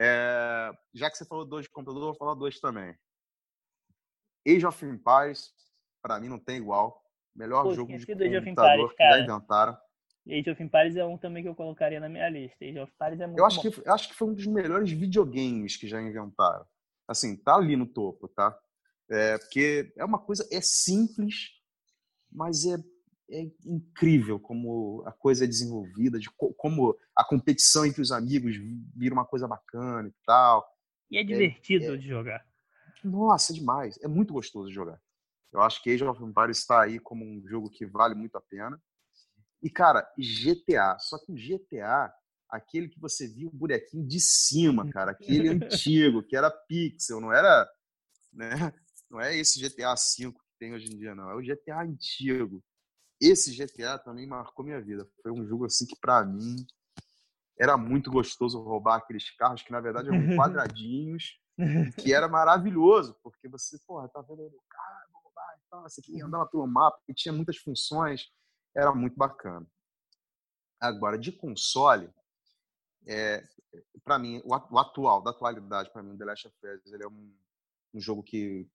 É, 0.00 0.70
já 0.92 1.10
que 1.10 1.16
você 1.16 1.24
falou 1.24 1.44
dois 1.44 1.64
de 1.64 1.70
computador, 1.70 2.06
vou 2.06 2.16
falar 2.16 2.34
dois 2.34 2.58
também. 2.58 2.96
Age 4.46 4.66
of 4.66 4.84
Empires, 4.84 5.52
para 6.02 6.20
mim 6.20 6.28
não 6.28 6.38
tem 6.38 6.56
igual. 6.56 7.02
Melhor 7.34 7.64
Pô, 7.64 7.74
jogo 7.74 7.92
de 7.92 8.06
computador 8.06 8.46
Empires, 8.46 8.94
que 8.96 9.02
já 9.02 9.18
inventaram. 9.20 9.78
Age 10.26 10.50
of 10.50 10.62
Empires 10.62 10.96
é 10.96 11.04
um 11.04 11.18
também 11.18 11.42
que 11.42 11.48
eu 11.48 11.54
colocaria 11.54 12.00
na 12.00 12.08
minha 12.08 12.28
lista. 12.28 12.64
Age 12.64 12.78
of 12.78 12.92
Empires 12.92 13.20
é 13.20 13.26
muito 13.26 13.38
eu 13.38 13.44
acho 13.44 13.62
bom. 13.62 13.70
Que, 13.70 13.88
eu 13.88 13.92
acho 13.92 14.08
que 14.08 14.14
foi 14.14 14.28
um 14.28 14.34
dos 14.34 14.46
melhores 14.46 14.90
videogames 14.90 15.76
que 15.76 15.88
já 15.88 16.00
inventaram. 16.00 16.64
Assim, 17.06 17.36
tá 17.36 17.56
ali 17.56 17.76
no 17.76 17.86
topo, 17.86 18.28
tá? 18.28 18.58
É, 19.10 19.38
porque 19.38 19.92
é 19.96 20.04
uma 20.04 20.18
coisa, 20.18 20.46
é 20.50 20.60
simples, 20.60 21.50
mas 22.32 22.64
é 22.64 22.78
é 23.30 23.50
incrível 23.64 24.38
como 24.38 25.02
a 25.06 25.12
coisa 25.12 25.44
é 25.44 25.46
desenvolvida, 25.46 26.18
de 26.18 26.28
como 26.30 26.96
a 27.16 27.24
competição 27.24 27.84
entre 27.86 28.02
os 28.02 28.12
amigos 28.12 28.56
vira 28.94 29.14
uma 29.14 29.24
coisa 29.24 29.48
bacana 29.48 30.08
e 30.08 30.14
tal. 30.26 30.66
E 31.10 31.18
é 31.18 31.24
divertido 31.24 31.84
é, 31.86 31.94
é... 31.94 31.96
de 31.96 32.06
jogar. 32.06 32.46
Nossa, 33.02 33.52
é 33.52 33.54
demais. 33.54 33.98
É 34.02 34.08
muito 34.08 34.32
gostoso 34.32 34.68
de 34.68 34.74
jogar. 34.74 35.00
Eu 35.52 35.60
acho 35.60 35.82
que 35.82 35.90
Age 35.90 36.04
of 36.04 36.22
Empires 36.22 36.58
está 36.58 36.82
aí 36.82 36.98
como 36.98 37.24
um 37.24 37.46
jogo 37.46 37.70
que 37.70 37.86
vale 37.86 38.14
muito 38.14 38.36
a 38.36 38.40
pena. 38.40 38.80
E, 39.62 39.70
cara, 39.70 40.06
GTA. 40.18 40.98
Só 40.98 41.18
que 41.18 41.32
o 41.32 41.34
GTA, 41.34 42.12
aquele 42.48 42.88
que 42.88 43.00
você 43.00 43.26
via 43.26 43.46
o 43.46 43.52
bonequinho 43.52 44.06
de 44.06 44.20
cima, 44.20 44.88
cara, 44.90 45.12
aquele 45.12 45.48
antigo, 45.48 46.22
que 46.22 46.36
era 46.36 46.50
pixel, 46.50 47.20
não 47.20 47.32
era, 47.32 47.68
né? 48.32 48.72
Não 49.14 49.20
é 49.20 49.36
esse 49.36 49.60
GTA 49.60 49.94
V 49.94 50.32
que 50.32 50.58
tem 50.58 50.74
hoje 50.74 50.92
em 50.92 50.98
dia, 50.98 51.14
não. 51.14 51.30
É 51.30 51.34
o 51.36 51.40
GTA 51.40 51.82
antigo. 51.82 52.60
Esse 53.20 53.54
GTA 53.54 53.96
também 53.96 54.26
marcou 54.26 54.64
minha 54.64 54.80
vida. 54.80 55.08
Foi 55.22 55.30
um 55.30 55.46
jogo 55.46 55.66
assim 55.66 55.86
que 55.86 55.96
para 55.96 56.24
mim 56.24 56.66
era 57.56 57.76
muito 57.76 58.10
gostoso 58.10 58.60
roubar 58.60 58.96
aqueles 58.96 59.30
carros 59.36 59.62
que 59.62 59.70
na 59.70 59.80
verdade 59.80 60.08
eram 60.08 60.18
quadradinhos, 60.36 61.38
que 62.02 62.12
era 62.12 62.26
maravilhoso, 62.26 63.16
porque 63.22 63.48
você, 63.48 63.78
porra, 63.86 64.08
tá 64.08 64.20
vendo 64.22 64.42
o 64.42 64.62
carro, 64.68 65.12
vou 65.12 65.22
roubar 65.22 65.54
e 65.56 65.70
tal, 65.70 65.82
você 65.82 66.00
aqui 66.00 66.20
andava 66.20 66.46
pelo 66.46 66.66
mapa, 66.66 66.98
e 67.08 67.14
tinha 67.14 67.32
muitas 67.32 67.56
funções, 67.58 68.28
era 68.74 68.92
muito 68.92 69.16
bacana. 69.16 69.64
Agora, 70.80 71.16
de 71.16 71.30
console, 71.30 72.10
é, 73.06 73.44
para 74.02 74.18
mim, 74.18 74.42
o, 74.44 74.54
atual, 74.54 75.22
da 75.22 75.30
atualidade, 75.30 75.92
para 75.92 76.02
mim, 76.02 76.16
The 76.16 76.24
Last 76.24 76.48
of 76.48 76.56
Us, 76.66 76.92
ele 76.92 77.04
é 77.04 77.08
um, 77.08 77.32
um, 77.94 78.00
jogo 78.00 78.22
que, 78.22 78.68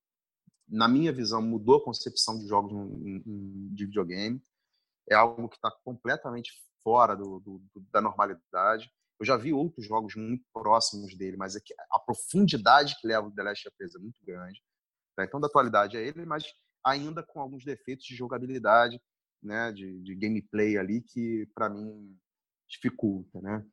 na 0.70 0.88
minha 0.88 1.12
visão, 1.12 1.42
mudou 1.42 1.78
a 1.78 1.84
concepção 1.84 2.38
de 2.38 2.48
jogos 2.48 2.72
de 3.74 3.86
videogame. 3.86 4.42
É 5.10 5.16
algo 5.16 5.50
que 5.50 5.56
está 5.56 5.72
completamente 5.84 6.52
fora 6.84 7.16
do, 7.16 7.40
do, 7.40 7.62
da 7.92 8.02
normalidade. 8.02 8.92
Eu 9.20 9.26
já 9.26 9.36
vi 9.36 9.52
outros 9.52 9.86
jogos 9.86 10.16
muito 10.16 10.46
próximos 10.54 11.16
dele, 11.18 11.36
mas 11.36 11.56
é 11.56 11.60
a 11.92 12.00
profundidade 12.00 12.96
que 13.00 13.08
leva 13.08 13.28
o 13.28 13.32
The 13.32 13.44
Last 13.44 13.68
of 13.68 13.84
Us 13.84 13.96
é 13.96 14.00
muito 14.00 14.24
grande. 14.24 14.62
Tá? 15.16 15.26
Então, 15.26 15.40
da 15.40 15.48
atualidade 15.48 15.98
é 15.98 16.02
ele, 16.02 16.26
mas 16.26 16.46
ainda 16.86 17.22
com 17.24 17.42
alguns 17.42 17.66
defeitos 17.66 18.06
de 18.06 18.16
jogabilidade, 18.16 19.02
né, 19.42 19.72
de, 19.72 20.02
de 20.02 20.16
gameplay 20.16 20.78
ali 20.78 21.02
que 21.02 21.48
para 21.54 21.70
mim 21.70 22.18
dificulta, 22.68 23.42
né? 23.42 23.66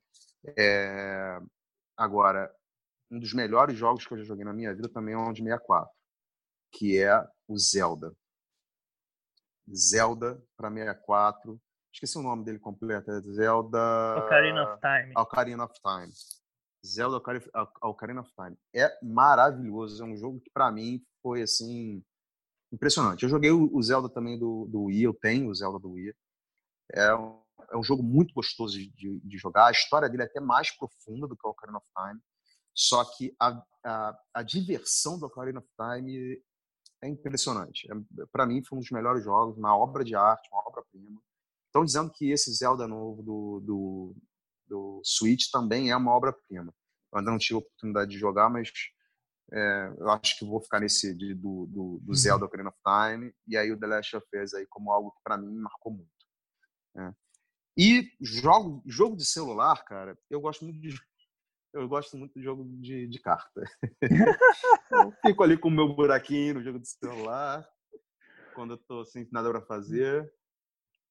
É... 0.57 1.39
Agora, 1.95 2.53
um 3.11 3.19
dos 3.19 3.33
melhores 3.33 3.77
jogos 3.77 4.05
que 4.05 4.13
eu 4.13 4.17
já 4.17 4.23
joguei 4.23 4.45
na 4.45 4.53
minha 4.53 4.73
vida 4.73 4.89
também 4.89 5.13
é 5.13 5.17
o 5.17 5.31
de 5.31 5.41
64, 5.41 5.89
que 6.77 7.01
é 7.01 7.27
o 7.47 7.57
Zelda. 7.57 8.15
Zelda 9.73 10.41
para 10.55 10.69
64. 10.69 11.59
Esqueci 11.91 12.17
o 12.17 12.21
nome 12.21 12.45
dele 12.45 12.59
completo, 12.59 13.09
é 13.09 13.21
Zelda 13.21 14.17
Ocarina 14.19 14.63
of 14.63 14.81
Time. 14.81 15.13
Ocarina 15.17 15.65
of 15.65 15.73
Time. 15.81 16.13
Zelda 16.85 17.17
Ocarina 17.81 18.21
of 18.21 18.31
Time. 18.35 18.55
É 18.73 18.95
maravilhoso, 19.03 20.03
é 20.03 20.05
um 20.05 20.15
jogo 20.15 20.39
que 20.39 20.51
para 20.51 20.71
mim 20.71 21.03
foi 21.23 21.41
assim 21.41 22.03
impressionante. 22.71 23.23
Eu 23.23 23.29
joguei 23.29 23.51
o 23.51 23.81
Zelda 23.81 24.07
também 24.07 24.37
do, 24.37 24.67
do 24.69 24.83
Wii, 24.83 25.03
eu 25.03 25.13
tenho 25.13 25.49
o 25.49 25.55
Zelda 25.55 25.79
do 25.79 25.91
Wii. 25.91 26.13
É 26.93 27.15
um, 27.15 27.41
é 27.71 27.77
um 27.77 27.83
jogo 27.83 28.03
muito 28.03 28.33
gostoso 28.33 28.77
de, 28.77 28.91
de, 28.91 29.19
de, 29.19 29.37
jogar. 29.37 29.67
A 29.67 29.71
história 29.71 30.07
dele 30.07 30.23
é 30.23 30.25
até 30.25 30.39
mais 30.39 30.71
profunda 30.77 31.27
do 31.27 31.35
que 31.35 31.47
o 31.47 31.49
Ocarina 31.49 31.79
of 31.79 31.87
Time. 31.97 32.21
Só 32.75 33.03
que 33.03 33.35
a, 33.39 33.59
a, 33.83 34.19
a 34.35 34.43
diversão 34.43 35.17
do 35.17 35.25
Ocarina 35.25 35.59
of 35.59 35.67
Time 35.75 36.39
é 37.01 37.07
impressionante. 37.07 37.87
É, 37.91 38.25
Para 38.31 38.45
mim, 38.45 38.63
foi 38.63 38.77
um 38.77 38.81
dos 38.81 38.91
melhores 38.91 39.23
jogos, 39.23 39.57
uma 39.57 39.75
obra 39.75 40.03
de 40.03 40.15
arte, 40.15 40.49
uma 40.51 40.67
obra-prima. 40.67 41.21
Estão 41.67 41.85
dizendo 41.85 42.11
que 42.11 42.31
esse 42.31 42.51
Zelda 42.53 42.87
novo 42.87 43.21
do, 43.21 43.59
do, 43.61 44.15
do 44.67 45.01
Switch 45.03 45.49
também 45.51 45.91
é 45.91 45.97
uma 45.97 46.13
obra-prima. 46.13 46.73
Eu 47.11 47.19
ainda 47.19 47.31
não 47.31 47.37
tive 47.37 47.55
a 47.55 47.59
oportunidade 47.59 48.11
de 48.11 48.17
jogar, 48.17 48.49
mas 48.49 48.71
é, 49.51 49.93
eu 49.97 50.09
acho 50.09 50.37
que 50.37 50.45
vou 50.45 50.61
ficar 50.61 50.79
nesse 50.79 51.15
de, 51.15 51.33
do, 51.33 51.65
do, 51.67 51.99
do, 52.01 52.09
uhum. 52.09 52.15
Zelda 52.15 52.45
Ocarina 52.45 52.69
of 52.69 52.77
Time 52.83 53.33
e 53.47 53.55
aí 53.55 53.71
o 53.71 53.79
The 53.79 53.87
Last 53.87 54.15
of 54.17 54.27
Us 54.35 54.53
aí 54.53 54.65
como 54.67 54.91
algo 54.91 55.11
que 55.11 55.21
para 55.23 55.37
mim 55.37 55.55
marcou 55.55 55.93
muito. 55.93 56.09
É. 56.97 57.13
E 57.77 58.11
jogo, 58.19 58.83
jogo 58.85 59.15
de 59.15 59.23
celular, 59.23 59.85
cara, 59.85 60.17
eu 60.29 60.41
gosto 60.41 60.65
muito 60.65 60.79
de 60.79 60.99
eu 61.79 61.87
gosto 61.87 62.17
muito 62.17 62.33
de 62.33 62.43
jogo 62.43 62.63
de, 62.79 63.07
de 63.07 63.19
carta. 63.19 63.61
eu 64.91 65.13
fico 65.25 65.43
ali 65.43 65.57
com 65.57 65.69
o 65.69 65.71
meu 65.71 65.93
buraquinho 65.93 66.55
no 66.55 66.63
jogo 66.63 66.79
de 66.79 66.87
celular 66.87 67.67
quando 68.53 68.73
eu 68.73 68.77
tô 68.77 69.05
sem 69.05 69.27
nada 69.31 69.49
para 69.49 69.61
fazer. 69.61 70.31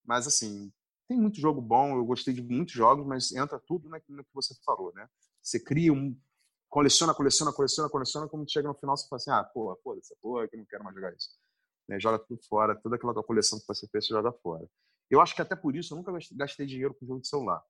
Mas 0.05 0.26
assim, 0.26 0.72
tem 1.09 1.18
muito 1.18 1.40
jogo 1.40 1.61
bom, 1.61 1.96
eu 1.96 2.05
gostei 2.05 2.35
de 2.35 2.42
muitos 2.42 2.74
jogos, 2.74 3.07
mas 3.07 3.33
entra 3.33 3.61
tudo 3.61 3.88
naquilo 3.88 4.24
que 4.24 4.35
você 4.35 4.55
falou, 4.64 4.92
né? 4.94 5.09
Você 5.40 5.61
cria 5.61 5.92
um, 5.92 6.18
coleciona, 6.68 7.14
coleciona, 7.14 7.52
coleciona, 7.52 7.88
coleciona, 7.88 8.29
como 8.29 8.48
chega 8.48 8.68
no 8.68 8.74
final 8.74 8.96
você 8.96 9.09
fala 9.09 9.16
assim, 9.16 9.31
ah, 9.31 9.44
porra, 9.44 9.76
foda 9.83 10.00
essa 10.00 10.16
porra, 10.20 10.48
que 10.48 10.57
eu 10.57 10.59
não 10.59 10.66
quero 10.66 10.83
mais 10.83 10.94
jogar 10.94 11.14
isso. 11.14 11.31
Né? 11.88 12.00
Joga 12.00 12.18
tudo 12.18 12.40
fora, 12.48 12.74
toda 12.74 12.96
aquela 12.96 13.14
coleção 13.22 13.59
que 13.61 13.66
você 13.66 13.87
fez, 13.88 14.07
você 14.07 14.14
joga 14.14 14.33
fora. 14.33 14.68
Eu 15.09 15.20
acho 15.20 15.35
que 15.35 15.42
até 15.42 15.55
por 15.55 15.76
isso 15.76 15.94
eu 15.94 15.98
nunca 15.98 16.12
gastei 16.33 16.66
dinheiro 16.66 16.94
com 16.94 17.07
jogo 17.07 17.20
de 17.20 17.29
celular. 17.29 17.62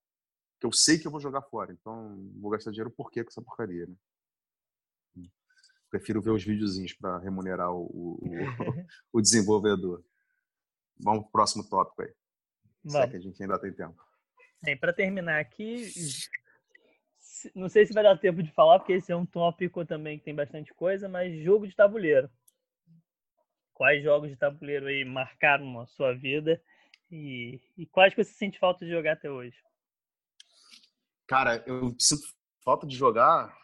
Porque 0.57 0.67
eu 0.67 0.73
sei 0.73 0.99
que 0.99 1.07
eu 1.07 1.11
vou 1.11 1.21
jogar 1.21 1.43
fora, 1.43 1.71
então 1.71 2.17
vou 2.41 2.51
gastar 2.51 2.71
dinheiro 2.71 2.91
por 2.91 3.11
quê 3.11 3.23
com 3.23 3.29
essa 3.29 3.43
porcaria, 3.43 3.87
né? 3.87 3.95
Prefiro 5.91 6.21
ver 6.21 6.31
os 6.31 6.43
videozinhos 6.43 6.95
para 6.95 7.19
remunerar 7.19 7.73
o, 7.73 7.85
o, 7.85 8.19
o, 9.13 9.21
desenvolvedor. 9.21 10.03
Vamos 10.99 11.23
pro 11.25 11.33
próximo 11.33 11.69
tópico 11.69 12.03
aí. 12.03 12.13
Será 12.87 13.09
que 13.09 13.17
a 13.17 13.21
gente 13.21 13.41
ainda 13.43 13.59
tem 13.59 13.73
tempo. 13.73 14.03
Para 14.81 14.93
terminar 14.93 15.39
aqui, 15.39 15.93
não 17.55 17.69
sei 17.69 17.87
se 17.87 17.93
vai 17.93 18.03
dar 18.03 18.19
tempo 18.19 18.43
de 18.43 18.51
falar, 18.53 18.79
porque 18.79 18.95
esse 18.95 19.13
é 19.13 19.17
um 19.17 19.27
tópico 19.27 19.85
também 19.85 20.19
que 20.19 20.25
tem 20.25 20.35
bastante 20.35 20.73
coisa, 20.75 21.09
mas 21.09 21.39
jogo 21.43 21.69
de 21.69 21.77
tabuleiro. 21.77 22.31
Quais 23.75 24.03
jogos 24.03 24.31
de 24.31 24.37
tabuleiro 24.37 24.87
aí 24.87 25.05
marcaram 25.05 25.79
a 25.81 25.87
sua 25.87 26.15
vida 26.15 26.61
e, 27.11 27.61
e 27.77 27.87
quais 27.87 28.15
que 28.15 28.25
você 28.25 28.33
sente 28.33 28.59
falta 28.59 28.85
de 28.85 28.91
jogar 28.91 29.13
até 29.13 29.31
hoje? 29.31 29.57
Cara, 31.27 31.63
eu 31.67 31.95
sinto 31.99 32.23
falta 32.65 32.87
de 32.87 32.97
jogar 32.97 33.55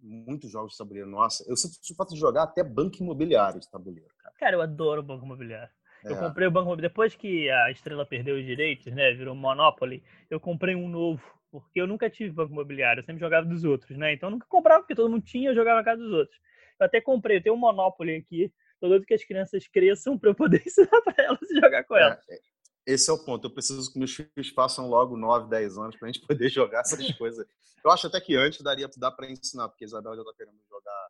muitos 0.00 0.50
jogos 0.50 0.72
de 0.72 0.78
tabuleiro. 0.78 1.08
Nossa, 1.08 1.44
eu 1.48 1.56
sinto 1.56 1.96
falta 1.96 2.14
de 2.14 2.20
jogar 2.20 2.44
até 2.44 2.62
banco 2.62 2.96
imobiliário 3.00 3.60
de 3.60 3.70
tabuleiro, 3.70 4.10
cara. 4.18 4.34
Cara, 4.38 4.56
eu 4.56 4.62
adoro 4.62 5.02
banco 5.02 5.24
imobiliário. 5.24 5.72
É. 6.04 6.12
Eu 6.12 6.16
comprei 6.18 6.46
o 6.46 6.50
banco 6.50 6.66
imobiliário 6.66 6.90
depois 6.92 7.14
que 7.14 7.48
a 7.50 7.70
Estrela 7.70 8.04
perdeu 8.04 8.36
os 8.36 8.44
direitos, 8.44 8.92
né? 8.92 9.12
Virou 9.12 9.34
Monopoly. 9.34 10.02
Eu 10.28 10.40
comprei 10.40 10.74
um 10.74 10.88
novo 10.88 11.22
porque 11.52 11.80
eu 11.80 11.86
nunca 11.86 12.08
tive 12.08 12.30
banco 12.30 12.50
imobiliário, 12.50 13.00
eu 13.00 13.04
sempre 13.04 13.20
jogava 13.20 13.46
dos 13.46 13.62
outros, 13.62 13.96
né? 13.98 14.14
Então 14.14 14.28
eu 14.28 14.32
nunca 14.32 14.46
comprava, 14.48 14.80
porque 14.80 14.94
todo 14.94 15.10
mundo 15.10 15.22
tinha, 15.22 15.50
eu 15.50 15.54
jogava 15.54 15.80
na 15.80 15.84
casa 15.84 16.02
dos 16.02 16.10
outros. 16.10 16.40
Eu 16.80 16.86
até 16.86 16.98
comprei, 16.98 17.36
eu 17.36 17.42
tenho 17.42 17.54
um 17.54 17.58
Monopoly 17.58 18.16
aqui, 18.16 18.50
tô 18.80 18.88
doido 18.88 19.04
que 19.04 19.12
as 19.12 19.22
crianças 19.22 19.68
cresçam 19.68 20.18
para 20.18 20.30
eu 20.30 20.34
poder 20.34 20.62
ensinar 20.66 21.00
para 21.02 21.24
elas 21.24 21.50
e 21.50 21.60
jogar 21.60 21.84
com 21.84 21.94
é, 21.94 22.02
elas. 22.02 22.28
É, 22.28 22.38
esse 22.86 23.10
é 23.10 23.12
o 23.12 23.24
ponto, 23.24 23.46
eu 23.46 23.50
preciso 23.50 23.92
que 23.92 23.98
meus 23.98 24.14
filhos 24.14 24.48
façam 24.54 24.88
logo 24.88 25.16
9, 25.16 25.48
10 25.48 25.78
anos 25.78 25.96
para 25.96 26.08
a 26.08 26.12
gente 26.12 26.24
poder 26.26 26.48
jogar 26.48 26.80
essas 26.80 27.10
coisas. 27.16 27.46
Eu 27.84 27.90
acho 27.90 28.06
até 28.06 28.20
que 28.20 28.36
antes 28.36 28.60
daria 28.60 28.88
dá 28.96 29.10
para 29.10 29.30
ensinar, 29.30 29.68
porque 29.68 29.84
a 29.84 29.86
Isabela 29.86 30.16
já 30.16 30.22
está 30.22 30.34
querendo 30.34 30.58
jogar 30.68 31.08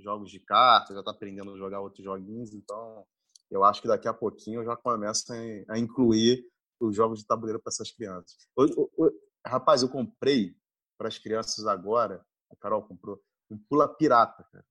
jogos 0.00 0.30
de 0.30 0.40
cartas, 0.40 0.94
já 0.94 1.00
está 1.00 1.10
aprendendo 1.10 1.52
a 1.52 1.56
jogar 1.56 1.80
outros 1.80 2.04
joguinhos, 2.04 2.54
então 2.54 3.04
eu 3.50 3.62
acho 3.64 3.82
que 3.82 3.88
daqui 3.88 4.08
a 4.08 4.14
pouquinho 4.14 4.60
eu 4.60 4.64
já 4.64 4.76
começo 4.76 5.32
a, 5.68 5.78
incluir 5.78 6.46
os 6.80 6.96
jogos 6.96 7.18
de 7.18 7.26
tabuleiro 7.26 7.60
para 7.60 7.70
essas 7.70 7.90
crianças. 7.90 8.48
Rapaz, 9.46 9.82
eu 9.82 9.88
comprei 9.88 10.56
para 10.96 11.08
as 11.08 11.18
crianças 11.18 11.66
agora, 11.66 12.24
a 12.50 12.56
Carol 12.56 12.82
comprou, 12.82 13.20
um 13.50 13.58
pula 13.58 13.88
pirata, 13.88 14.44
cara. 14.50 14.64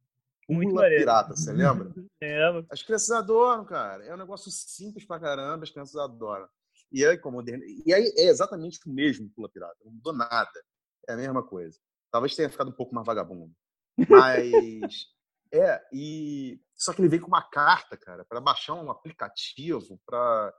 Muito 0.50 0.70
pula 0.72 0.88
pirata, 0.88 1.36
você 1.36 1.52
lembra? 1.52 1.92
Lembro. 2.22 2.66
As 2.70 2.84
crianças 2.84 3.12
adoram, 3.12 3.64
cara. 3.66 4.04
É 4.06 4.14
um 4.14 4.18
negócio 4.18 4.52
simples 4.52 5.06
pra 5.06 5.20
caramba, 5.20 5.64
as 5.64 5.72
crianças 5.72 5.96
adoram. 5.96 6.48
E 6.92 7.06
aí, 7.06 7.18
como 7.18 7.42
e 7.42 7.94
aí 7.94 8.14
é 8.18 8.28
exatamente 8.28 8.80
o 8.86 8.90
mesmo 8.92 9.30
pula 9.30 9.50
pirata, 9.50 9.78
não 9.84 9.94
mudou 9.94 10.14
nada. 10.14 10.62
É 11.08 11.14
a 11.14 11.18
mesma 11.18 11.42
coisa. 11.42 11.80
Talvez 12.12 12.36
tenha 12.36 12.50
ficado 12.50 12.70
um 12.70 12.76
pouco 12.76 12.94
mais 12.94 13.08
vagabundo. 13.08 13.54
Mas 14.10 15.08
é, 15.54 15.82
e 15.94 16.60
só 16.76 16.94
que 16.94 17.02
ele 17.02 17.10
veio 17.10 17.22
com 17.22 17.30
uma 17.30 17.42
carta, 17.42 17.96
cara, 17.96 18.26
para 18.26 18.42
baixar 18.42 18.74
um 18.74 18.92
aplicativo 18.92 20.00
para 20.06 20.54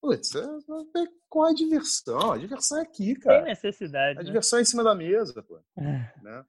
Putz, 0.00 0.34
é, 0.34 0.40
é, 0.40 1.06
qual 1.28 1.48
é 1.48 1.50
a 1.50 1.54
diversão? 1.54 2.32
A 2.32 2.38
diversão 2.38 2.78
é 2.78 2.82
aqui, 2.82 3.14
cara. 3.16 3.38
Tem 3.38 3.50
necessidade. 3.50 4.18
A 4.18 4.22
né? 4.22 4.26
diversão 4.26 4.58
é 4.58 4.62
em 4.62 4.64
cima 4.64 4.84
da 4.84 4.94
mesa, 4.94 5.42
pô. 5.42 5.58
É. 5.78 6.12
né? 6.22 6.44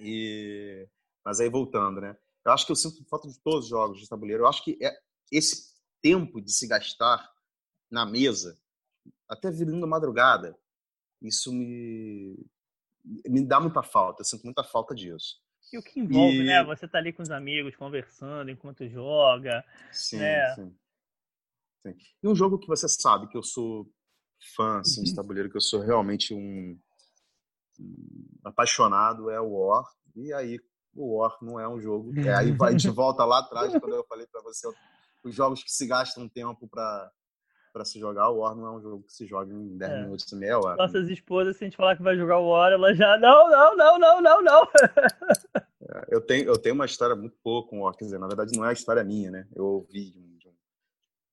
E... 0.00 0.88
Mas 1.24 1.40
aí 1.40 1.48
voltando, 1.48 2.00
né? 2.00 2.16
Eu 2.44 2.52
acho 2.52 2.66
que 2.66 2.72
eu 2.72 2.76
sinto 2.76 3.04
falta 3.08 3.28
de 3.28 3.38
todos 3.40 3.64
os 3.64 3.70
jogos 3.70 4.00
de 4.00 4.08
tabuleiro. 4.08 4.42
Eu 4.42 4.48
acho 4.48 4.62
que 4.62 4.76
é 4.82 4.94
esse 5.32 5.74
tempo 6.02 6.40
de 6.40 6.52
se 6.52 6.66
gastar 6.66 7.32
na 7.90 8.04
mesa, 8.04 8.58
até 9.28 9.50
virando 9.50 9.86
madrugada, 9.86 10.56
isso 11.22 11.52
me, 11.52 12.36
me 13.26 13.46
dá 13.46 13.58
muita 13.60 13.82
falta. 13.82 14.20
Eu 14.20 14.24
sinto 14.26 14.44
muita 14.44 14.62
falta 14.62 14.94
disso. 14.94 15.40
E 15.72 15.78
o 15.78 15.82
que 15.82 16.00
envolve, 16.00 16.40
e... 16.40 16.44
né? 16.44 16.62
Você 16.64 16.86
tá 16.86 16.98
ali 16.98 17.12
com 17.12 17.22
os 17.22 17.30
amigos 17.30 17.74
conversando 17.76 18.50
enquanto 18.50 18.86
joga. 18.88 19.64
Sim, 19.90 20.18
né? 20.18 20.54
sim. 20.54 20.76
E 22.22 22.28
um 22.28 22.34
jogo 22.34 22.58
que 22.58 22.66
você 22.66 22.88
sabe 22.88 23.28
que 23.28 23.36
eu 23.36 23.42
sou 23.42 23.90
fã 24.54 24.80
assim, 24.80 25.00
uhum. 25.00 25.04
de 25.04 25.14
tabuleiro, 25.14 25.50
que 25.50 25.56
eu 25.56 25.60
sou 25.60 25.80
realmente 25.80 26.34
um, 26.34 26.78
apaixonado 28.44 29.30
é 29.30 29.40
o 29.40 29.50
War. 29.50 29.84
E 30.14 30.32
aí 30.32 30.60
o 30.94 31.16
War 31.16 31.36
não 31.42 31.58
é 31.58 31.68
um 31.68 31.80
jogo. 31.80 32.12
É, 32.26 32.34
aí 32.34 32.52
vai 32.52 32.74
de 32.74 32.88
volta 32.90 33.24
lá 33.24 33.40
atrás, 33.40 33.72
quando 33.78 33.94
eu 33.94 34.04
falei 34.04 34.26
para 34.26 34.40
você, 34.42 34.68
os 35.22 35.34
jogos 35.34 35.62
que 35.62 35.70
se 35.70 35.86
gastam 35.86 36.28
tempo 36.28 36.68
para 36.68 37.10
para 37.72 37.84
se 37.84 37.98
jogar, 37.98 38.30
o 38.30 38.38
War 38.38 38.54
não 38.54 38.66
é 38.68 38.70
um 38.70 38.80
jogo 38.80 39.02
que 39.02 39.12
se 39.12 39.26
joga 39.26 39.52
em 39.52 39.76
10 39.76 39.90
é. 39.90 40.02
minutos 40.02 40.30
e 40.30 40.36
meia 40.36 40.60
hora. 40.60 40.76
Nossas 40.76 41.08
esposas, 41.08 41.56
se 41.56 41.64
a 41.64 41.66
gente 41.66 41.76
falar 41.76 41.96
que 41.96 42.04
vai 42.04 42.16
jogar 42.16 42.38
o 42.38 42.50
War, 42.50 42.70
ela 42.70 42.94
já, 42.94 43.18
não, 43.18 43.50
não, 43.50 43.76
não, 43.76 43.98
não, 43.98 44.22
não, 44.22 44.42
não. 44.42 44.68
É, 45.86 46.06
eu, 46.08 46.20
tenho, 46.20 46.46
eu 46.46 46.56
tenho 46.56 46.74
uma 46.74 46.86
história 46.86 47.14
muito 47.14 47.36
boa 47.44 47.66
com 47.66 47.80
o 47.80 47.82
War, 47.82 47.94
quer 47.94 48.06
dizer, 48.06 48.18
na 48.18 48.26
verdade 48.26 48.56
não 48.56 48.64
é 48.64 48.70
a 48.70 48.72
história 48.72 49.04
minha, 49.04 49.30
né? 49.30 49.46
Eu 49.54 49.66
ouvi 49.66 50.12
de 50.38 50.48
um, 50.48 50.54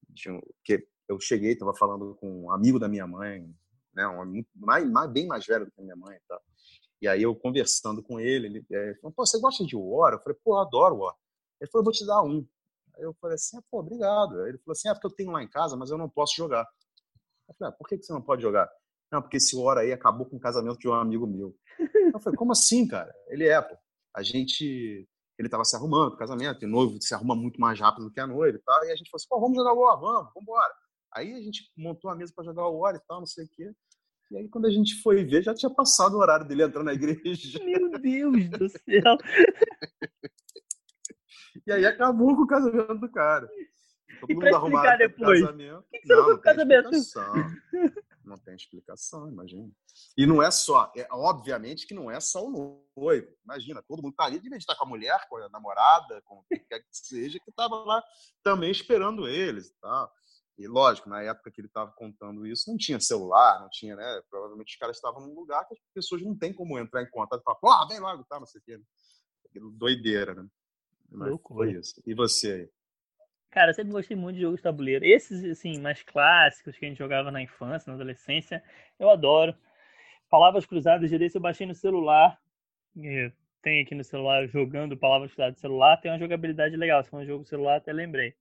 de 0.10 0.30
um, 0.30 0.42
que 0.62 0.86
eu 1.08 1.20
cheguei, 1.22 1.54
estava 1.54 1.74
falando 1.74 2.16
com 2.16 2.44
um 2.44 2.52
amigo 2.52 2.78
da 2.78 2.90
minha 2.90 3.08
mãe, 3.08 3.50
né? 3.94 4.06
Um 4.08 4.44
mais, 4.56 4.90
mais, 4.90 5.10
bem 5.10 5.26
mais 5.26 5.46
velho 5.46 5.66
do 5.66 5.72
que 5.72 5.80
a 5.80 5.84
minha 5.84 5.96
mãe 5.96 6.18
e 6.18 6.22
tal. 6.28 6.42
E 7.02 7.08
aí 7.08 7.24
eu 7.24 7.36
conversando 7.36 8.04
com 8.04 8.20
ele, 8.20 8.48
ele, 8.48 8.66
ele 8.70 8.96
falou, 8.96 9.12
pô, 9.12 9.26
você 9.26 9.40
gosta 9.40 9.66
de 9.66 9.76
War? 9.76 10.14
Eu 10.14 10.20
falei, 10.20 10.38
pô, 10.44 10.56
eu 10.56 10.60
adoro 10.60 10.98
War. 10.98 11.16
Ele 11.60 11.70
falou, 11.70 11.86
vou 11.86 11.94
te 11.94 12.06
dar 12.06 12.22
um. 12.22 12.46
Aí 12.96 13.04
eu 13.04 13.14
falei 13.20 13.36
assim, 13.36 13.58
ah, 13.58 13.64
pô, 13.72 13.80
obrigado. 13.80 14.40
Aí 14.42 14.50
ele 14.50 14.58
falou 14.60 14.74
assim, 14.74 14.88
é 14.88 14.94
porque 14.94 15.08
eu 15.08 15.16
tenho 15.16 15.32
lá 15.32 15.42
em 15.42 15.50
casa, 15.50 15.76
mas 15.76 15.90
eu 15.90 15.98
não 15.98 16.10
posso 16.10 16.36
jogar. 16.36 16.68
Eu 17.50 17.56
falei, 17.56 17.74
ah, 17.74 17.78
por 17.78 17.88
que 17.88 17.98
você 17.98 18.14
não 18.14 18.22
pode 18.22 18.42
jogar? 18.42 18.70
Não, 19.12 19.22
porque 19.22 19.38
esse 19.38 19.58
hora 19.58 19.82
aí 19.82 19.92
acabou 19.92 20.26
com 20.26 20.38
o 20.38 20.40
casamento 20.40 20.78
de 20.78 20.88
um 20.88 20.94
amigo 20.94 21.28
meu. 21.28 21.56
Eu 22.14 22.20
falei, 22.20 22.38
como 22.38 22.52
assim, 22.52 22.88
cara? 22.88 23.14
Ele 23.28 23.48
é, 23.48 23.60
pô. 23.62 23.76
A 24.16 24.22
gente. 24.22 25.08
Ele 25.38 25.50
tava 25.50 25.66
se 25.66 25.76
arrumando 25.76 26.12
pro 26.12 26.20
casamento, 26.20 26.64
e 26.64 26.68
noivo 26.68 27.02
se 27.02 27.16
arruma 27.16 27.36
muito 27.36 27.60
mais 27.60 27.80
rápido 27.80 28.06
do 28.06 28.12
que 28.12 28.20
a 28.20 28.28
noiva 28.28 28.56
e 28.56 28.62
tal. 28.62 28.86
E 28.86 28.92
a 28.92 28.96
gente 28.96 29.10
falou 29.10 29.18
assim, 29.18 29.28
vamos 29.42 29.58
jogar 29.58 29.74
o 29.74 29.80
War, 29.80 30.00
vamos, 30.00 30.32
vamos 30.34 30.44
embora. 30.44 30.74
Aí 31.14 31.34
a 31.34 31.42
gente 31.42 31.72
montou 31.76 32.12
a 32.12 32.16
mesa 32.16 32.32
para 32.36 32.46
jogar 32.46 32.68
o 32.68 32.78
War 32.78 32.96
e 32.96 33.00
tal, 33.08 33.20
não 33.20 33.26
sei 33.26 33.46
o 33.46 33.50
quê. 33.50 33.74
E 34.32 34.38
aí, 34.38 34.48
quando 34.48 34.66
a 34.66 34.72
gente 34.72 34.96
foi 35.02 35.26
ver, 35.26 35.44
já 35.44 35.54
tinha 35.54 35.70
passado 35.70 36.14
o 36.14 36.20
horário 36.20 36.48
dele 36.48 36.64
entrar 36.64 36.84
na 36.84 36.94
igreja. 36.94 37.60
Meu 37.66 38.00
Deus 38.00 38.50
do 38.50 38.70
céu! 38.70 39.18
E 41.68 41.72
aí 41.72 41.86
acabou 41.86 42.34
com 42.38 42.44
o 42.44 42.48
casamento 42.48 42.96
do 42.96 43.12
cara. 43.12 43.46
Todo 44.22 44.32
e 44.32 44.34
mundo 44.34 44.56
arrumado 44.56 44.98
depois. 44.98 45.42
casamento. 45.42 45.80
O 45.80 45.84
que, 45.84 46.00
que 46.00 46.08
você 46.08 46.16
não, 46.16 46.30
não 46.30 46.34
tem 46.36 46.42
casamento? 46.42 46.96
Explicação. 46.96 47.34
Não 48.24 48.38
tem 48.38 48.56
explicação, 48.56 49.28
imagina. 49.28 49.70
E 50.16 50.26
não 50.26 50.42
é 50.42 50.50
só, 50.50 50.90
é, 50.96 51.06
obviamente 51.12 51.86
que 51.86 51.94
não 51.94 52.10
é 52.10 52.20
só 52.22 52.46
o 52.46 52.86
noivo. 52.96 53.28
Imagina, 53.44 53.84
todo 53.84 54.02
mundo 54.02 54.16
tá 54.16 54.24
ali, 54.24 54.40
de 54.40 54.56
estar 54.56 54.76
com 54.76 54.86
a 54.86 54.88
mulher, 54.88 55.28
com 55.28 55.38
a 55.38 55.50
namorada, 55.50 56.22
com 56.22 56.36
o 56.36 56.44
que 56.44 56.60
quer 56.60 56.80
que 56.80 56.88
seja, 56.92 57.40
que 57.40 57.50
estava 57.50 57.76
lá 57.84 58.02
também 58.42 58.72
esperando 58.72 59.28
eles 59.28 59.68
e 59.68 59.80
tal. 59.82 60.10
E 60.58 60.68
lógico, 60.68 61.10
na 61.10 61.22
época 61.24 61.50
que 61.50 61.62
ele 61.62 61.68
estava 61.68 61.92
contando 61.92 62.46
isso, 62.46 62.70
não 62.70 62.78
tinha 62.78 63.00
celular, 63.00 63.62
não 63.62 63.70
tinha, 63.70 63.96
né? 63.96 64.22
Provavelmente 64.30 64.74
os 64.74 64.78
caras 64.78 64.98
estavam 64.98 65.26
num 65.26 65.34
lugar 65.34 65.68
que 65.68 65.74
as 65.74 65.80
pessoas 65.94 66.22
não 66.22 66.38
têm 66.38 66.54
como 66.54 66.78
entrar 66.78 67.02
em 67.02 67.10
contato 67.10 67.42
e 67.42 67.44
falar, 67.44 67.84
ah, 67.84 67.88
vem 67.88 68.00
logo, 68.00 68.24
tá, 68.26 68.40
não 68.40 68.46
sei 68.46 68.62
o 68.62 68.64
quê. 68.64 68.80
Doideira, 69.78 70.36
né? 70.36 70.48
Loucura. 71.12 71.70
Foi 71.70 71.80
isso. 71.80 72.02
E 72.06 72.14
você 72.14 72.54
aí? 72.54 72.70
Cara, 73.50 73.72
eu 73.72 73.74
sempre 73.74 73.92
gostei 73.92 74.16
muito 74.16 74.36
de 74.36 74.44
jogos 74.44 74.58
de 74.58 74.64
tabuleiro. 74.64 75.04
Esses, 75.04 75.44
assim, 75.44 75.78
mais 75.80 76.02
clássicos 76.04 76.78
que 76.78 76.86
a 76.86 76.88
gente 76.88 76.98
jogava 76.98 77.32
na 77.32 77.42
infância, 77.42 77.90
na 77.90 77.96
adolescência, 77.96 78.64
eu 78.98 79.10
adoro. 79.10 79.54
Palavras 80.30 80.66
Cruzadas, 80.66 81.10
de 81.10 81.18
desse 81.18 81.38
eu 81.38 81.42
baixei 81.42 81.68
no 81.68 81.76
celular. 81.76 82.40
Tem 83.62 83.82
aqui 83.82 83.94
no 83.94 84.04
celular, 84.06 84.48
jogando 84.48 84.96
Palavras 84.96 85.34
Cruzadas 85.34 85.56
no 85.56 85.60
celular, 85.60 85.98
tem 85.98 86.10
uma 86.10 86.20
jogabilidade 86.20 86.78
legal. 86.78 87.04
Se 87.04 87.10
for 87.10 87.22
um 87.22 87.26
jogo 87.26 87.44
celular, 87.44 87.76
até 87.76 87.92
lembrei. 87.92 88.34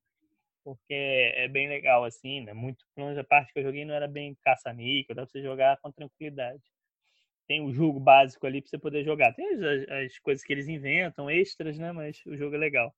Porque 0.77 1.33
é 1.35 1.49
bem 1.49 1.69
legal, 1.69 2.05
assim, 2.05 2.41
né? 2.43 2.53
Muito, 2.53 2.85
pelo 2.95 3.09
menos 3.09 3.19
a 3.19 3.25
parte 3.25 3.53
que 3.53 3.59
eu 3.59 3.65
joguei 3.65 3.85
não 3.85 3.95
era 3.95 4.09
bem 4.09 4.37
caça-níquel, 4.43 5.15
dá 5.15 5.23
pra 5.23 5.31
você 5.31 5.43
jogar 5.43 5.79
com 5.79 5.91
tranquilidade 5.93 6.63
tem 7.51 7.61
o 7.67 7.73
jogo 7.73 7.99
básico 7.99 8.47
ali 8.47 8.63
para 8.63 8.71
você 8.71 8.79
poder 8.79 9.03
jogar. 9.03 9.33
Tem 9.33 9.45
as, 9.45 9.61
as, 9.91 10.19
coisas 10.21 10.45
que 10.45 10.53
eles 10.53 10.69
inventam, 10.69 11.29
extras, 11.29 11.77
né? 11.77 11.91
Mas 11.91 12.25
o 12.25 12.37
jogo 12.37 12.55
é 12.55 12.59
legal. 12.59 12.95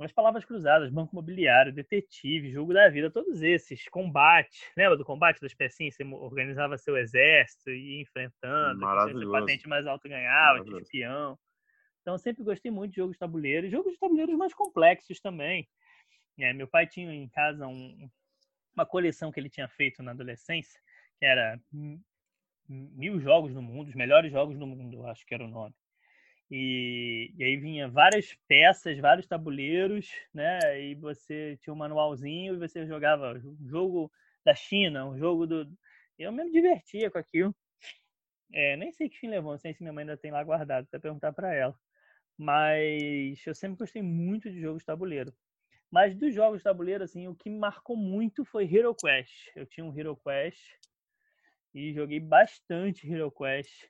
As 0.00 0.10
palavras 0.10 0.44
cruzadas, 0.44 0.90
banco 0.90 1.14
imobiliário, 1.14 1.72
detetive, 1.72 2.50
jogo 2.50 2.74
da 2.74 2.88
vida, 2.88 3.12
todos 3.12 3.42
esses, 3.42 3.88
combate. 3.88 4.58
Lembra 4.76 4.96
do 4.96 5.04
combate 5.04 5.40
das 5.40 5.54
pecinhas? 5.54 5.94
Você 5.94 6.02
organizava 6.02 6.76
seu 6.76 6.96
exército 6.96 7.70
e 7.70 7.98
ia 7.98 8.02
enfrentando. 8.02 8.80
Maravilhoso. 8.80 9.30
patente 9.30 9.68
mais 9.68 9.86
alto 9.86 10.08
ganhava, 10.08 10.64
de 10.64 10.82
espião. 10.82 11.38
Então, 12.02 12.18
sempre 12.18 12.42
gostei 12.42 12.72
muito 12.72 12.90
de 12.90 12.96
jogos 12.96 13.14
de 13.14 13.20
tabuleiro. 13.20 13.68
E 13.68 13.70
jogos 13.70 13.92
de 13.92 14.00
tabuleiros 14.00 14.36
mais 14.36 14.52
complexos 14.52 15.20
também. 15.20 15.68
É, 16.38 16.52
meu 16.52 16.68
pai 16.68 16.86
tinha 16.86 17.12
em 17.12 17.28
casa 17.28 17.66
um, 17.66 18.10
uma 18.74 18.84
coleção 18.86 19.32
que 19.32 19.40
ele 19.40 19.48
tinha 19.48 19.68
feito 19.68 20.02
na 20.02 20.10
adolescência, 20.10 20.80
que 21.18 21.24
era 21.24 21.58
mil 22.68 23.20
jogos 23.20 23.54
no 23.54 23.62
mundo, 23.62 23.88
os 23.88 23.94
melhores 23.94 24.30
jogos 24.30 24.58
do 24.58 24.66
mundo, 24.66 25.06
acho 25.06 25.24
que 25.24 25.34
era 25.34 25.44
o 25.44 25.48
nome. 25.48 25.74
E, 26.50 27.32
e, 27.36 27.44
aí 27.44 27.56
vinha 27.56 27.88
várias 27.88 28.34
peças, 28.46 28.98
vários 28.98 29.26
tabuleiros, 29.26 30.08
né? 30.32 30.80
E 30.80 30.94
você 30.94 31.58
tinha 31.60 31.74
um 31.74 31.76
manualzinho 31.76 32.54
e 32.54 32.58
você 32.58 32.86
jogava 32.86 33.32
um 33.34 33.68
jogo 33.68 34.12
da 34.44 34.54
China, 34.54 35.06
um 35.06 35.18
jogo 35.18 35.46
do. 35.46 35.68
Eu 36.18 36.32
mesmo 36.32 36.52
divertia 36.52 37.10
com 37.10 37.18
aquilo. 37.18 37.54
É, 38.52 38.76
nem 38.76 38.92
sei 38.92 39.08
que 39.08 39.18
fim 39.18 39.28
levou, 39.28 39.52
não 39.52 39.58
sei 39.58 39.74
se 39.74 39.82
minha 39.82 39.92
mãe 39.92 40.02
ainda 40.02 40.16
tem 40.16 40.30
lá 40.30 40.42
guardado, 40.44 40.84
até 40.84 40.98
perguntar 40.98 41.32
para 41.32 41.52
ela. 41.52 41.78
Mas 42.38 43.44
eu 43.46 43.54
sempre 43.54 43.78
gostei 43.78 44.02
muito 44.02 44.50
de 44.50 44.60
jogos 44.60 44.82
de 44.82 44.86
tabuleiro. 44.86 45.34
Mas 45.90 46.16
dos 46.16 46.34
jogos 46.34 46.58
de 46.58 46.64
tabuleiro, 46.64 47.04
assim, 47.04 47.28
o 47.28 47.34
que 47.34 47.48
me 47.48 47.58
marcou 47.58 47.96
muito 47.96 48.44
foi 48.44 48.64
Hero 48.64 48.94
Quest. 48.94 49.50
Eu 49.54 49.66
tinha 49.66 49.84
um 49.84 49.96
Hero 49.96 50.16
Quest 50.16 50.60
e 51.74 51.92
joguei 51.92 52.20
bastante 52.20 53.10
Hero 53.10 53.30
Quest 53.30 53.88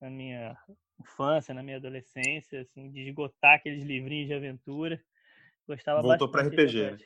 na 0.00 0.10
minha 0.10 0.56
infância, 1.00 1.54
na 1.54 1.62
minha 1.62 1.76
adolescência, 1.76 2.60
assim, 2.60 2.90
de 2.90 3.08
esgotar 3.08 3.56
aqueles 3.56 3.84
livrinhos 3.84 4.28
de 4.28 4.34
aventura. 4.34 5.00
Gostava 5.66 6.02
Voltou 6.02 6.30
para 6.30 6.46
RPG. 6.46 6.90
Né? 6.90 6.98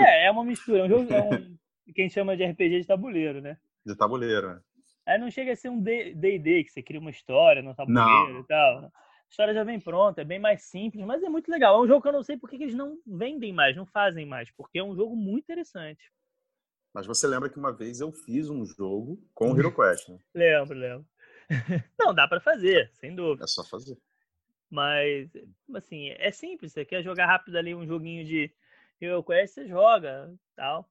É, 0.00 0.26
é 0.26 0.30
uma 0.30 0.44
mistura, 0.44 0.80
é 0.80 0.84
um 0.84 0.88
jogo, 0.88 1.12
é 1.12 1.22
um, 1.22 1.28
que 1.94 2.00
a 2.00 2.04
gente 2.04 2.14
chama 2.14 2.36
de 2.36 2.44
RPG 2.44 2.80
de 2.80 2.86
tabuleiro, 2.86 3.40
né? 3.40 3.58
De 3.84 3.94
tabuleiro, 3.96 4.54
né? 4.54 4.60
Aí 5.06 5.18
não 5.18 5.30
chega 5.30 5.52
a 5.52 5.56
ser 5.56 5.68
um 5.68 5.80
D&D, 5.80 6.64
que 6.64 6.70
você 6.70 6.82
cria 6.82 6.98
uma 6.98 7.10
história 7.10 7.62
no 7.62 7.74
tabuleiro 7.74 8.32
não. 8.32 8.40
e 8.40 8.46
tal. 8.46 8.92
A 9.34 9.42
história 9.42 9.54
já 9.54 9.64
vem 9.64 9.80
pronta, 9.80 10.20
é 10.20 10.24
bem 10.24 10.38
mais 10.38 10.62
simples, 10.62 11.04
mas 11.04 11.20
é 11.20 11.28
muito 11.28 11.50
legal. 11.50 11.76
É 11.76 11.84
um 11.84 11.88
jogo 11.88 12.00
que 12.00 12.06
eu 12.06 12.12
não 12.12 12.22
sei 12.22 12.36
porque 12.36 12.56
que 12.56 12.62
eles 12.62 12.74
não 12.76 12.96
vendem 13.04 13.52
mais, 13.52 13.74
não 13.76 13.84
fazem 13.84 14.24
mais, 14.24 14.48
porque 14.52 14.78
é 14.78 14.84
um 14.84 14.94
jogo 14.94 15.16
muito 15.16 15.42
interessante. 15.42 16.08
Mas 16.94 17.04
você 17.04 17.26
lembra 17.26 17.50
que 17.50 17.58
uma 17.58 17.72
vez 17.72 17.98
eu 17.98 18.12
fiz 18.12 18.48
um 18.48 18.64
jogo 18.64 19.20
com 19.34 19.50
o 19.50 19.58
HeroQuest, 19.58 20.08
né? 20.08 20.18
lembro, 20.32 20.78
lembro. 20.78 21.06
Não, 21.98 22.14
dá 22.14 22.28
para 22.28 22.38
fazer, 22.40 22.88
sem 22.92 23.12
dúvida. 23.12 23.42
É 23.42 23.48
só 23.48 23.64
fazer. 23.64 23.98
Mas, 24.70 25.28
assim, 25.74 26.10
é 26.10 26.30
simples. 26.30 26.72
Você 26.72 26.84
quer 26.84 27.02
jogar 27.02 27.26
rápido 27.26 27.56
ali 27.56 27.74
um 27.74 27.84
joguinho 27.84 28.24
de 28.24 28.54
HeroQuest, 29.00 29.52
você 29.52 29.66
joga, 29.66 30.32
tal. 30.54 30.88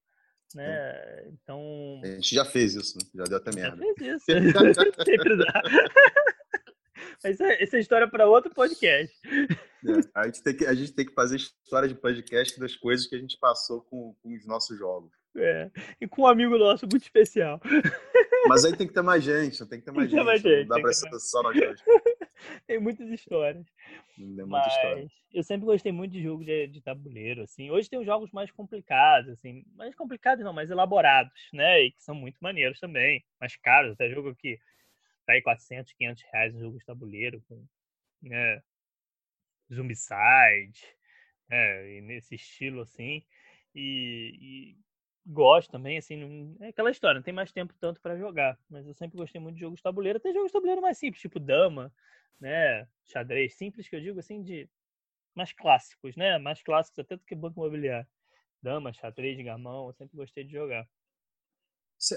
Né? 0.53 1.29
Então... 1.29 2.01
A 2.03 2.07
gente 2.07 2.35
já 2.35 2.43
fez 2.43 2.75
isso, 2.75 2.97
né? 2.97 3.05
já 3.15 3.23
deu 3.23 3.37
até 3.37 3.55
merda. 3.55 3.77
Já 3.77 3.93
fez 3.93 4.27
isso. 4.27 4.95
Sempre 5.05 5.37
dá. 5.37 5.63
Mas 7.23 7.39
essa 7.39 7.77
é 7.77 7.79
história 7.79 8.07
para 8.07 8.27
outro 8.27 8.53
podcast. 8.53 9.15
É, 9.25 10.19
a, 10.19 10.25
gente 10.25 10.43
tem 10.43 10.55
que, 10.55 10.65
a 10.65 10.73
gente 10.73 10.93
tem 10.93 11.05
que 11.05 11.13
fazer 11.13 11.37
história 11.37 11.87
de 11.87 11.95
podcast 11.95 12.59
das 12.59 12.75
coisas 12.75 13.05
que 13.07 13.15
a 13.15 13.19
gente 13.19 13.37
passou 13.39 13.81
com, 13.81 14.15
com 14.21 14.33
os 14.33 14.45
nossos 14.45 14.77
jogos. 14.77 15.11
É, 15.35 15.71
e 15.99 16.07
com 16.07 16.23
um 16.23 16.27
amigo 16.27 16.57
nosso 16.57 16.85
muito 16.85 17.03
especial. 17.03 17.59
Mas 18.47 18.65
aí 18.65 18.75
tem 18.75 18.87
que 18.87 18.93
ter 18.93 19.01
mais 19.01 19.23
gente, 19.23 19.65
tem 19.67 19.79
que 19.79 19.85
ter 19.85 19.91
mais, 19.91 20.09
tem 20.09 20.17
gente, 20.17 20.25
mais 20.25 20.41
gente. 20.41 20.67
Não 20.67 20.75
dá 20.75 20.81
pra 20.81 20.93
ser 20.93 21.09
só 21.19 21.41
nós 21.41 21.55
dois. 21.55 21.81
Tem 22.67 22.79
muitas 22.79 23.09
histórias. 23.09 23.65
Tem 24.15 24.25
muita 24.27 24.67
história. 24.67 25.07
eu 25.33 25.43
sempre 25.43 25.65
gostei 25.65 25.91
muito 25.91 26.11
de 26.11 26.21
jogo 26.21 26.43
de, 26.43 26.67
de, 26.67 26.81
tabuleiro, 26.81 27.43
assim. 27.43 27.69
Hoje 27.71 27.89
tem 27.89 27.99
os 27.99 28.05
jogos 28.05 28.31
mais 28.31 28.51
complicados, 28.51 29.31
assim. 29.31 29.63
Mais 29.75 29.95
complicados 29.95 30.43
não, 30.43 30.53
mais 30.53 30.69
elaborados, 30.69 31.31
né? 31.53 31.83
E 31.83 31.91
que 31.91 32.03
são 32.03 32.13
muito 32.13 32.37
maneiros 32.41 32.79
também. 32.79 33.23
Mais 33.39 33.55
caros, 33.55 33.93
até 33.93 34.09
jogo 34.09 34.35
que 34.35 34.59
tá 35.25 35.33
aí 35.33 35.41
400, 35.41 35.93
500 35.93 36.23
reais 36.31 36.55
o 36.55 36.59
jogo 36.59 36.77
de 36.79 36.85
tabuleiro 36.85 37.41
com, 37.47 37.65
né? 38.21 38.61
Né? 41.49 42.01
Nesse 42.01 42.35
estilo, 42.35 42.81
assim. 42.81 43.23
E, 43.75 44.75
e 44.75 44.77
gosto 45.25 45.71
também, 45.71 45.97
assim, 45.97 46.55
é 46.61 46.67
aquela 46.69 46.91
história, 46.91 47.15
não 47.19 47.23
tem 47.23 47.33
mais 47.33 47.51
tempo 47.51 47.73
tanto 47.79 47.99
para 48.01 48.17
jogar, 48.17 48.57
mas 48.69 48.85
eu 48.85 48.93
sempre 48.93 49.17
gostei 49.17 49.39
muito 49.41 49.55
de 49.55 49.61
jogos 49.61 49.77
de 49.79 49.83
tabuleiro, 49.83 50.17
até 50.17 50.31
jogos 50.33 50.47
de 50.49 50.53
tabuleiro 50.53 50.81
mais 50.81 50.97
simples, 50.97 51.21
tipo 51.21 51.39
dama, 51.39 51.91
né, 52.39 52.87
xadrez, 53.05 53.55
simples 53.55 53.87
que 53.87 53.95
eu 53.95 54.01
digo 54.01 54.19
assim 54.19 54.43
de 54.43 54.69
mais 55.35 55.53
clássicos, 55.53 56.15
né, 56.17 56.37
mais 56.39 56.61
clássicos 56.63 56.99
até 56.99 57.15
do 57.17 57.23
que 57.25 57.35
banco 57.35 57.59
imobiliário. 57.59 58.07
Dama, 58.61 58.93
xadrez, 58.93 59.37
gamão, 59.43 59.87
eu 59.87 59.93
sempre 59.93 60.17
gostei 60.17 60.43
de 60.43 60.53
jogar. 60.53 60.87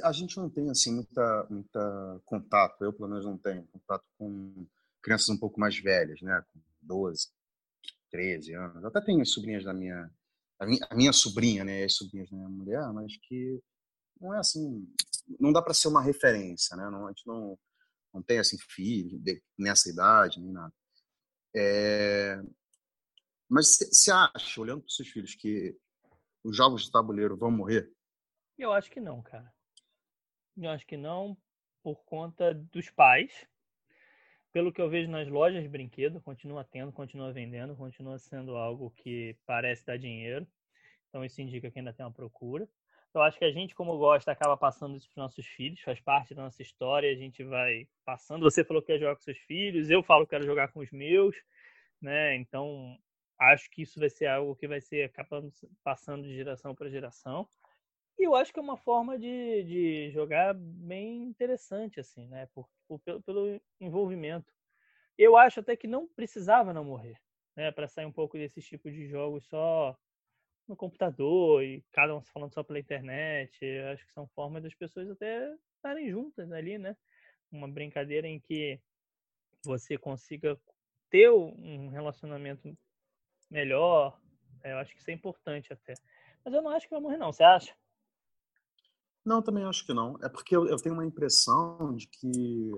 A 0.03 0.13
gente 0.13 0.37
não 0.37 0.51
tem 0.51 0.71
assim 0.71 0.95
muita 0.95 1.47
muita 1.49 2.21
contato, 2.25 2.83
eu 2.83 2.93
pelo 2.93 3.09
menos 3.09 3.25
não 3.25 3.39
tenho 3.39 3.67
contato 3.69 4.05
com 4.19 4.67
crianças 5.03 5.29
um 5.29 5.39
pouco 5.39 5.61
mais 5.61 5.79
velhas, 5.79 6.21
né, 6.23 6.45
com 6.53 6.61
12, 6.83 7.29
13 8.11 8.55
anos. 8.55 8.83
Eu 8.83 8.89
até 8.89 9.01
tenho 9.01 9.25
sobrinhas 9.25 9.65
da 9.65 9.73
minha 9.73 10.11
a 10.59 10.67
minha, 10.67 10.87
a 10.91 10.95
minha 10.95 11.13
sobrinha, 11.13 11.65
né, 11.65 11.85
as 11.85 11.95
sobrinhas 11.95 12.31
da 12.31 12.37
minha 12.37 12.49
mulher, 12.49 12.93
mas 12.93 13.17
que 13.19 13.63
não 14.21 14.35
é 14.35 14.39
assim, 14.39 14.89
não 15.39 15.53
dá 15.53 15.63
para 15.63 15.75
ser 15.75 15.89
uma 15.89 16.03
referência, 16.03 16.77
né? 16.77 16.89
Não, 16.91 17.07
a 17.07 17.11
gente 17.11 17.27
não, 17.27 17.59
não 18.13 18.23
tem 18.23 18.39
assim 18.39 18.57
filho 18.59 19.19
de, 19.19 19.43
nessa 19.59 19.91
idade 19.91 20.41
nem 20.41 20.53
nada. 20.53 20.73
É, 21.55 22.41
mas 23.49 23.77
você 23.77 24.11
acha, 24.11 24.61
olhando 24.61 24.81
para 24.81 24.89
os 24.89 24.97
seus 24.97 25.09
filhos, 25.09 25.35
que 25.35 25.77
os 26.43 26.57
jogos 26.57 26.85
de 26.85 26.91
tabuleiro 26.91 27.37
vão 27.37 27.51
morrer? 27.51 27.91
Eu 28.59 28.73
acho 28.73 28.91
que 28.91 29.01
não, 29.01 29.23
cara. 29.23 29.53
Eu 30.57 30.71
acho 30.71 30.87
que 30.87 30.97
não, 30.97 31.37
por 31.83 32.05
conta 32.05 32.55
dos 32.55 32.91
pais. 32.91 33.47
Pelo 34.53 34.73
que 34.73 34.81
eu 34.81 34.89
vejo 34.89 35.11
nas 35.11 35.29
lojas 35.29 35.63
de 35.63 35.69
brinquedo, 35.69 36.21
continua 36.21 36.65
tendo, 36.65 36.91
continua 36.91 37.33
vendendo, 37.33 37.77
continua 37.77 38.19
sendo 38.19 38.57
algo 38.57 38.91
que 38.91 39.37
parece 39.45 39.85
dar 39.85 39.99
dinheiro. 39.99 40.47
Então 41.09 41.25
isso 41.25 41.41
indica 41.41 41.71
que 41.71 41.79
ainda 41.79 41.93
tem 41.93 42.05
uma 42.05 42.13
procura. 42.13 42.67
Eu 43.13 43.23
acho 43.23 43.39
que 43.39 43.45
a 43.45 43.51
gente, 43.51 43.75
como 43.75 43.97
gosta, 43.97 44.31
acaba 44.33 44.57
passando 44.57 44.97
isso 44.97 45.11
para 45.11 45.23
nossos 45.23 45.47
filhos, 45.47 45.81
faz 45.81 45.99
parte 46.01 46.35
da 46.35 46.43
nossa 46.43 46.61
história, 46.61 47.11
a 47.11 47.15
gente 47.15 47.43
vai 47.45 47.89
passando. 48.05 48.43
Você 48.43 48.65
falou 48.65 48.83
que 48.83 48.93
quer 48.93 48.99
jogar 48.99 49.17
com 49.17 49.23
seus 49.23 49.39
filhos, 49.39 49.91
eu 49.91 50.03
falo 50.03 50.25
que 50.25 50.31
quero 50.31 50.45
jogar 50.45 50.69
com 50.69 50.81
os 50.81 50.91
meus, 50.91 51.35
né? 52.01 52.37
Então 52.37 52.99
acho 53.39 53.71
que 53.71 53.83
isso 53.83 53.99
vai 53.99 54.11
ser 54.11 54.27
algo 54.27 54.57
que 54.57 54.69
vai 54.69 54.81
ser 54.81 55.05
acabando 55.05 55.51
passando 55.83 56.25
de 56.25 56.35
geração 56.35 56.75
para 56.75 56.91
geração. 56.91 57.49
E 58.19 58.25
eu 58.25 58.35
acho 58.35 58.53
que 58.53 58.59
é 58.59 58.63
uma 58.63 58.77
forma 58.77 59.19
de, 59.19 59.65
de 59.65 60.11
jogar 60.11 60.55
bem 60.55 61.25
interessante, 61.25 62.01
assim, 62.01 62.27
né? 62.29 62.47
Por, 62.55 62.69
por 62.89 62.99
pelo, 63.01 63.23
pelo, 63.23 63.61
envolvimento. 63.79 64.53
Eu 65.19 65.37
acho 65.37 65.61
até 65.61 65.77
que 65.77 65.87
não 65.87 66.09
precisava 66.09 66.73
não 66.73 66.85
morrer, 66.85 67.21
né? 67.55 67.71
Para 67.71 67.89
sair 67.89 68.07
um 68.07 68.13
pouco 68.13 68.39
desses 68.39 68.67
tipos 68.67 68.93
de 68.93 69.07
jogos 69.07 69.47
só 69.47 69.97
no 70.67 70.75
computador 70.75 71.63
e 71.63 71.85
cada 71.93 72.15
um 72.17 72.23
falando 72.23 72.55
só 72.55 72.63
pela 72.63 72.79
internet. 72.79 73.59
Eu 73.63 73.89
acho 73.89 74.07
que 74.07 74.13
são 74.13 74.27
formas 74.29 74.63
das 74.63 74.75
pessoas 74.75 75.11
até 75.11 75.55
estarem 75.77 76.11
juntas 76.11 76.51
ali, 76.53 76.79
né? 76.79 76.97
Uma 77.53 77.69
brincadeira 77.69 78.27
em 78.27 78.41
que 78.41 78.81
você 79.65 79.99
consiga 79.99 80.59
ter 81.11 81.31
um 81.31 81.89
relacionamento 81.89 82.77
melhor. 83.51 84.19
Eu 84.65 84.79
acho 84.79 84.93
que 84.95 85.01
isso 85.01 85.11
é 85.11 85.15
importante 85.15 85.73
até. 85.73 85.95
Mas 86.45 86.55
eu 86.55 86.63
não 86.63 86.71
acho 86.71 86.87
que 86.87 86.95
vai 86.95 87.01
morrer, 87.01 87.19
não. 87.19 87.33
Você 87.33 87.45
acha? 87.45 87.75
Não, 89.27 89.43
também 89.43 89.65
acho 89.65 89.85
que 89.85 89.93
não. 89.93 90.17
É 90.23 90.29
porque 90.29 90.55
eu, 90.55 90.69
eu 90.69 90.77
tenho 90.77 90.95
uma 90.95 91.05
impressão 91.05 91.97
de 91.97 92.07
que, 92.07 92.71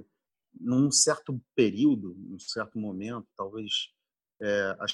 num 0.58 0.90
certo 0.90 1.38
período, 1.54 2.14
num 2.16 2.38
certo 2.38 2.78
momento, 2.78 3.28
talvez 3.36 3.92
é, 4.40 4.74
as, 4.80 4.92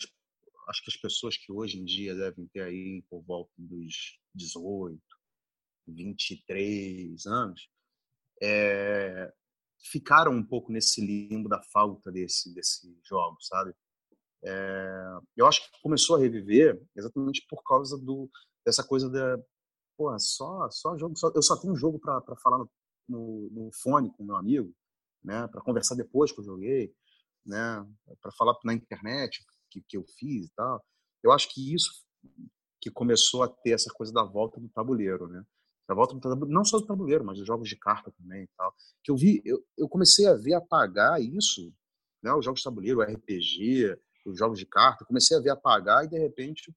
acho 0.68 0.82
que 0.82 0.90
as 0.90 0.96
pessoas 0.96 1.36
que 1.36 1.52
hoje 1.52 1.78
em 1.78 1.84
dia 1.84 2.12
devem 2.12 2.44
ter 2.48 2.62
aí 2.62 3.05
por 3.09 3.22
volta 3.22 3.52
dos 3.57 4.18
18, 4.34 5.00
23 5.86 7.24
anos, 7.26 7.68
é, 8.42 9.32
ficaram 9.92 10.32
um 10.32 10.44
pouco 10.44 10.72
nesse 10.72 11.00
limbo 11.07 11.48
da 11.48 11.62
falta 11.72 12.11
desse, 12.11 12.52
desse 12.52 12.98
jogo, 13.05 13.36
sabe? 13.40 13.72
É, 14.42 15.18
eu 15.36 15.46
acho 15.46 15.62
que 15.62 15.80
começou 15.80 16.16
a 16.16 16.18
reviver 16.18 16.82
exatamente 16.96 17.46
por 17.48 17.62
causa 17.62 17.96
do, 17.96 18.28
dessa 18.66 18.82
coisa 18.82 19.09
da, 19.09 19.38
pô, 19.97 20.16
só, 20.18 20.68
só 20.70 20.97
jogo, 20.97 21.16
só, 21.16 21.30
eu 21.34 21.42
só 21.42 21.57
tenho 21.57 21.76
jogo 21.76 21.99
para 21.99 22.36
falar 22.42 22.59
no, 22.59 22.70
no, 23.09 23.51
no, 23.51 23.70
fone 23.72 24.11
com 24.16 24.24
meu 24.24 24.36
amigo, 24.36 24.72
né, 25.22 25.47
para 25.49 25.62
conversar 25.62 25.95
depois 25.95 26.32
que 26.32 26.40
eu 26.40 26.45
joguei, 26.45 26.95
né, 27.45 27.86
para 28.20 28.32
falar 28.32 28.55
na 28.64 28.74
internet 28.74 29.45
que, 29.70 29.82
que 29.82 29.97
eu 29.97 30.05
fiz 30.18 30.47
e 30.47 30.53
tal. 30.55 30.84
Eu 31.22 31.32
acho 31.32 31.49
que 31.53 31.74
isso 31.74 32.05
que 32.80 32.90
começou 32.90 33.42
a 33.42 33.49
ter 33.49 33.70
essa 33.70 33.90
coisa 33.92 34.12
da 34.12 34.22
volta 34.22 34.61
do 34.61 34.68
tabuleiro, 34.68 35.26
né? 35.26 35.42
Da 35.88 35.95
volta 35.95 36.14
do 36.14 36.20
tabuleiro, 36.20 36.53
não 36.53 36.64
só 36.64 36.78
do 36.78 36.86
tabuleiro, 36.86 37.24
mas 37.24 37.38
dos 37.38 37.47
jogos 37.47 37.68
de 37.68 37.76
carta 37.76 38.12
também 38.12 38.45
e 38.45 38.49
tal. 38.57 38.74
Que 39.03 39.11
eu 39.11 39.16
vi, 39.16 39.40
eu, 39.45 39.64
eu 39.76 39.88
comecei 39.88 40.26
a 40.26 40.34
ver 40.34 40.55
apagar 40.55 41.20
isso, 41.20 41.72
né? 42.22 42.32
Os 42.34 42.45
jogos 42.45 42.61
de 42.61 42.64
tabuleiro, 42.64 43.01
RPG, 43.01 43.99
os 44.26 44.38
jogos 44.38 44.59
de 44.59 44.66
carta, 44.66 45.05
comecei 45.05 45.36
a 45.36 45.40
ver 45.40 45.51
apagar 45.51 46.05
e 46.05 46.09
de 46.09 46.18
repente 46.18 46.74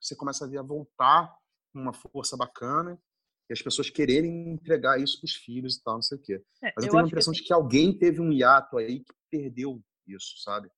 você 0.00 0.16
começa 0.16 0.46
a 0.46 0.48
ver 0.48 0.58
a 0.58 0.62
voltar 0.62 1.30
uma 1.74 1.92
força 1.92 2.36
bacana 2.36 3.00
e 3.48 3.52
as 3.52 3.62
pessoas 3.62 3.90
quererem 3.90 4.50
entregar 4.50 5.00
isso 5.00 5.18
para 5.18 5.26
os 5.26 5.34
filhos 5.34 5.76
e 5.76 5.82
tal, 5.82 5.94
não 5.94 6.02
sei 6.02 6.18
o 6.18 6.20
quê. 6.20 6.42
É, 6.62 6.72
Mas 6.76 6.84
eu, 6.84 6.88
eu 6.88 6.90
tenho 6.90 7.04
a 7.04 7.06
impressão 7.06 7.32
que... 7.32 7.40
de 7.40 7.46
que 7.46 7.52
alguém 7.52 7.96
teve 7.96 8.20
um 8.20 8.32
hiato 8.32 8.78
aí 8.78 9.00
que 9.00 9.12
perdeu 9.30 9.82
isso, 10.06 10.38
sabe? 10.38 10.70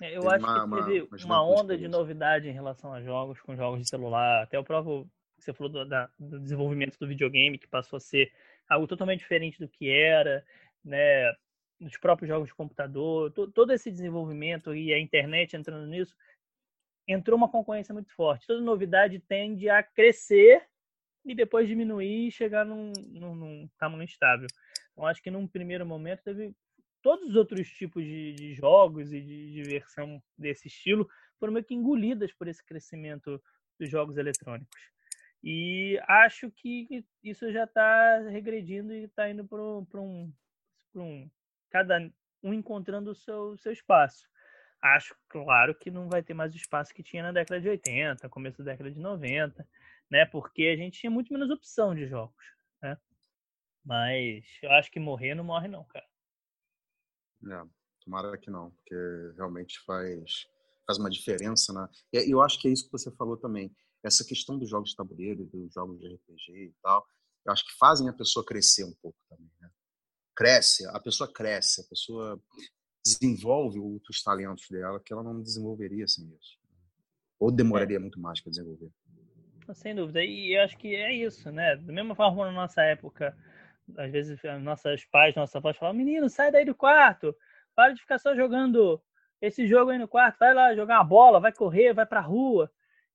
É, 0.00 0.16
eu 0.16 0.22
teve 0.22 0.34
acho 0.34 0.44
uma, 0.44 0.78
que 0.78 0.84
teve 0.84 1.24
uma, 1.24 1.42
uma 1.42 1.60
onda 1.60 1.76
de 1.76 1.88
novidade 1.88 2.48
em 2.48 2.52
relação 2.52 2.92
a 2.92 3.02
jogos, 3.02 3.40
com 3.40 3.56
jogos 3.56 3.80
de 3.80 3.88
celular, 3.88 4.42
até 4.42 4.58
o 4.58 4.64
próprio 4.64 5.08
você 5.38 5.52
falou 5.52 5.70
do, 5.70 5.84
da, 5.84 6.08
do 6.18 6.40
desenvolvimento 6.40 6.98
do 6.98 7.06
videogame, 7.06 7.58
que 7.58 7.68
passou 7.68 7.98
a 7.98 8.00
ser 8.00 8.32
algo 8.68 8.86
totalmente 8.86 9.20
diferente 9.20 9.58
do 9.58 9.68
que 9.68 9.88
era, 9.88 10.44
né? 10.84 11.32
Dos 11.78 11.98
próprios 11.98 12.28
jogos 12.28 12.48
de 12.48 12.54
computador, 12.54 13.30
todo 13.30 13.70
esse 13.70 13.90
desenvolvimento 13.90 14.74
e 14.74 14.94
a 14.94 14.98
internet 14.98 15.54
entrando 15.54 15.86
nisso, 15.86 16.16
entrou 17.06 17.36
uma 17.36 17.48
concorrência 17.48 17.92
muito 17.92 18.12
forte. 18.14 18.46
Toda 18.46 18.60
novidade 18.60 19.18
tende 19.18 19.68
a 19.68 19.82
crescer 19.82 20.66
e 21.24 21.34
depois 21.34 21.68
diminuir 21.68 22.28
e 22.28 22.32
chegar 22.32 22.64
num, 22.64 22.92
num, 23.08 23.34
num 23.34 23.68
tamanho 23.78 24.04
estável. 24.04 24.46
Então, 24.92 25.06
acho 25.06 25.22
que 25.22 25.30
num 25.30 25.46
primeiro 25.46 25.84
momento 25.84 26.22
teve 26.22 26.54
todos 27.02 27.30
os 27.30 27.36
outros 27.36 27.68
tipos 27.68 28.02
de, 28.02 28.32
de, 28.32 28.54
jogos 28.54 29.12
e 29.12 29.20
de 29.20 29.52
diversão 29.52 30.22
desse 30.36 30.68
estilo 30.68 31.08
foram 31.38 31.52
meio 31.52 31.64
que 31.64 31.74
engolidas 31.74 32.32
por 32.32 32.48
esse 32.48 32.64
crescimento 32.64 33.40
dos 33.78 33.90
jogos 33.90 34.16
eletrônicos. 34.16 34.80
E 35.42 36.00
acho 36.08 36.50
que 36.50 37.04
isso 37.22 37.52
já 37.52 37.64
está 37.64 38.20
regredindo 38.28 38.92
e 38.92 39.04
está 39.04 39.30
indo 39.30 39.46
para 39.46 39.62
um, 39.62 40.32
um, 40.94 41.30
cada 41.70 42.10
um 42.42 42.54
encontrando 42.54 43.10
o 43.10 43.14
seu, 43.14 43.56
seu 43.58 43.72
espaço. 43.72 44.26
Acho, 44.82 45.16
claro, 45.28 45.74
que 45.74 45.90
não 45.90 46.08
vai 46.08 46.22
ter 46.22 46.34
mais 46.34 46.52
o 46.52 46.56
espaço 46.56 46.94
que 46.94 47.02
tinha 47.02 47.22
na 47.22 47.32
década 47.32 47.60
de 47.60 47.68
80, 47.68 48.28
começo 48.28 48.58
da 48.58 48.72
década 48.72 48.90
de 48.90 49.00
90, 49.00 49.66
né? 50.10 50.26
Porque 50.26 50.64
a 50.64 50.76
gente 50.76 51.00
tinha 51.00 51.10
muito 51.10 51.32
menos 51.32 51.50
opção 51.50 51.94
de 51.94 52.06
jogos, 52.06 52.44
né? 52.82 52.96
Mas 53.84 54.44
eu 54.62 54.70
acho 54.72 54.90
que 54.90 55.00
morrer 55.00 55.34
não 55.34 55.44
morre 55.44 55.68
não, 55.68 55.84
cara. 55.84 56.06
É, 57.44 57.68
tomara 58.00 58.36
que 58.38 58.50
não, 58.50 58.70
porque 58.70 58.94
realmente 59.36 59.80
faz, 59.84 60.46
faz 60.86 60.98
uma 60.98 61.10
diferença, 61.10 61.72
né? 61.72 61.88
E 62.12 62.32
eu 62.32 62.40
acho 62.42 62.60
que 62.60 62.68
é 62.68 62.72
isso 62.72 62.86
que 62.86 62.92
você 62.92 63.10
falou 63.16 63.36
também. 63.36 63.74
Essa 64.04 64.24
questão 64.24 64.58
dos 64.58 64.68
jogos 64.68 64.90
de 64.90 64.96
tabuleiro, 64.96 65.44
dos 65.46 65.72
jogos 65.72 65.98
de 65.98 66.06
RPG 66.14 66.52
e 66.52 66.74
tal, 66.82 67.06
eu 67.44 67.52
acho 67.52 67.64
que 67.64 67.76
fazem 67.78 68.08
a 68.08 68.12
pessoa 68.12 68.44
crescer 68.44 68.84
um 68.84 68.94
pouco 69.00 69.18
também, 69.28 69.50
né? 69.60 69.70
Cresce, 70.34 70.86
a 70.88 71.00
pessoa 71.00 71.32
cresce, 71.32 71.80
a 71.80 71.84
pessoa 71.84 72.42
desenvolve 73.06 73.78
outros 73.78 74.22
talentos 74.22 74.68
dela 74.68 75.00
que 75.00 75.12
ela 75.12 75.22
não 75.22 75.40
desenvolveria 75.40 76.08
sem 76.08 76.24
isso. 76.40 76.58
Ou 77.38 77.52
demoraria 77.52 77.98
é. 77.98 78.00
muito 78.00 78.18
mais 78.18 78.40
para 78.40 78.50
desenvolver. 78.50 78.90
Sem 79.74 79.94
dúvida. 79.94 80.22
E 80.24 80.56
eu 80.56 80.62
acho 80.62 80.76
que 80.76 80.94
é 80.94 81.12
isso, 81.12 81.50
né? 81.50 81.76
Da 81.76 81.92
mesma 81.92 82.14
forma 82.14 82.46
na 82.46 82.52
nossa 82.52 82.82
época, 82.82 83.36
às 83.96 84.10
vezes 84.10 84.40
nossos 84.62 85.04
pais, 85.06 85.34
nossos 85.34 85.54
avós 85.54 85.76
falavam, 85.76 85.98
menino, 85.98 86.28
sai 86.28 86.50
daí 86.50 86.64
do 86.64 86.74
quarto, 86.74 87.34
para 87.74 87.92
de 87.92 88.00
ficar 88.00 88.18
só 88.18 88.34
jogando 88.34 89.00
esse 89.40 89.66
jogo 89.66 89.90
aí 89.90 89.98
no 89.98 90.08
quarto, 90.08 90.38
vai 90.38 90.54
lá 90.54 90.74
jogar 90.74 90.98
uma 90.98 91.04
bola, 91.04 91.40
vai 91.40 91.52
correr, 91.52 91.92
vai 91.92 92.06
pra 92.06 92.20
rua, 92.20 92.70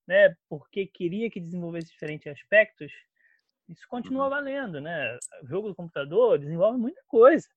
né? 0.08 0.36
Porque 0.48 0.86
queria 0.86 1.30
que 1.30 1.40
desenvolvesse 1.40 1.88
diferentes 1.88 2.28
aspectos. 2.28 2.92
Isso 3.68 3.88
continua 3.88 4.26
uhum. 4.26 4.30
valendo, 4.30 4.80
né? 4.80 5.18
O 5.42 5.48
jogo 5.48 5.70
do 5.70 5.76
computador 5.76 6.38
desenvolve 6.38 6.78
muita 6.78 7.02
coisa 7.08 7.48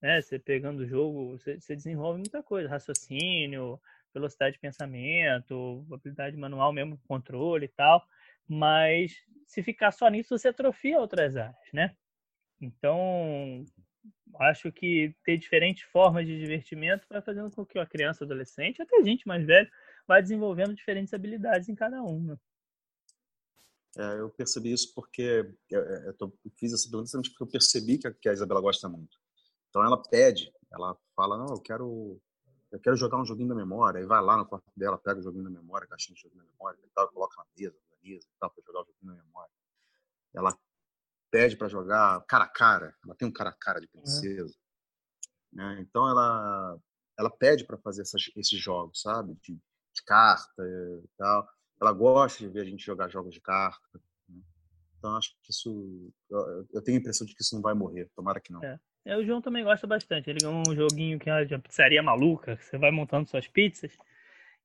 né? 0.00 0.20
Você 0.20 0.38
pegando 0.38 0.80
o 0.80 0.86
jogo, 0.86 1.38
você, 1.38 1.60
você 1.60 1.74
desenvolve 1.76 2.18
muita 2.18 2.42
coisa, 2.42 2.68
raciocínio, 2.68 3.80
velocidade 4.12 4.54
de 4.54 4.60
pensamento, 4.60 5.86
habilidade 5.92 6.36
manual 6.36 6.72
mesmo, 6.72 6.98
controle 7.06 7.66
e 7.66 7.68
tal. 7.68 8.06
Mas 8.46 9.16
se 9.46 9.62
ficar 9.62 9.92
só 9.92 10.08
nisso, 10.08 10.36
você 10.36 10.48
atrofia 10.48 11.00
outras 11.00 11.36
áreas, 11.36 11.72
né? 11.72 11.94
Então, 12.60 13.64
acho 14.40 14.72
que 14.72 15.14
ter 15.24 15.36
diferentes 15.36 15.84
formas 15.84 16.26
de 16.26 16.38
divertimento 16.38 17.06
vai 17.08 17.22
fazendo 17.22 17.50
com 17.50 17.64
que 17.64 17.78
a 17.78 17.86
criança, 17.86 18.24
adolescente, 18.24 18.82
até 18.82 19.02
gente 19.02 19.26
mais 19.26 19.44
velha, 19.44 19.70
vai 20.06 20.22
desenvolvendo 20.22 20.74
diferentes 20.74 21.14
habilidades 21.14 21.68
em 21.68 21.74
cada 21.74 22.02
uma. 22.02 22.34
Né? 22.34 22.38
É, 23.98 24.20
eu 24.20 24.30
percebi 24.30 24.72
isso 24.72 24.92
porque 24.94 25.50
eu, 25.70 25.80
eu, 25.80 26.14
tô, 26.14 26.26
eu 26.44 26.50
fiz 26.56 26.72
essa 26.72 26.88
pergunta 26.88 27.10
porque 27.10 27.42
eu 27.42 27.48
percebi 27.48 27.98
que 27.98 28.06
a, 28.06 28.12
que 28.12 28.28
a 28.28 28.32
Isabela 28.32 28.60
gosta 28.60 28.88
muito. 28.88 29.18
Então 29.78 29.86
ela 29.86 30.02
pede, 30.02 30.52
ela 30.72 30.98
fala, 31.14 31.38
não, 31.38 31.54
eu 31.54 31.60
quero, 31.60 32.20
eu 32.72 32.80
quero 32.80 32.96
jogar 32.96 33.16
um 33.20 33.24
joguinho 33.24 33.48
da 33.48 33.54
memória. 33.54 34.00
Aí 34.00 34.06
vai 34.06 34.20
lá 34.20 34.36
no 34.36 34.44
quarto 34.44 34.66
dela, 34.76 34.98
pega 34.98 35.20
o 35.20 35.22
joguinho 35.22 35.44
da 35.44 35.50
memória, 35.50 35.86
caixinha 35.86 36.16
de 36.16 36.20
joguinho 36.20 36.42
da 36.42 36.50
memória 36.50 36.76
e 36.84 36.90
tal, 36.92 37.08
coloca 37.12 37.36
na 37.36 37.46
mesa, 37.56 37.76
organiza 37.92 38.26
e 38.26 38.38
tal, 38.40 38.50
para 38.50 38.64
jogar 38.66 38.80
o 38.80 38.86
joguinho 38.86 39.16
da 39.16 39.22
memória. 39.22 39.52
Ela 40.34 40.58
pede 41.30 41.56
para 41.56 41.68
jogar 41.68 42.20
cara 42.26 42.44
a 42.44 42.48
cara, 42.48 42.92
ela 43.04 43.14
tem 43.14 43.28
um 43.28 43.32
cara 43.32 43.50
a 43.50 43.52
cara 43.52 43.80
de 43.80 43.86
uhum. 43.86 44.02
princesa. 44.02 44.56
Né? 45.52 45.78
Então 45.80 46.08
ela, 46.08 46.76
ela 47.16 47.30
pede 47.30 47.64
para 47.64 47.78
fazer 47.78 48.02
essas, 48.02 48.32
esses 48.34 48.58
jogos, 48.58 49.00
sabe? 49.00 49.38
De, 49.42 49.54
de 49.54 50.04
carta 50.04 50.64
e 50.64 51.08
tal. 51.16 51.48
Ela 51.80 51.92
gosta 51.92 52.40
de 52.40 52.48
ver 52.48 52.62
a 52.62 52.64
gente 52.64 52.84
jogar 52.84 53.08
jogos 53.08 53.32
de 53.32 53.40
carta. 53.40 54.02
Né? 54.28 54.42
Então 54.98 55.16
acho 55.16 55.36
que 55.40 55.52
isso. 55.52 56.12
Eu, 56.28 56.66
eu, 56.72 56.82
tenho 56.82 56.98
a 56.98 57.00
impressão 57.00 57.24
de 57.24 57.32
que 57.36 57.42
isso 57.42 57.54
não 57.54 57.62
vai 57.62 57.74
morrer. 57.74 58.10
Tomara 58.16 58.40
que 58.40 58.52
não. 58.52 58.64
É. 58.64 58.80
É, 59.08 59.16
o 59.16 59.24
João 59.24 59.40
também 59.40 59.64
gosta 59.64 59.86
bastante. 59.86 60.28
Ele 60.28 60.44
é 60.44 60.48
um 60.48 60.74
joguinho 60.74 61.18
que 61.18 61.30
é 61.30 61.42
de 61.42 61.54
uma 61.54 61.60
pizzaria 61.60 62.02
maluca, 62.02 62.58
que 62.58 62.64
você 62.66 62.76
vai 62.76 62.90
montando 62.90 63.26
suas 63.26 63.48
pizzas. 63.48 63.96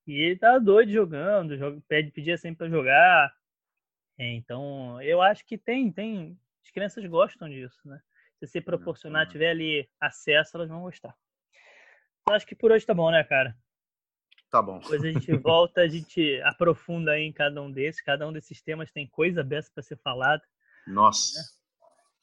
E 0.05 0.19
ele 0.19 0.35
tá 0.37 0.59
doido 0.59 0.91
jogando, 0.91 1.57
joga, 1.57 1.81
pede, 1.87 2.11
pedia 2.11 2.37
sempre 2.37 2.57
pra 2.57 2.67
jogar. 2.67 3.33
Então, 4.19 5.01
eu 5.01 5.21
acho 5.21 5.45
que 5.45 5.57
tem, 5.57 5.89
tem. 5.89 6.37
As 6.61 6.69
crianças 6.71 7.05
gostam 7.05 7.47
disso, 7.47 7.79
né? 7.85 8.01
Se 8.37 8.45
você 8.45 8.59
proporcionar, 8.59 9.29
tiver 9.29 9.51
ali 9.51 9.89
acesso, 9.97 10.57
elas 10.57 10.67
vão 10.67 10.81
gostar. 10.81 11.15
Então, 12.21 12.35
acho 12.35 12.45
que 12.45 12.53
por 12.53 12.69
hoje 12.69 12.85
tá 12.85 12.93
bom, 12.93 13.09
né, 13.11 13.23
cara? 13.23 13.55
Tá 14.51 14.61
bom. 14.61 14.79
Depois 14.79 15.05
a 15.05 15.07
gente 15.09 15.31
volta, 15.39 15.79
a 15.79 15.87
gente 15.87 16.41
aprofunda 16.41 17.13
aí 17.13 17.23
em 17.23 17.31
cada 17.31 17.61
um 17.61 17.71
desses. 17.71 18.01
Cada 18.01 18.27
um 18.27 18.33
desses 18.33 18.61
temas 18.61 18.91
tem 18.91 19.07
coisa 19.07 19.41
dessa 19.41 19.71
para 19.73 19.83
ser 19.83 19.95
falada. 19.99 20.43
Nossa. 20.85 21.39
Né? 21.39 21.62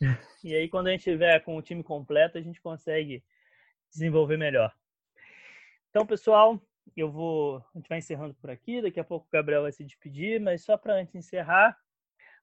E 0.43 0.55
aí, 0.55 0.69
quando 0.69 0.87
a 0.87 0.91
gente 0.91 1.05
tiver 1.05 1.39
com 1.41 1.57
o 1.57 1.63
time 1.63 1.83
completo, 1.83 2.39
a 2.39 2.41
gente 2.41 2.61
consegue 2.63 3.23
desenvolver 3.91 4.39
melhor. 4.39 4.75
Então, 5.91 6.07
pessoal, 6.07 6.61
eu 6.97 7.11
vou. 7.11 7.59
A 7.59 7.79
gente 7.79 7.89
vai 7.89 7.99
encerrando 7.99 8.35
por 8.35 8.51
aqui. 8.51 8.81
Daqui 8.81 8.99
a 8.99 9.05
pouco 9.05 9.27
o 9.27 9.31
Gabriel 9.31 9.63
vai 9.63 9.73
se 9.73 9.85
despedir, 9.85 10.41
mas 10.41 10.65
só 10.65 10.77
para 10.79 10.95
antes 10.95 11.15
encerrar, 11.15 11.77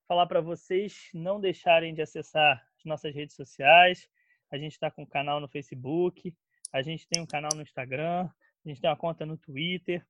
falar 0.07 0.27
para 0.27 0.41
vocês 0.41 1.09
não 1.13 1.39
deixarem 1.39 1.93
de 1.93 2.01
acessar 2.01 2.63
as 2.77 2.85
nossas 2.85 3.15
redes 3.15 3.35
sociais. 3.35 4.07
A 4.51 4.57
gente 4.57 4.73
está 4.73 4.91
com 4.91 5.03
um 5.03 5.07
canal 5.07 5.39
no 5.39 5.47
Facebook, 5.47 6.35
a 6.71 6.81
gente 6.81 7.07
tem 7.07 7.21
um 7.21 7.25
canal 7.25 7.51
no 7.55 7.61
Instagram, 7.61 8.29
a 8.65 8.69
gente 8.69 8.79
tem 8.79 8.89
uma 8.89 8.95
conta 8.95 9.25
no 9.25 9.37
Twitter. 9.37 10.05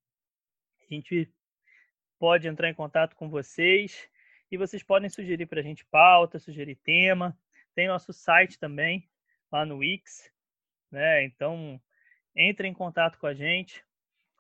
A 0.81 0.93
gente 0.93 1.31
pode 2.19 2.47
entrar 2.47 2.69
em 2.69 2.73
contato 2.73 3.15
com 3.15 3.29
vocês 3.29 4.09
e 4.51 4.57
vocês 4.57 4.83
podem 4.83 5.09
sugerir 5.09 5.45
para 5.45 5.59
a 5.59 5.63
gente 5.63 5.85
pauta, 5.85 6.39
sugerir 6.39 6.75
tema. 6.75 7.37
Tem 7.75 7.87
nosso 7.87 8.11
site 8.13 8.59
também, 8.59 9.07
lá 9.51 9.65
no 9.65 9.77
Wix. 9.77 10.31
Né? 10.91 11.23
Então, 11.25 11.81
entrem 12.35 12.71
em 12.71 12.73
contato 12.73 13.17
com 13.19 13.27
a 13.27 13.33
gente. 13.33 13.83